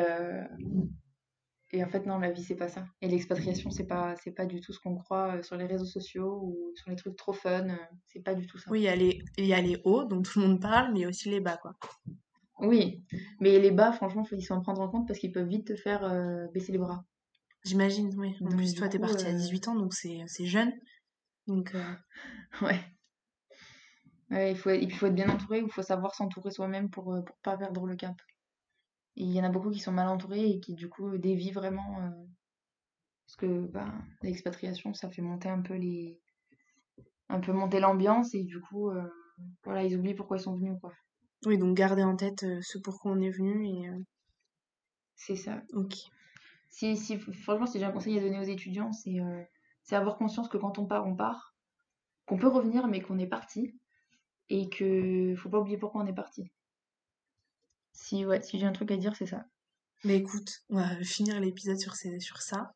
et 1.73 1.83
en 1.83 1.89
fait, 1.89 2.05
non, 2.05 2.19
la 2.19 2.31
vie, 2.31 2.43
c'est 2.43 2.55
pas 2.55 2.69
ça. 2.69 2.85
Et 3.01 3.07
l'expatriation, 3.07 3.69
c'est 3.69 3.87
pas, 3.87 4.15
c'est 4.23 4.31
pas 4.31 4.45
du 4.45 4.61
tout 4.61 4.71
ce 4.71 4.79
qu'on 4.79 4.95
croit 4.95 5.41
sur 5.43 5.57
les 5.57 5.65
réseaux 5.65 5.85
sociaux 5.85 6.39
ou 6.43 6.71
sur 6.75 6.89
les 6.89 6.95
trucs 6.95 7.17
trop 7.17 7.33
fun. 7.33 7.67
C'est 8.05 8.21
pas 8.21 8.35
du 8.35 8.47
tout 8.47 8.57
ça. 8.57 8.71
Oui, 8.71 8.81
il 8.81 8.83
y, 8.83 8.87
a 8.87 8.95
les, 8.95 9.21
il 9.37 9.45
y 9.45 9.53
a 9.53 9.61
les 9.61 9.81
hauts 9.83 10.05
dont 10.05 10.21
tout 10.21 10.39
le 10.39 10.47
monde 10.47 10.61
parle, 10.61 10.93
mais 10.93 10.99
il 10.99 11.01
y 11.01 11.05
a 11.05 11.09
aussi 11.09 11.29
les 11.29 11.41
bas, 11.41 11.57
quoi. 11.57 11.75
Oui, 12.59 13.03
mais 13.41 13.59
les 13.59 13.71
bas, 13.71 13.91
franchement, 13.91 14.23
il 14.31 14.37
faut 14.37 14.39
s'en 14.39 14.61
prendre 14.61 14.81
en 14.81 14.87
compte 14.87 15.07
parce 15.07 15.19
qu'ils 15.19 15.31
peuvent 15.31 15.47
vite 15.47 15.67
te 15.67 15.75
faire 15.75 16.07
baisser 16.53 16.71
les 16.71 16.77
bras. 16.77 17.03
J'imagine, 17.63 18.13
oui. 18.17 18.35
En 18.41 18.49
plus, 18.49 18.75
toi, 18.75 18.89
t'es 18.89 18.99
partie 18.99 19.25
à 19.25 19.33
18 19.33 19.67
ans, 19.69 19.75
donc 19.75 19.93
c'est 19.93 20.45
jeune. 20.45 20.71
Donc, 21.47 21.75
euh, 21.75 21.93
ouais. 22.61 22.79
ouais. 24.31 24.51
il 24.51 24.57
faut, 24.57 24.71
il 24.71 24.91
faut 24.93 25.07
être 25.07 25.15
bien 25.15 25.29
entouré, 25.29 25.59
il 25.59 25.71
faut 25.71 25.81
savoir 25.81 26.15
s'entourer 26.15 26.51
soi-même 26.51 26.89
pour, 26.89 27.13
euh, 27.13 27.21
pour 27.21 27.35
pas 27.37 27.57
perdre 27.57 27.85
le 27.85 27.95
cap. 27.95 28.15
Il 29.15 29.31
y 29.31 29.39
en 29.39 29.43
a 29.43 29.49
beaucoup 29.49 29.71
qui 29.71 29.79
sont 29.79 29.91
mal 29.91 30.07
entourés 30.07 30.49
et 30.49 30.59
qui, 30.59 30.73
du 30.73 30.89
coup, 30.89 31.17
dévient 31.17 31.51
vraiment. 31.51 31.99
Euh, 32.01 32.09
parce 33.25 33.35
que 33.37 33.67
bah, 33.67 33.93
l'expatriation, 34.21 34.93
ça 34.93 35.09
fait 35.09 35.21
monter 35.21 35.49
un 35.49 35.61
peu 35.61 35.75
les. 35.75 36.19
un 37.29 37.39
peu 37.39 37.53
monter 37.53 37.79
l'ambiance 37.79 38.33
et 38.35 38.43
du 38.43 38.59
coup, 38.59 38.91
voilà, 39.63 39.83
ils 39.83 39.97
oublient 39.97 40.13
pourquoi 40.13 40.37
ils 40.37 40.43
sont 40.43 40.55
venus, 40.55 40.77
quoi. 40.79 40.93
Oui, 41.45 41.57
donc 41.57 41.75
garder 41.75 42.03
en 42.03 42.15
tête 42.15 42.45
ce 42.61 42.77
pourquoi 42.77 43.11
on 43.11 43.21
est 43.21 43.31
venu 43.31 43.67
et. 43.67 43.89
C'est 45.15 45.35
ça. 45.35 45.61
Ok. 45.73 45.95
Si, 46.69 46.97
si, 46.97 47.17
franchement, 47.17 47.65
si 47.65 47.79
j'ai 47.79 47.85
un 47.85 47.91
conseil 47.91 48.17
à 48.17 48.21
donner 48.21 48.39
aux 48.39 48.43
étudiants, 48.43 48.91
c'est 48.91 49.19
c'est 49.83 49.95
avoir 49.95 50.17
conscience 50.17 50.47
que 50.47 50.57
quand 50.57 50.79
on 50.79 50.85
part, 50.85 51.05
on 51.05 51.15
part, 51.15 51.53
qu'on 52.25 52.37
peut 52.37 52.47
revenir, 52.47 52.87
mais 52.87 53.01
qu'on 53.01 53.19
est 53.19 53.27
parti, 53.27 53.75
et 54.49 54.69
que 54.69 55.35
faut 55.35 55.49
pas 55.49 55.59
oublier 55.59 55.77
pourquoi 55.77 56.01
on 56.01 56.07
est 56.07 56.13
parti. 56.13 56.51
Si, 57.93 58.25
ouais, 58.25 58.41
si 58.41 58.59
j'ai 58.59 58.65
un 58.65 58.73
truc 58.73 58.91
à 58.91 58.97
dire, 58.97 59.15
c'est 59.15 59.27
ça. 59.27 59.45
Mais 60.03 60.17
écoute, 60.17 60.63
on 60.69 60.75
va 60.75 61.01
finir 61.03 61.39
l'épisode 61.39 61.79
sur, 61.79 61.95
sur 61.95 62.41
ça. 62.41 62.73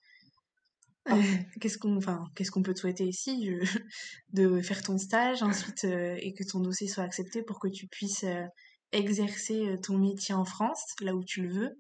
Euh, 1.10 1.22
qu'est-ce 1.62 1.78
qu'on 1.78 1.98
enfin, 1.98 2.26
qu'est-ce 2.36 2.52
qu'on 2.52 2.64
peut 2.64 2.74
te 2.74 2.80
souhaiter 2.80 3.06
ici 3.06 3.50
De 4.34 4.62
faire 4.62 4.82
ton 4.82 4.98
stage 4.98 5.42
ensuite 5.42 5.86
euh, 5.86 6.18
et 6.20 6.34
que 6.34 6.44
ton 6.44 6.60
dossier 6.60 6.88
soit 6.88 7.04
accepté 7.04 7.44
pour 7.44 7.60
que 7.60 7.68
tu 7.68 7.88
puisses 7.88 8.24
euh, 8.24 8.44
exercer 8.92 9.76
ton 9.84 9.98
métier 9.98 10.36
en 10.36 10.46
France, 10.46 10.84
là 11.02 11.16
où 11.16 11.24
tu 11.24 11.42
le 11.44 11.54
veux, 11.54 11.78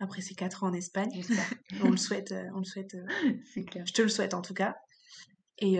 après 0.00 0.20
ces 0.20 0.34
quatre 0.34 0.64
ans 0.64 0.68
en 0.68 0.72
Espagne. 0.72 1.10
on 1.82 1.90
le 1.90 1.96
souhaite, 1.96 2.34
on 2.54 2.58
le 2.58 2.64
souhaite. 2.64 2.96
C'est 3.54 3.64
clair. 3.64 3.84
Je 3.86 3.92
te 3.92 4.02
le 4.02 4.08
souhaite 4.08 4.34
en 4.34 4.42
tout 4.42 4.54
cas. 4.54 4.74
Et 5.60 5.78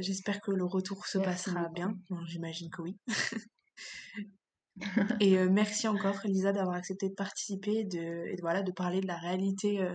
j'espère 0.00 0.40
que 0.40 0.50
le 0.50 0.64
retour 0.64 1.06
se 1.06 1.18
passera 1.18 1.68
bien. 1.68 1.94
J'imagine 2.26 2.68
que 2.70 2.82
oui. 2.82 2.96
et 5.20 5.36
merci 5.48 5.88
encore, 5.88 6.24
Elisa, 6.24 6.52
d'avoir 6.52 6.76
accepté 6.76 7.08
de 7.08 7.14
participer 7.14 7.84
de, 7.84 8.26
et 8.26 8.36
de, 8.36 8.40
voilà, 8.40 8.62
de 8.62 8.72
parler 8.72 9.00
de 9.00 9.06
la 9.06 9.16
réalité 9.16 9.86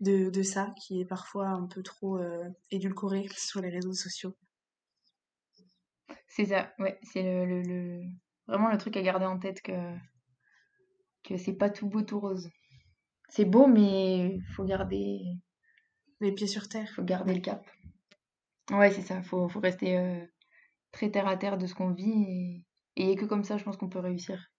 de, 0.00 0.30
de, 0.30 0.42
ça, 0.42 0.72
qui 0.80 1.00
est 1.00 1.04
parfois 1.04 1.48
un 1.48 1.66
peu 1.66 1.82
trop 1.82 2.18
édulcoré 2.70 3.26
sur 3.36 3.60
les 3.60 3.70
réseaux 3.70 3.94
sociaux. 3.94 4.36
C'est 6.28 6.46
ça, 6.46 6.72
ouais. 6.78 6.98
C'est 7.02 7.22
le, 7.22 7.62
le, 7.62 8.02
vraiment 8.46 8.70
le 8.70 8.78
truc 8.78 8.96
à 8.96 9.02
garder 9.02 9.26
en 9.26 9.38
tête 9.38 9.62
que, 9.62 9.94
que 11.24 11.36
c'est 11.36 11.54
pas 11.56 11.70
tout 11.70 11.88
beau, 11.88 12.02
tout 12.02 12.20
rose 12.20 12.48
c'est 13.30 13.44
beau, 13.44 13.66
mais 13.66 14.34
il 14.34 14.44
faut 14.54 14.64
garder 14.64 15.22
les 16.20 16.32
pieds 16.32 16.48
sur 16.48 16.68
terre. 16.68 16.90
faut 16.94 17.02
garder 17.02 17.34
le 17.34 17.40
cap. 17.40 17.64
Ouais, 18.70 18.90
c'est 18.90 19.02
ça. 19.02 19.22
Faut, 19.22 19.48
faut 19.48 19.60
rester 19.60 19.96
euh, 19.98 20.24
très 20.92 21.10
terre 21.10 21.28
à 21.28 21.36
terre 21.36 21.56
de 21.56 21.66
ce 21.66 21.74
qu'on 21.74 21.92
vit. 21.92 22.10
Et, 22.10 22.64
et 22.96 23.16
que 23.16 23.24
comme 23.24 23.44
ça, 23.44 23.56
je 23.56 23.64
pense 23.64 23.76
qu'on 23.76 23.88
peut 23.88 23.98
réussir. 23.98 24.50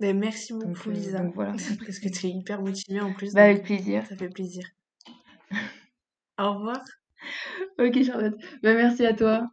Mais 0.00 0.12
merci 0.12 0.52
beaucoup, 0.52 0.90
euh, 0.90 0.92
Lisa. 0.92 1.22
voilà. 1.34 1.52
Parce 1.86 1.98
que 1.98 2.08
tu 2.08 2.26
es 2.26 2.30
hyper 2.30 2.60
motivée 2.62 3.00
en 3.00 3.12
plus. 3.12 3.32
Bah, 3.32 3.44
avec 3.44 3.64
plaisir. 3.64 4.04
Ça 4.06 4.16
fait 4.16 4.28
plaisir. 4.28 4.66
Au 6.38 6.54
revoir. 6.54 6.80
ok, 7.78 8.02
Charlotte. 8.02 8.34
Bah, 8.62 8.74
merci 8.74 9.06
à 9.06 9.14
toi. 9.14 9.46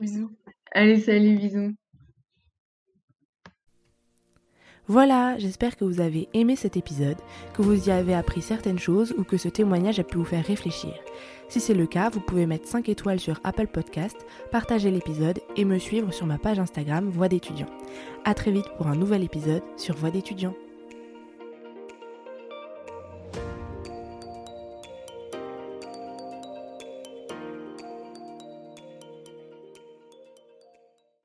Bisous. 0.00 0.36
Allez, 0.72 1.00
salut, 1.00 1.36
bisous. 1.36 1.74
Voilà, 4.90 5.36
j'espère 5.36 5.76
que 5.76 5.84
vous 5.84 6.00
avez 6.00 6.30
aimé 6.32 6.56
cet 6.56 6.78
épisode, 6.78 7.18
que 7.52 7.60
vous 7.60 7.88
y 7.88 7.90
avez 7.90 8.14
appris 8.14 8.40
certaines 8.40 8.78
choses 8.78 9.14
ou 9.18 9.22
que 9.22 9.36
ce 9.36 9.50
témoignage 9.50 10.00
a 10.00 10.02
pu 10.02 10.16
vous 10.16 10.24
faire 10.24 10.44
réfléchir. 10.44 10.94
Si 11.50 11.60
c'est 11.60 11.74
le 11.74 11.86
cas, 11.86 12.08
vous 12.08 12.20
pouvez 12.20 12.46
mettre 12.46 12.66
5 12.66 12.88
étoiles 12.88 13.20
sur 13.20 13.38
Apple 13.44 13.66
Podcast, 13.66 14.16
partager 14.50 14.90
l'épisode 14.90 15.40
et 15.56 15.66
me 15.66 15.78
suivre 15.78 16.10
sur 16.10 16.24
ma 16.24 16.38
page 16.38 16.58
Instagram 16.58 17.10
Voix 17.10 17.28
d'étudiant. 17.28 17.68
A 18.24 18.32
très 18.32 18.50
vite 18.50 18.68
pour 18.78 18.86
un 18.86 18.96
nouvel 18.96 19.22
épisode 19.22 19.62
sur 19.76 19.94
Voix 19.94 20.10
d'étudiant. 20.10 20.54